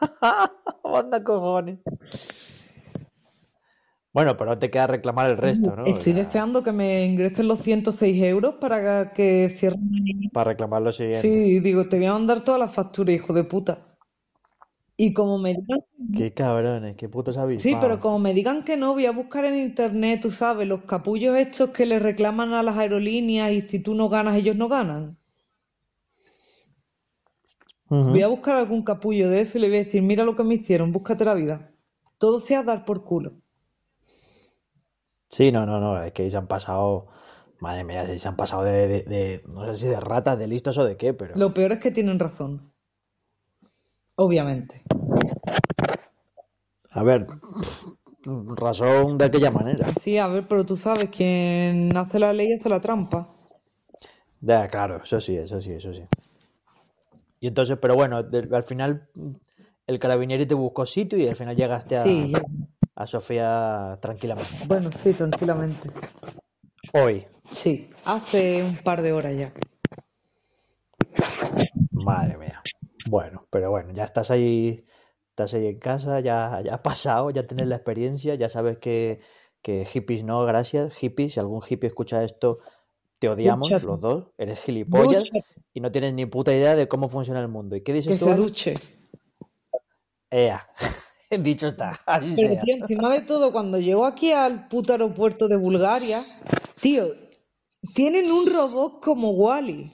Manda 0.84 1.22
cojones. 1.24 1.78
Bueno, 4.12 4.36
pero 4.36 4.58
te 4.58 4.70
queda 4.70 4.86
reclamar 4.86 5.30
el 5.30 5.36
resto, 5.36 5.76
¿no? 5.76 5.86
Estoy 5.86 6.12
sea, 6.12 6.24
deseando 6.24 6.62
que 6.62 6.72
me 6.72 7.04
ingresen 7.04 7.46
los 7.46 7.60
106 7.60 8.22
euros 8.22 8.54
para 8.54 9.12
que 9.12 9.52
cierren 9.54 10.30
para 10.32 10.50
reclamar 10.50 10.82
lo 10.82 10.92
siguiente. 10.92 11.20
Sí, 11.20 11.60
digo, 11.60 11.88
te 11.88 11.98
voy 11.98 12.06
a 12.06 12.14
mandar 12.14 12.40
toda 12.40 12.58
la 12.58 12.68
factura, 12.68 13.12
hijo 13.12 13.32
de 13.32 13.44
puta. 13.44 13.96
Y 14.96 15.12
como 15.12 15.38
me 15.38 15.50
digan... 15.50 15.78
Qué 16.16 16.32
cabrones, 16.32 16.96
qué 16.96 17.08
putos 17.08 17.36
Sí, 17.58 17.76
pero 17.80 18.00
como 18.00 18.18
me 18.18 18.34
digan 18.34 18.64
que 18.64 18.76
no, 18.76 18.94
voy 18.94 19.06
a 19.06 19.12
buscar 19.12 19.44
en 19.44 19.56
internet, 19.56 20.20
tú 20.22 20.30
sabes, 20.30 20.66
los 20.66 20.82
capullos 20.82 21.36
estos 21.36 21.70
que 21.70 21.86
le 21.86 21.98
reclaman 21.98 22.52
a 22.52 22.62
las 22.62 22.76
aerolíneas 22.76 23.52
y 23.52 23.60
si 23.60 23.78
tú 23.78 23.94
no 23.94 24.08
ganas, 24.08 24.36
ellos 24.36 24.56
no 24.56 24.68
ganan. 24.68 25.16
Voy 27.90 28.22
a 28.22 28.28
buscar 28.28 28.56
algún 28.56 28.82
capullo 28.82 29.30
de 29.30 29.40
eso 29.40 29.58
y 29.58 29.60
le 29.60 29.68
voy 29.68 29.76
a 29.78 29.84
decir, 29.84 30.02
mira 30.02 30.24
lo 30.24 30.34
que 30.34 30.44
me 30.44 30.54
hicieron, 30.54 30.92
búscate 30.92 31.24
la 31.24 31.34
vida. 31.34 31.70
Todo 32.18 32.40
sea 32.40 32.62
dar 32.62 32.84
por 32.84 33.04
culo. 33.04 33.40
Sí, 35.28 35.52
no, 35.52 35.66
no, 35.66 35.78
no, 35.78 36.02
es 36.02 36.12
que 36.12 36.22
ahí 36.22 36.30
se 36.30 36.36
han 36.38 36.46
pasado, 36.46 37.06
madre 37.60 37.84
mía, 37.84 38.06
se 38.18 38.28
han 38.28 38.36
pasado 38.36 38.62
de, 38.64 38.88
de- 38.88 39.02
de- 39.02 39.42
no 39.46 39.60
sé 39.66 39.74
si 39.74 39.86
de 39.88 40.00
ratas, 40.00 40.38
de 40.38 40.46
listos 40.46 40.78
o 40.78 40.84
de 40.84 40.96
qué, 40.96 41.12
pero 41.14 41.36
Lo 41.36 41.52
peor 41.52 41.72
es 41.72 41.78
que 41.78 41.90
tienen 41.90 42.18
razón. 42.18 42.72
Obviamente. 44.16 44.82
a 46.90 47.02
ver, 47.02 47.26
razón 48.56 49.18
de 49.18 49.26
aquella 49.26 49.50
manera. 49.50 49.92
Sí, 49.94 50.18
a 50.18 50.26
ver, 50.28 50.48
pero 50.48 50.64
tú 50.66 50.76
sabes, 50.76 51.08
quien 51.10 51.96
hace 51.96 52.18
la 52.18 52.32
ley 52.32 52.54
hace 52.58 52.68
la 52.68 52.80
trampa. 52.80 53.28
Ya, 54.40 54.66
claro, 54.68 55.02
eso 55.02 55.20
sí, 55.20 55.36
eso 55.36 55.60
sí, 55.60 55.72
eso 55.72 55.92
sí. 55.92 56.02
Y 57.40 57.46
entonces, 57.46 57.78
pero 57.80 57.94
bueno, 57.94 58.16
al 58.16 58.62
final 58.64 59.08
el 59.86 59.98
carabinieri 59.98 60.46
te 60.46 60.54
buscó 60.54 60.86
sitio 60.86 61.18
y 61.18 61.28
al 61.28 61.36
final 61.36 61.56
llegaste 61.56 61.96
a, 61.96 62.02
Sí. 62.02 62.32
A 62.98 63.06
Sofía 63.06 63.96
tranquilamente. 64.02 64.50
Bueno, 64.66 64.90
sí, 64.90 65.12
tranquilamente. 65.12 65.88
Hoy, 66.92 67.26
Sí, 67.50 67.88
hace 68.04 68.62
un 68.64 68.76
par 68.78 69.02
de 69.02 69.12
horas 69.12 69.36
ya. 69.36 69.52
madre 71.92 72.36
mía. 72.36 72.60
Bueno, 73.08 73.40
pero 73.50 73.70
bueno, 73.70 73.92
ya 73.92 74.02
estás 74.04 74.30
ahí, 74.32 74.84
estás 75.30 75.54
ahí 75.54 75.66
en 75.68 75.78
casa, 75.78 76.18
ya, 76.20 76.60
ya 76.64 76.74
ha 76.74 76.82
pasado, 76.82 77.30
ya 77.30 77.46
tienes 77.46 77.68
la 77.68 77.76
experiencia, 77.76 78.34
ya 78.34 78.48
sabes 78.48 78.78
que, 78.78 79.20
que 79.62 79.84
hippies 79.84 80.24
no, 80.24 80.44
gracias, 80.44 80.94
hippies, 80.98 81.34
si 81.34 81.40
algún 81.40 81.62
hippie 81.66 81.86
escucha 81.86 82.24
esto, 82.24 82.58
te 83.20 83.28
odiamos 83.28 83.70
los 83.70 84.00
dos, 84.00 84.26
eres 84.38 84.60
gilipollas 84.60 85.24
y 85.72 85.80
no 85.80 85.92
tienes 85.92 86.14
ni 86.14 86.26
puta 86.26 86.52
idea 86.52 86.74
de 86.74 86.88
cómo 86.88 87.08
funciona 87.08 87.40
el 87.40 87.48
mundo. 87.48 87.76
¿Y 87.76 87.80
qué 87.80 87.92
que 87.92 87.92
dices 87.94 88.18
tú 88.18 88.26
se 88.26 88.32
ahí? 88.32 88.36
duche. 88.38 88.74
Ea, 90.30 90.68
dicho 91.42 91.66
está, 91.68 92.00
así 92.06 92.34
Pero 92.36 92.54
sea. 92.54 92.62
tío, 92.62 92.74
encima 92.76 93.10
de 93.12 93.20
todo, 93.22 93.52
cuando 93.52 93.78
llego 93.78 94.06
aquí 94.06 94.32
al 94.32 94.68
puto 94.68 94.92
aeropuerto 94.92 95.48
de 95.48 95.56
Bulgaria, 95.56 96.22
tío, 96.80 97.06
tienen 97.94 98.30
un 98.30 98.52
robot 98.52 99.02
como 99.02 99.30
Wally. 99.32 99.92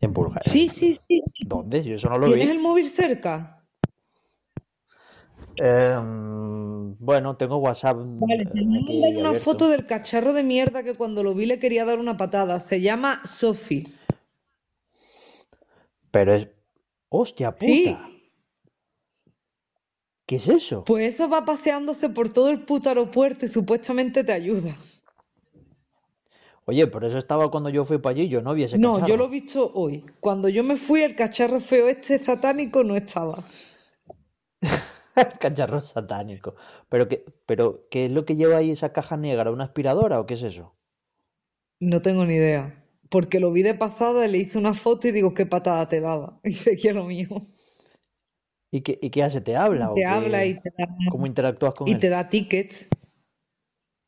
En 0.00 0.12
Bulgaria. 0.12 0.50
Sí, 0.50 0.68
sí, 0.68 0.94
sí. 0.94 1.22
sí. 1.34 1.44
¿Dónde? 1.46 1.84
Yo 1.84 1.94
eso 1.94 2.08
no 2.08 2.18
lo 2.18 2.26
¿Tienes 2.28 2.46
vi. 2.46 2.52
el 2.52 2.58
móvil 2.60 2.88
cerca? 2.88 3.56
Em, 5.56 6.96
bueno, 6.98 7.36
tengo 7.36 7.58
WhatsApp 7.58 7.98
Vale, 7.98 8.46
te 8.46 8.62
voy 8.64 9.16
una 9.16 9.34
foto 9.34 9.68
del 9.68 9.84
cacharro 9.86 10.32
de 10.32 10.42
mierda 10.42 10.82
que 10.82 10.94
cuando 10.94 11.22
lo 11.22 11.34
vi 11.34 11.44
le 11.46 11.58
quería 11.58 11.84
dar 11.84 11.98
una 11.98 12.16
patada. 12.16 12.60
Se 12.60 12.80
llama 12.80 13.20
Sophie. 13.26 13.84
Pero 16.10 16.34
es... 16.34 16.48
¡Hostia 17.10 17.54
Sí, 17.60 17.84
puta! 17.88 18.08
¿Qué 20.30 20.36
es 20.36 20.48
eso? 20.48 20.78
pues 20.84 21.14
eso 21.14 21.28
va 21.30 21.44
paseándose 21.46 22.10
por 22.10 22.28
todo 22.28 22.50
el 22.50 22.60
puto 22.60 22.90
aeropuerto 22.90 23.46
y 23.46 23.48
supuestamente 23.48 24.22
te 24.24 24.32
ayuda. 24.32 24.76
Oye, 26.64 26.86
pero 26.86 27.06
eso 27.06 27.18
estaba 27.18 27.50
cuando 27.50 27.68
yo 27.68 27.84
fui 27.84 27.98
para 27.98 28.12
allí, 28.12 28.28
yo 28.28 28.40
no 28.40 28.54
vi 28.54 28.62
ese 28.64 28.78
No, 28.78 28.98
yo 28.98 29.16
lo 29.16 29.26
he 29.26 29.28
cacharro. 29.28 29.28
visto 29.28 29.70
hoy. 29.74 30.04
Cuando 30.18 30.48
yo 30.48 30.64
me 30.64 30.76
fui, 30.76 31.02
el 31.02 31.14
cacharro 31.14 31.60
feo 31.60 31.88
este 31.88 32.18
satánico 32.18 32.82
no 32.82 32.96
estaba. 32.96 33.44
Cacharro 35.40 35.80
satánico. 35.80 36.54
Pero 36.88 37.08
qué, 37.08 37.24
pero 37.46 37.86
¿qué 37.90 38.06
es 38.06 38.10
lo 38.12 38.24
que 38.24 38.36
lleva 38.36 38.56
ahí 38.58 38.70
esa 38.70 38.92
caja 38.92 39.16
negra? 39.16 39.50
¿Una 39.50 39.64
aspiradora 39.64 40.20
o 40.20 40.26
qué 40.26 40.34
es 40.34 40.42
eso? 40.42 40.74
No 41.80 42.00
tengo 42.00 42.24
ni 42.24 42.34
idea. 42.34 42.84
Porque 43.10 43.40
lo 43.40 43.50
vi 43.52 43.62
de 43.62 43.74
pasada, 43.74 44.28
le 44.28 44.38
hice 44.38 44.56
una 44.58 44.72
foto 44.72 45.08
y 45.08 45.12
digo, 45.12 45.34
qué 45.34 45.46
patada 45.46 45.88
te 45.88 46.00
daba. 46.00 46.40
Y 46.44 46.52
seguía 46.52 46.92
lo 46.92 47.04
mismo. 47.04 47.42
¿Y 48.70 48.82
qué, 48.82 48.98
y 49.00 49.10
qué 49.10 49.22
hace? 49.22 49.40
¿Te 49.40 49.56
habla 49.56 49.90
o 49.90 49.94
Te 49.94 50.04
habla 50.04 50.44
y 50.44 50.54
te 50.54 50.70
da, 50.76 50.86
¿Cómo 51.10 51.26
interactúas 51.26 51.74
con 51.74 51.88
y 51.88 51.94
te 51.96 52.06
él? 52.06 52.12
da 52.12 52.28
tickets. 52.28 52.88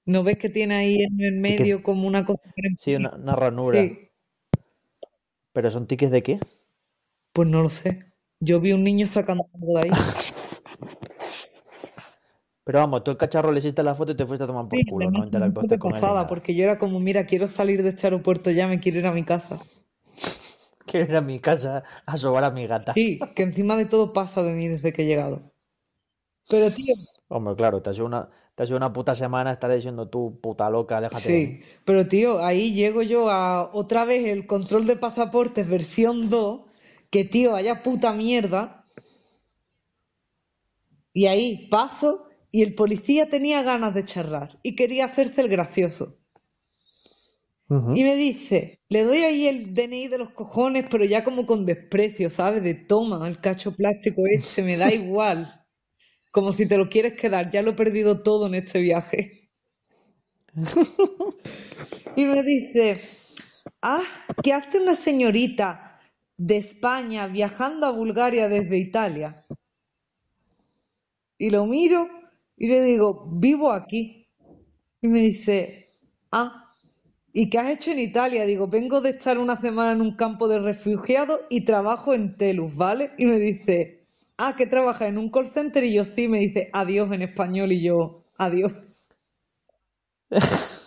¿No 0.06 0.22
ves 0.22 0.38
que 0.38 0.48
tiene 0.48 0.74
ahí 0.74 0.96
en 1.02 1.20
el 1.20 1.40
medio 1.40 1.82
como 1.82 2.06
una 2.06 2.24
cosa 2.24 2.42
Sí, 2.78 2.94
una, 2.96 3.36
ranura. 3.36 3.82
Sí, 3.82 4.10
¿Pero 5.52 5.70
son 5.70 5.86
tickets 5.86 6.10
de 6.12 6.22
qué? 6.22 6.40
pues 7.32 7.48
no 7.48 7.62
lo 7.62 7.70
sé. 7.70 8.12
Yo 8.40 8.60
vi 8.60 8.72
un 8.72 8.84
niño 8.84 9.06
sacando 9.06 9.48
algo 9.54 9.78
de 9.78 9.82
ahí. 9.86 9.90
Pero 12.64 12.78
vamos, 12.78 13.02
tú 13.02 13.10
el 13.10 13.16
cacharro 13.16 13.50
le 13.50 13.58
hiciste 13.58 13.82
la 13.82 13.94
foto 13.94 14.12
y 14.12 14.16
te 14.16 14.24
fuiste 14.24 14.44
a 14.44 14.46
tomar 14.46 14.68
por 14.68 14.78
Sí, 14.78 14.84
culo, 14.86 15.10
no 15.10 15.24
interactuaste 15.24 15.78
con 15.78 15.96
él 15.96 16.02
porque 16.28 16.54
yo 16.54 16.62
era 16.64 16.78
como, 16.78 17.00
mira, 17.00 17.26
quiero 17.26 17.48
salir 17.48 17.82
de 17.82 17.88
este 17.88 18.06
aeropuerto 18.06 18.50
ya, 18.50 18.68
me 18.68 18.78
quiero 18.78 19.00
ir 19.00 19.06
a 19.06 19.12
mi 19.12 19.24
casa. 19.24 19.58
Quiero 20.92 21.10
ir 21.10 21.16
a 21.16 21.22
mi 21.22 21.40
casa 21.40 21.84
a 22.04 22.16
sobar 22.18 22.44
a 22.44 22.50
mi 22.50 22.66
gata. 22.66 22.92
Sí, 22.94 23.18
que 23.34 23.42
encima 23.44 23.76
de 23.76 23.86
todo 23.86 24.12
pasa 24.12 24.42
de 24.42 24.52
mí 24.52 24.68
desde 24.68 24.92
que 24.92 25.02
he 25.02 25.06
llegado. 25.06 25.50
Pero 26.50 26.70
tío, 26.70 26.94
Hombre, 27.28 27.56
claro, 27.56 27.80
te 27.80 27.88
ha 27.90 27.94
sido 27.94 28.04
una, 28.06 28.28
te 28.54 28.62
ha 28.62 28.66
sido 28.66 28.76
una 28.76 28.92
puta 28.92 29.14
semana 29.14 29.52
estar 29.52 29.72
diciendo 29.72 30.08
tú, 30.10 30.38
puta 30.42 30.68
loca, 30.68 30.98
aléjate 30.98 31.28
sí, 31.28 31.60
pero 31.84 32.06
tío, 32.08 32.44
ahí 32.44 32.74
llego 32.74 33.02
yo 33.02 33.30
a 33.30 33.70
otra 33.72 34.04
vez 34.04 34.26
el 34.26 34.46
control 34.46 34.86
de 34.86 34.96
pasaportes 34.96 35.68
versión 35.68 36.28
2, 36.28 36.62
que 37.10 37.24
tío, 37.24 37.52
vaya 37.52 37.82
puta 37.82 38.12
mierda, 38.12 38.86
y 41.14 41.26
ahí 41.26 41.68
paso 41.70 42.28
y 42.50 42.62
el 42.62 42.74
policía 42.74 43.30
tenía 43.30 43.62
ganas 43.62 43.94
de 43.94 44.04
charlar 44.04 44.58
y 44.62 44.76
quería 44.76 45.06
hacerse 45.06 45.40
el 45.40 45.48
gracioso. 45.48 46.18
Y 47.94 48.04
me 48.04 48.16
dice, 48.16 48.80
le 48.88 49.04
doy 49.04 49.18
ahí 49.18 49.46
el 49.46 49.74
DNI 49.74 50.08
de 50.08 50.18
los 50.18 50.30
cojones, 50.30 50.84
pero 50.90 51.04
ya 51.04 51.24
como 51.24 51.46
con 51.46 51.64
desprecio, 51.64 52.28
¿sabes? 52.28 52.62
De 52.62 52.74
toma, 52.74 53.26
el 53.26 53.40
cacho 53.40 53.72
plástico 53.72 54.26
ese, 54.26 54.62
me 54.62 54.76
da 54.76 54.92
igual. 54.92 55.58
Como 56.32 56.52
si 56.52 56.66
te 56.66 56.78
lo 56.78 56.88
quieres 56.88 57.12
quedar, 57.14 57.50
ya 57.50 57.62
lo 57.62 57.70
he 57.72 57.74
perdido 57.74 58.22
todo 58.22 58.46
en 58.46 58.54
este 58.54 58.80
viaje. 58.80 59.50
Y 62.14 62.26
me 62.26 62.42
dice, 62.42 63.00
ah, 63.80 64.02
¿qué 64.42 64.52
hace 64.52 64.78
una 64.78 64.94
señorita 64.94 65.98
de 66.36 66.58
España 66.58 67.26
viajando 67.26 67.86
a 67.86 67.90
Bulgaria 67.90 68.48
desde 68.48 68.76
Italia? 68.76 69.44
Y 71.38 71.48
lo 71.48 71.64
miro 71.64 72.06
y 72.58 72.68
le 72.68 72.82
digo, 72.82 73.26
vivo 73.32 73.72
aquí. 73.72 74.28
Y 75.00 75.08
me 75.08 75.20
dice, 75.20 75.88
ah, 76.32 76.71
¿y 77.32 77.50
qué 77.50 77.58
has 77.58 77.70
hecho 77.70 77.90
en 77.90 77.98
Italia? 78.00 78.44
Digo, 78.44 78.68
vengo 78.68 79.00
de 79.00 79.10
estar 79.10 79.38
una 79.38 79.56
semana 79.60 79.92
en 79.92 80.00
un 80.00 80.16
campo 80.16 80.48
de 80.48 80.58
refugiados 80.58 81.40
y 81.50 81.64
trabajo 81.64 82.14
en 82.14 82.36
Telus, 82.36 82.76
¿vale? 82.76 83.12
Y 83.18 83.26
me 83.26 83.38
dice, 83.38 84.06
ah, 84.38 84.54
que 84.56 84.66
trabajas 84.66 85.08
en 85.08 85.18
un 85.18 85.30
call 85.30 85.46
center 85.46 85.84
y 85.84 85.94
yo 85.94 86.04
sí, 86.04 86.28
me 86.28 86.38
dice, 86.38 86.70
adiós 86.72 87.10
en 87.12 87.22
español 87.22 87.72
y 87.72 87.82
yo, 87.82 88.24
adiós. 88.38 89.08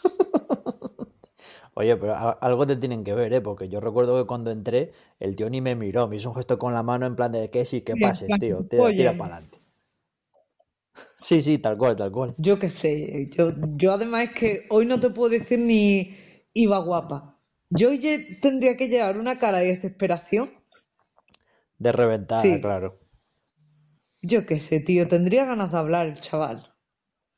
Oye, 1.77 1.97
pero 1.97 2.15
algo 2.41 2.65
te 2.65 2.77
tienen 2.77 3.03
que 3.03 3.13
ver, 3.13 3.33
¿eh? 3.33 3.41
Porque 3.41 3.67
yo 3.67 3.81
recuerdo 3.81 4.17
que 4.17 4.25
cuando 4.25 4.49
entré, 4.49 4.91
el 5.19 5.35
tío 5.35 5.49
ni 5.49 5.59
me 5.59 5.75
miró, 5.75 6.07
me 6.07 6.15
hizo 6.15 6.29
un 6.29 6.35
gesto 6.35 6.57
con 6.57 6.73
la 6.73 6.83
mano 6.83 7.05
en 7.05 7.15
plan 7.17 7.33
de 7.33 7.49
que 7.49 7.65
sí, 7.65 7.81
que 7.81 7.97
pases, 7.97 8.29
tío, 8.39 8.65
tira, 8.65 8.93
tira 8.95 9.17
para 9.17 9.35
adelante. 9.35 9.59
Sí, 11.17 11.41
sí, 11.41 11.57
tal 11.57 11.77
cual, 11.77 11.97
tal 11.97 12.11
cual. 12.11 12.35
yo 12.37 12.57
qué 12.57 12.69
sé, 12.69 13.25
yo, 13.31 13.51
yo 13.75 13.93
además 13.93 14.23
es 14.23 14.31
que 14.31 14.65
hoy 14.69 14.85
no 14.85 14.99
te 14.99 15.09
puedo 15.09 15.29
decir 15.29 15.59
ni 15.59 16.15
iba 16.55 16.79
guapa. 16.79 17.37
Yo 17.69 17.89
tendría 18.41 18.75
que 18.77 18.89
llevar 18.89 19.19
una 19.19 19.37
cara 19.37 19.59
de 19.59 19.67
desesperación. 19.67 20.49
De 21.77 21.91
reventada, 21.91 22.41
Sí, 22.41 22.59
claro. 22.61 22.97
yo 24.23 24.45
qué 24.47 24.59
sé, 24.59 24.79
tío, 24.79 25.07
tendría 25.07 25.45
ganas 25.45 25.71
de 25.73 25.77
hablar 25.77 26.07
el 26.07 26.19
chaval. 26.19 26.73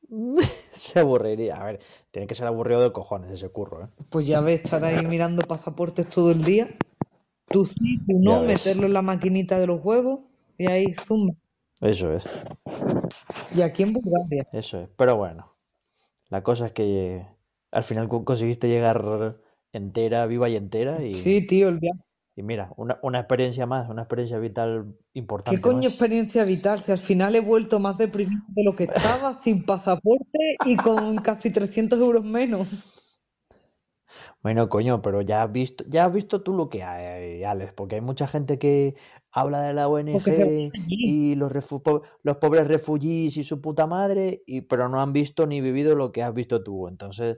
Se 0.71 0.99
aburriría. 0.99 1.55
A 1.61 1.65
ver, 1.65 1.79
tiene 2.11 2.27
que 2.27 2.35
ser 2.35 2.47
aburrido 2.47 2.81
de 2.81 2.91
cojones 2.93 3.31
ese 3.31 3.49
curro, 3.49 3.85
¿eh? 3.85 3.87
Pues 4.09 4.25
ya 4.27 4.39
ves, 4.39 4.61
estar 4.63 4.85
ahí 4.85 5.05
mirando 5.05 5.41
pasaportes 5.45 6.07
todo 6.09 6.31
el 6.31 6.43
día. 6.43 6.69
Tú 7.49 7.65
sí, 7.65 7.99
tú 8.05 8.19
no, 8.19 8.43
meterlo 8.43 8.85
en 8.85 8.93
la 8.93 9.01
maquinita 9.01 9.57
de 9.59 9.67
los 9.67 9.83
huevos 9.83 10.19
y 10.57 10.67
ahí 10.67 10.93
zumba. 10.93 11.33
Eso 11.81 12.11
es, 12.13 12.25
Y 13.55 13.61
aquí 13.61 13.83
en 13.83 13.93
Bulgaria. 13.93 14.47
eso 14.51 14.81
es. 14.81 14.89
Pero 14.97 15.15
bueno, 15.15 15.55
la 16.29 16.43
cosa 16.43 16.67
es 16.67 16.71
que 16.73 17.25
al 17.71 17.83
final 17.83 18.07
co- 18.09 18.23
conseguiste 18.25 18.67
llegar 18.67 19.39
entera, 19.71 20.25
viva 20.25 20.49
y 20.49 20.55
entera 20.55 21.03
y, 21.03 21.13
Sí, 21.15 21.45
tío, 21.47 21.69
el 21.69 21.79
viaje. 21.79 21.99
y 22.35 22.43
mira, 22.43 22.71
una, 22.77 22.99
una 23.03 23.19
experiencia 23.19 23.65
más, 23.65 23.89
una 23.89 24.03
experiencia 24.03 24.39
vital 24.39 24.95
¿Qué 25.09 25.19
importante 25.19 25.61
coño 25.61 25.83
más. 25.83 25.89
experiencia 25.89 26.43
vital? 26.43 26.79
Si 26.79 26.91
al 26.91 26.97
final 26.97 27.35
he 27.35 27.39
vuelto 27.39 27.79
más 27.79 27.97
deprimido 27.97 28.43
de 28.49 28.63
lo 28.63 28.75
que 28.75 28.83
estaba, 28.85 29.39
sin 29.41 29.63
pasaporte 29.65 30.57
y 30.65 30.75
con 30.77 31.17
casi 31.17 31.51
300 31.51 31.99
euros 31.99 32.23
menos. 32.23 32.67
Bueno, 34.41 34.69
coño, 34.69 35.01
pero 35.01 35.21
ya 35.21 35.43
has 35.43 35.51
visto, 35.51 35.83
ya 35.87 36.05
has 36.05 36.13
visto 36.13 36.41
tú 36.41 36.53
lo 36.53 36.69
que 36.69 36.83
hay, 36.83 37.43
Alex, 37.43 37.73
porque 37.73 37.95
hay 37.95 38.01
mucha 38.01 38.27
gente 38.27 38.57
que 38.59 38.95
habla 39.31 39.61
de 39.61 39.73
la 39.73 39.87
ONG 39.87 40.63
y 40.87 41.35
los, 41.35 41.51
los 42.23 42.37
pobres 42.37 42.67
refugiés 42.67 43.37
y 43.37 43.43
su 43.43 43.61
puta 43.61 43.87
madre, 43.87 44.43
y, 44.45 44.61
pero 44.61 44.89
no 44.89 45.01
han 45.01 45.13
visto 45.13 45.45
ni 45.47 45.61
vivido 45.61 45.95
lo 45.95 46.11
que 46.11 46.23
has 46.23 46.33
visto 46.33 46.63
tú. 46.63 46.87
Entonces, 46.87 47.37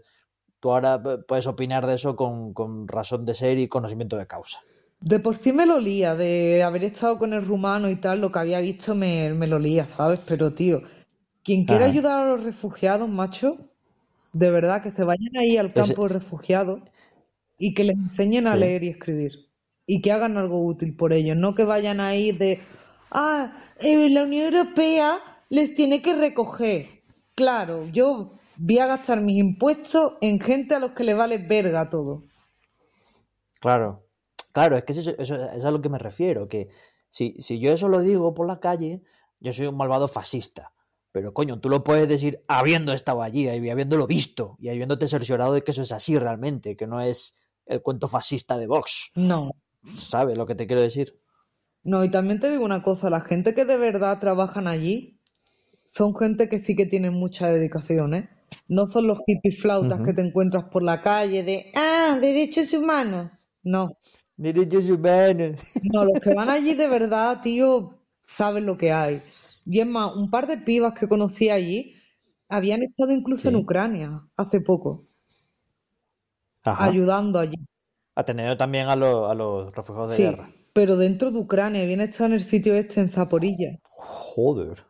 tú 0.60 0.72
ahora 0.72 1.02
puedes 1.28 1.48
opinar 1.48 1.88
de 1.88 1.96
eso 1.96 2.16
con, 2.16 2.54
con 2.54 2.88
razón 2.88 3.26
de 3.26 3.34
ser 3.34 3.58
y 3.60 3.68
conocimiento 3.68 4.18
de 4.18 4.28
causa. 4.28 4.60
De 5.02 5.20
por 5.20 5.38
sí 5.38 5.54
me 5.54 5.66
lo 5.66 5.80
lía, 5.80 6.16
de 6.16 6.62
haber 6.64 6.84
estado 6.84 7.18
con 7.18 7.34
el 7.34 7.46
rumano 7.46 7.90
y 7.90 7.96
tal, 7.96 8.20
lo 8.20 8.32
que 8.32 8.40
había 8.40 8.60
visto 8.60 8.96
me, 8.96 9.34
me 9.34 9.48
lo 9.48 9.58
lía, 9.58 9.88
¿sabes? 9.88 10.20
Pero, 10.26 10.54
tío, 10.54 10.82
quien 11.44 11.64
quiera 11.66 11.86
ayudar 11.86 12.22
a 12.22 12.30
los 12.30 12.44
refugiados, 12.44 13.08
macho, 13.08 13.58
de 14.34 14.52
verdad, 14.52 14.84
que 14.84 14.92
se 14.92 15.04
vayan 15.04 15.38
ahí 15.38 15.58
al 15.58 15.74
campo 15.74 16.08
de 16.08 16.16
refugiados 16.16 16.82
y 17.58 17.74
que 17.74 17.86
les 17.86 17.98
enseñen 17.98 18.48
a 18.48 18.56
leer 18.56 18.84
y 18.84 18.90
escribir. 18.90 19.48
Y 19.86 20.02
que 20.02 20.12
hagan 20.12 20.38
algo 20.38 20.64
útil 20.64 20.96
por 20.96 21.14
ellos, 21.14 21.38
no 21.38 21.56
que 21.56 21.64
vayan 21.64 22.00
ahí 22.02 22.32
de, 22.32 22.60
ah, 23.12 23.54
eh, 23.80 24.10
la 24.10 24.24
Unión 24.24 24.54
Europea 24.54 25.18
les 25.50 25.76
tiene 25.76 26.02
que 26.02 26.14
recoger. 26.14 27.02
Claro, 27.36 27.88
yo 27.88 28.39
voy 28.60 28.80
a 28.80 28.88
gastar 28.88 29.22
mis 29.22 29.38
impuestos 29.38 30.14
en 30.22 30.40
gente 30.40 30.76
a 30.76 30.80
los 30.80 30.92
que 30.92 31.06
le 31.06 31.14
vale 31.14 31.38
verga 31.38 31.90
todo. 31.90 32.24
Claro, 33.62 34.06
claro, 34.52 34.78
es 34.78 34.84
que 34.84 34.94
eso, 34.94 35.12
es 35.18 35.32
a 35.66 35.72
lo 35.72 35.82
que 35.82 35.90
me 35.90 35.98
refiero, 35.98 36.48
que 36.48 36.70
si, 37.10 37.42
si 37.42 37.60
yo 37.60 37.72
eso 37.72 37.88
lo 37.88 38.02
digo 38.02 38.34
por 38.34 38.48
la 38.48 38.60
calle, 38.60 39.02
yo 39.40 39.54
soy 39.54 39.68
un 39.68 39.78
malvado 39.78 40.08
fascista. 40.08 40.74
Pero 41.12 41.34
coño, 41.34 41.60
tú 41.60 41.70
lo 41.70 41.84
puedes 41.84 42.08
decir 42.08 42.44
habiendo 42.48 42.94
estado 42.94 43.24
allí 43.24 43.50
y 43.50 43.70
habiéndolo 43.70 44.06
visto 44.06 44.56
y 44.60 44.70
habiéndote 44.70 45.08
cerciorado 45.08 45.54
de 45.54 45.64
que 45.64 45.72
eso 45.72 45.82
es 45.82 45.92
así 45.92 46.18
realmente, 46.20 46.76
que 46.76 46.86
no 46.86 47.02
es 47.02 47.34
el 47.66 47.82
cuento 47.82 48.08
fascista 48.08 48.58
de 48.58 48.68
Vox. 48.68 49.12
No. 49.16 49.52
¿Sabes 49.96 50.38
lo 50.38 50.46
que 50.46 50.56
te 50.56 50.68
quiero 50.68 50.82
decir? 50.82 51.20
No, 51.84 52.04
y 52.04 52.12
también 52.12 52.40
te 52.40 52.52
digo 52.52 52.64
una 52.64 52.84
cosa, 52.84 53.10
la 53.10 53.22
gente 53.22 53.54
que 53.54 53.66
de 53.66 53.78
verdad 53.78 54.20
trabajan 54.20 54.68
allí 54.68 55.20
son 55.92 56.16
gente 56.16 56.50
que 56.50 56.60
sí 56.60 56.76
que 56.76 56.86
tienen 56.86 57.14
mucha 57.14 57.48
dedicación, 57.48 58.14
¿eh? 58.14 58.30
No 58.68 58.88
son 58.88 59.08
los 59.08 59.20
hippies 59.26 59.62
flautas 59.62 60.02
que 60.02 60.14
te 60.14 60.22
encuentras 60.22 60.66
por 60.66 60.84
la 60.84 61.02
calle 61.02 61.44
de, 61.44 61.72
ah, 61.76 62.18
derechos 62.20 62.74
humanos. 62.74 63.50
No. 63.64 63.98
Derechos 64.38 64.90
humanos. 64.90 65.60
No, 65.94 66.06
los 66.06 66.20
que 66.20 66.34
van 66.34 66.50
allí 66.50 66.74
de 66.74 66.88
verdad, 66.90 67.42
tío, 67.42 68.00
saben 68.26 68.66
lo 68.66 68.78
que 68.78 68.92
hay. 68.92 69.22
Y 69.66 69.80
es 69.80 69.88
más, 69.88 70.16
un 70.16 70.30
par 70.30 70.48
de 70.48 70.58
pibas 70.58 70.94
que 70.94 71.08
conocí 71.08 71.50
allí 71.50 71.96
habían 72.50 72.82
estado 72.84 73.12
incluso 73.12 73.50
en 73.50 73.56
Ucrania 73.56 74.28
hace 74.36 74.60
poco. 74.60 75.08
Ayudando 76.64 77.40
allí. 77.40 77.58
Atendiendo 78.16 78.58
también 78.58 78.88
a, 78.88 78.96
los, 78.96 79.30
a 79.30 79.34
los 79.34 79.74
refugiados 79.74 80.10
de 80.10 80.16
sí, 80.16 80.24
guerra. 80.24 80.52
Pero 80.74 80.98
dentro 80.98 81.32
de 81.32 81.40
Ucrania, 81.40 81.84
habían 81.84 82.02
estado 82.02 82.28
en 82.28 82.34
el 82.34 82.42
sitio 82.42 82.76
este 82.76 83.02
en 83.02 83.12
Zaporilla. 83.12 83.80
Joder. 83.84 84.84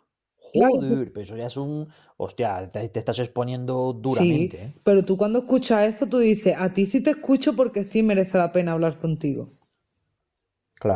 Joder, 0.53 1.11
pero 1.11 1.23
eso 1.23 1.37
ya 1.37 1.47
es 1.47 1.57
un. 1.57 1.87
Hostia, 2.17 2.69
te, 2.69 2.91
estás 2.93 3.19
exponiendo 3.19 3.93
duramente. 3.93 4.57
Sí, 4.57 4.63
¿eh? 4.63 4.73
pero 4.83 5.03
tú 5.03 5.17
cuando 5.17 5.39
escuchas 5.39 5.93
eso, 5.93 6.07
tú 6.07 6.19
dices, 6.19 6.55
a 6.57 6.73
ti 6.73 6.85
sí 6.85 7.01
te 7.03 7.11
escucho 7.11 7.55
porque 7.55 7.83
sí 7.83 8.03
merece 8.03 8.37
la 8.37 8.51
pena 8.51 8.73
hablar 8.73 8.99
contigo. 8.99 9.49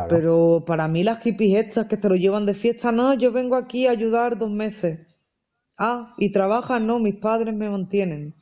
Pero 0.08 0.64
para 0.66 0.88
mí 0.88 1.04
las 1.04 1.20
hippies 1.22 1.66
estas 1.66 1.86
que 1.88 1.96
se 1.96 2.08
lo 2.08 2.14
llevan 2.14 2.46
de 2.46 2.54
fiesta, 2.54 2.90
no, 2.90 3.12
yo 3.14 3.32
vengo 3.32 3.54
aquí 3.54 3.86
a 3.86 3.90
ayudar 3.90 4.38
dos 4.38 4.50
meses. 4.50 5.00
Ah, 5.78 6.14
y 6.16 6.32
trabajan, 6.32 6.86
no, 6.86 6.98
mis 6.98 7.16
padres 7.16 7.54
me 7.54 7.68
mantienen. 7.68 8.34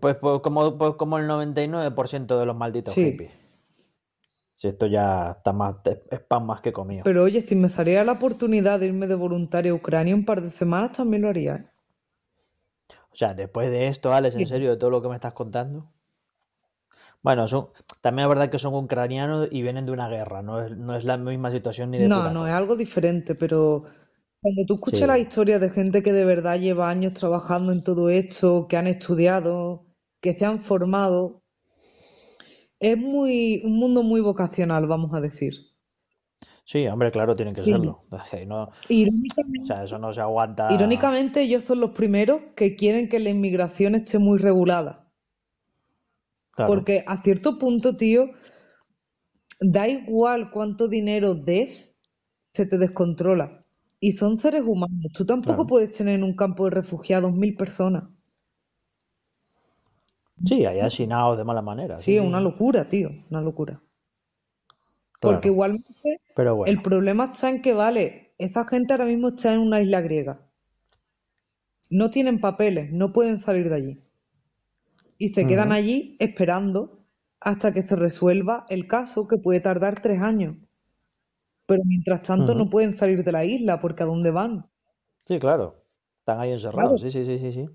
Pues, 0.00 0.16
pues 0.16 0.40
como, 0.40 0.76
pues 0.76 0.94
como 0.94 1.18
el 1.18 1.26
99% 1.26 2.38
de 2.38 2.46
los 2.46 2.56
malditos 2.56 2.94
hippies. 2.94 3.32
Si 4.58 4.66
esto 4.66 4.88
ya 4.88 5.36
está 5.38 5.52
más, 5.52 5.76
es 6.10 6.20
pan 6.20 6.44
más 6.44 6.60
que 6.60 6.72
comido. 6.72 7.04
Pero 7.04 7.22
oye, 7.22 7.40
si 7.42 7.54
me 7.54 7.68
saliera 7.68 8.02
la 8.02 8.12
oportunidad 8.12 8.80
de 8.80 8.86
irme 8.86 9.06
de 9.06 9.14
voluntario 9.14 9.72
a 9.72 9.76
Ucrania 9.76 10.16
un 10.16 10.24
par 10.24 10.42
de 10.42 10.50
semanas, 10.50 10.92
también 10.92 11.22
lo 11.22 11.28
haría. 11.28 11.54
¿eh? 11.54 11.70
O 13.12 13.16
sea, 13.16 13.34
después 13.34 13.70
de 13.70 13.86
esto, 13.86 14.12
Alex, 14.12 14.34
en 14.34 14.46
serio, 14.46 14.70
de 14.70 14.76
todo 14.76 14.90
lo 14.90 15.00
que 15.00 15.08
me 15.08 15.14
estás 15.14 15.32
contando. 15.32 15.92
Bueno, 17.22 17.46
son, 17.46 17.68
también 18.00 18.26
es 18.26 18.30
verdad 18.30 18.50
que 18.50 18.58
son 18.58 18.74
ucranianos 18.74 19.48
y 19.52 19.62
vienen 19.62 19.86
de 19.86 19.92
una 19.92 20.08
guerra, 20.08 20.42
no 20.42 20.60
es, 20.60 20.76
no 20.76 20.96
es 20.96 21.04
la 21.04 21.16
misma 21.16 21.52
situación 21.52 21.92
ni 21.92 21.98
de 21.98 22.08
No, 22.08 22.32
no, 22.32 22.44
es 22.44 22.52
algo 22.52 22.74
diferente, 22.74 23.36
pero 23.36 23.84
cuando 24.40 24.64
tú 24.66 24.74
escuchas 24.74 25.06
la 25.06 25.20
historia 25.20 25.60
de 25.60 25.70
gente 25.70 26.02
que 26.02 26.12
de 26.12 26.24
verdad 26.24 26.58
lleva 26.58 26.90
años 26.90 27.14
trabajando 27.14 27.70
en 27.70 27.84
todo 27.84 28.10
esto, 28.10 28.66
que 28.68 28.76
han 28.76 28.88
estudiado, 28.88 29.86
que 30.20 30.36
se 30.36 30.44
han 30.44 30.60
formado, 30.60 31.42
es 32.80 32.96
muy 32.96 33.62
un 33.64 33.74
mundo 33.74 34.02
muy 34.02 34.20
vocacional, 34.20 34.86
vamos 34.86 35.14
a 35.14 35.20
decir. 35.20 35.54
Sí, 36.64 36.86
hombre, 36.86 37.10
claro, 37.10 37.34
tienen 37.34 37.54
que 37.54 37.64
serlo. 37.64 38.04
irónicamente, 38.90 39.62
o 39.62 39.64
sea, 39.64 39.84
eso 39.84 39.98
no 39.98 40.12
se 40.12 40.20
aguanta. 40.20 40.68
Irónicamente, 40.70 41.40
ellos 41.40 41.64
son 41.64 41.80
los 41.80 41.92
primeros 41.92 42.42
que 42.54 42.76
quieren 42.76 43.08
que 43.08 43.20
la 43.20 43.30
inmigración 43.30 43.94
esté 43.94 44.18
muy 44.18 44.38
regulada. 44.38 45.10
Porque 46.66 47.04
a 47.06 47.22
cierto 47.22 47.58
punto, 47.58 47.96
tío, 47.96 48.30
da 49.60 49.88
igual 49.88 50.50
cuánto 50.50 50.88
dinero 50.88 51.34
des, 51.34 51.98
se 52.52 52.66
te 52.66 52.76
descontrola. 52.76 53.64
Y 54.00 54.12
son 54.12 54.36
seres 54.36 54.62
humanos. 54.66 55.12
Tú 55.14 55.24
tampoco 55.24 55.66
puedes 55.66 55.92
tener 55.92 56.16
en 56.16 56.24
un 56.24 56.36
campo 56.36 56.64
de 56.64 56.70
refugiados 56.70 57.32
mil 57.32 57.56
personas. 57.56 58.04
Sí, 60.44 60.64
hay 60.64 60.80
asesinados 60.80 61.36
de 61.36 61.44
mala 61.44 61.62
manera. 61.62 61.98
Sí, 61.98 62.16
es 62.16 62.22
una 62.22 62.40
locura, 62.40 62.88
tío, 62.88 63.10
una 63.30 63.40
locura. 63.40 63.80
Porque 65.20 65.48
igualmente 65.48 66.20
el 66.66 66.80
problema 66.80 67.26
está 67.32 67.50
en 67.50 67.60
que, 67.60 67.72
vale, 67.72 68.34
esa 68.38 68.64
gente 68.64 68.92
ahora 68.92 69.06
mismo 69.06 69.28
está 69.28 69.52
en 69.52 69.60
una 69.60 69.80
isla 69.80 70.00
griega. 70.00 70.40
No 71.90 72.10
tienen 72.10 72.40
papeles, 72.40 72.92
no 72.92 73.12
pueden 73.12 73.40
salir 73.40 73.68
de 73.68 73.74
allí 73.74 74.00
y 75.18 75.28
se 75.30 75.46
quedan 75.46 75.72
allí 75.72 76.16
esperando 76.20 77.00
hasta 77.40 77.72
que 77.72 77.82
se 77.82 77.96
resuelva 77.96 78.66
el 78.68 78.86
caso 78.86 79.26
que 79.28 79.36
puede 79.36 79.60
tardar 79.60 80.00
tres 80.00 80.20
años. 80.20 80.56
Pero 81.66 81.82
mientras 81.84 82.22
tanto 82.22 82.54
no 82.54 82.70
pueden 82.70 82.96
salir 82.96 83.24
de 83.24 83.32
la 83.32 83.44
isla 83.44 83.80
porque 83.80 84.04
¿a 84.04 84.06
dónde 84.06 84.30
van? 84.30 84.70
Sí, 85.26 85.38
claro. 85.38 85.84
Están 86.20 86.40
ahí 86.40 86.52
encerrados. 86.52 87.00
Sí, 87.02 87.10
sí, 87.10 87.24
sí, 87.24 87.38
sí, 87.38 87.52
sí. 87.52 87.68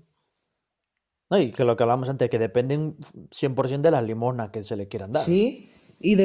No, 1.34 1.40
y 1.40 1.50
que 1.50 1.64
lo 1.64 1.76
que 1.76 1.82
hablamos 1.82 2.08
antes, 2.08 2.30
que 2.30 2.38
dependen 2.38 2.96
100% 3.30 3.80
de 3.80 3.90
las 3.90 4.04
limosnas 4.04 4.50
que 4.50 4.62
se 4.62 4.76
les 4.76 4.88
quieran 4.88 5.12
dar. 5.12 5.24
Sí, 5.24 5.70
y 6.00 6.16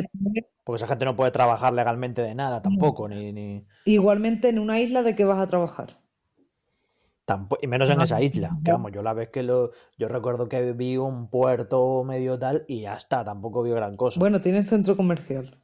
Porque 0.64 0.76
esa 0.76 0.88
gente 0.88 1.06
no 1.06 1.16
puede 1.16 1.32
trabajar 1.32 1.74
legalmente 1.74 2.22
de 2.22 2.36
nada 2.36 2.62
tampoco, 2.62 3.08
ni, 3.08 3.32
ni... 3.32 3.66
Igualmente 3.86 4.50
en 4.50 4.60
una 4.60 4.80
isla 4.80 5.04
de 5.04 5.16
qué 5.16 5.26
vas 5.26 5.40
a 5.40 5.48
trabajar 5.48 6.00
y 7.62 7.68
menos 7.68 7.90
en 7.90 8.02
esa 8.02 8.22
isla. 8.22 8.58
Que 8.64 8.72
vamos, 8.72 8.92
yo 8.92 9.02
la 9.02 9.14
vez 9.14 9.30
que 9.30 9.44
lo. 9.44 9.72
Yo 9.98 10.08
recuerdo 10.08 10.50
que 10.50 10.74
vi 10.74 10.98
un 10.98 11.30
puerto 11.30 12.04
medio 12.04 12.40
tal 12.40 12.66
y 12.68 12.82
ya 12.82 12.94
está, 12.94 13.24
tampoco 13.24 13.64
vi 13.64 13.72
gran 13.72 13.98
cosa. 13.98 14.20
Bueno, 14.20 14.42
tienen 14.42 14.66
centro 14.66 14.96
comercial. 14.96 15.62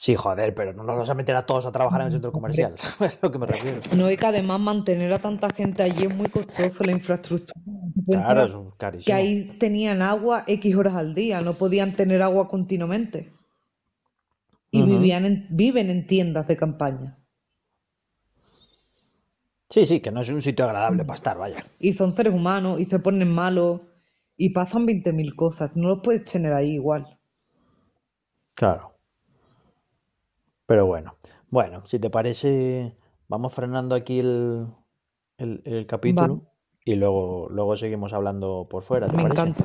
Sí, 0.00 0.14
joder, 0.14 0.54
pero 0.54 0.72
no 0.72 0.84
nos 0.84 0.94
vamos 0.94 1.10
a 1.10 1.14
meter 1.14 1.34
a 1.34 1.44
todos 1.44 1.66
a 1.66 1.72
trabajar 1.72 2.02
en 2.02 2.06
el 2.06 2.12
centro 2.12 2.30
comercial. 2.30 2.72
es 3.00 3.18
lo 3.20 3.32
que 3.32 3.38
me 3.40 3.46
refiero. 3.46 3.80
No, 3.96 4.08
y 4.08 4.16
que 4.16 4.26
además 4.26 4.60
mantener 4.60 5.12
a 5.12 5.18
tanta 5.18 5.50
gente 5.50 5.82
allí 5.82 6.04
es 6.04 6.14
muy 6.14 6.28
costoso 6.28 6.84
la 6.84 6.92
infraestructura. 6.92 7.60
Claro, 8.06 8.44
es 8.44 8.56
carísimo. 8.76 9.06
Que 9.06 9.12
ahí 9.12 9.56
tenían 9.58 10.00
agua 10.00 10.44
X 10.46 10.76
horas 10.76 10.94
al 10.94 11.16
día, 11.16 11.40
no 11.40 11.54
podían 11.54 11.96
tener 11.96 12.22
agua 12.22 12.48
continuamente. 12.48 13.32
Y 14.70 14.82
vivían 14.82 15.48
viven 15.50 15.90
en 15.90 16.06
tiendas 16.06 16.46
de 16.46 16.56
campaña. 16.56 17.18
Sí, 19.68 19.84
sí, 19.84 19.98
que 19.98 20.12
no 20.12 20.20
es 20.20 20.30
un 20.30 20.40
sitio 20.40 20.64
agradable 20.66 21.04
para 21.04 21.16
estar, 21.16 21.36
vaya. 21.36 21.66
Y 21.80 21.92
son 21.94 22.14
seres 22.14 22.32
humanos 22.32 22.78
y 22.78 22.84
se 22.84 23.00
ponen 23.00 23.34
malos 23.34 23.80
y 24.36 24.50
pasan 24.50 24.86
20.000 24.86 25.34
cosas. 25.34 25.74
No 25.74 25.88
los 25.88 26.02
puedes 26.04 26.22
tener 26.22 26.52
ahí 26.52 26.74
igual. 26.74 27.18
Claro. 28.54 28.97
Pero 30.68 30.84
bueno. 30.84 31.16
Bueno, 31.48 31.86
si 31.86 31.98
te 31.98 32.10
parece, 32.10 32.94
vamos 33.26 33.54
frenando 33.54 33.96
aquí 33.96 34.18
el, 34.18 34.66
el, 35.38 35.86
capítulo 35.86 36.42
y 36.84 36.94
luego, 36.94 37.48
luego 37.48 37.74
seguimos 37.74 38.12
hablando 38.12 38.66
por 38.68 38.82
fuera. 38.82 39.08
Me 39.08 39.22
encanta. 39.22 39.64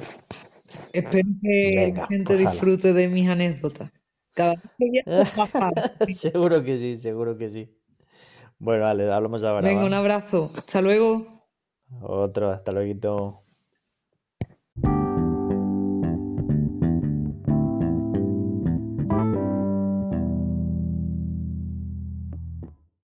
Espero 0.93 1.27
que 1.41 1.93
la 1.93 2.07
gente 2.07 2.35
pues 2.37 2.39
disfrute 2.39 2.93
de 2.93 3.09
mis 3.09 3.27
anécdotas. 3.27 3.91
Cada 4.33 4.53
vez 4.53 4.95
que 6.07 6.13
seguro 6.13 6.63
que 6.63 6.77
sí, 6.77 6.95
seguro 6.95 7.37
que 7.37 7.51
sí. 7.51 7.77
Bueno, 8.57 8.85
vale, 8.85 9.11
hablamos 9.11 9.43
ahora. 9.43 9.67
Venga, 9.67 9.83
un 9.83 9.93
abrazo. 9.93 10.49
Hasta 10.55 10.81
luego. 10.81 11.49
Otro, 12.01 12.49
hasta 12.49 12.71
luego. 12.71 13.42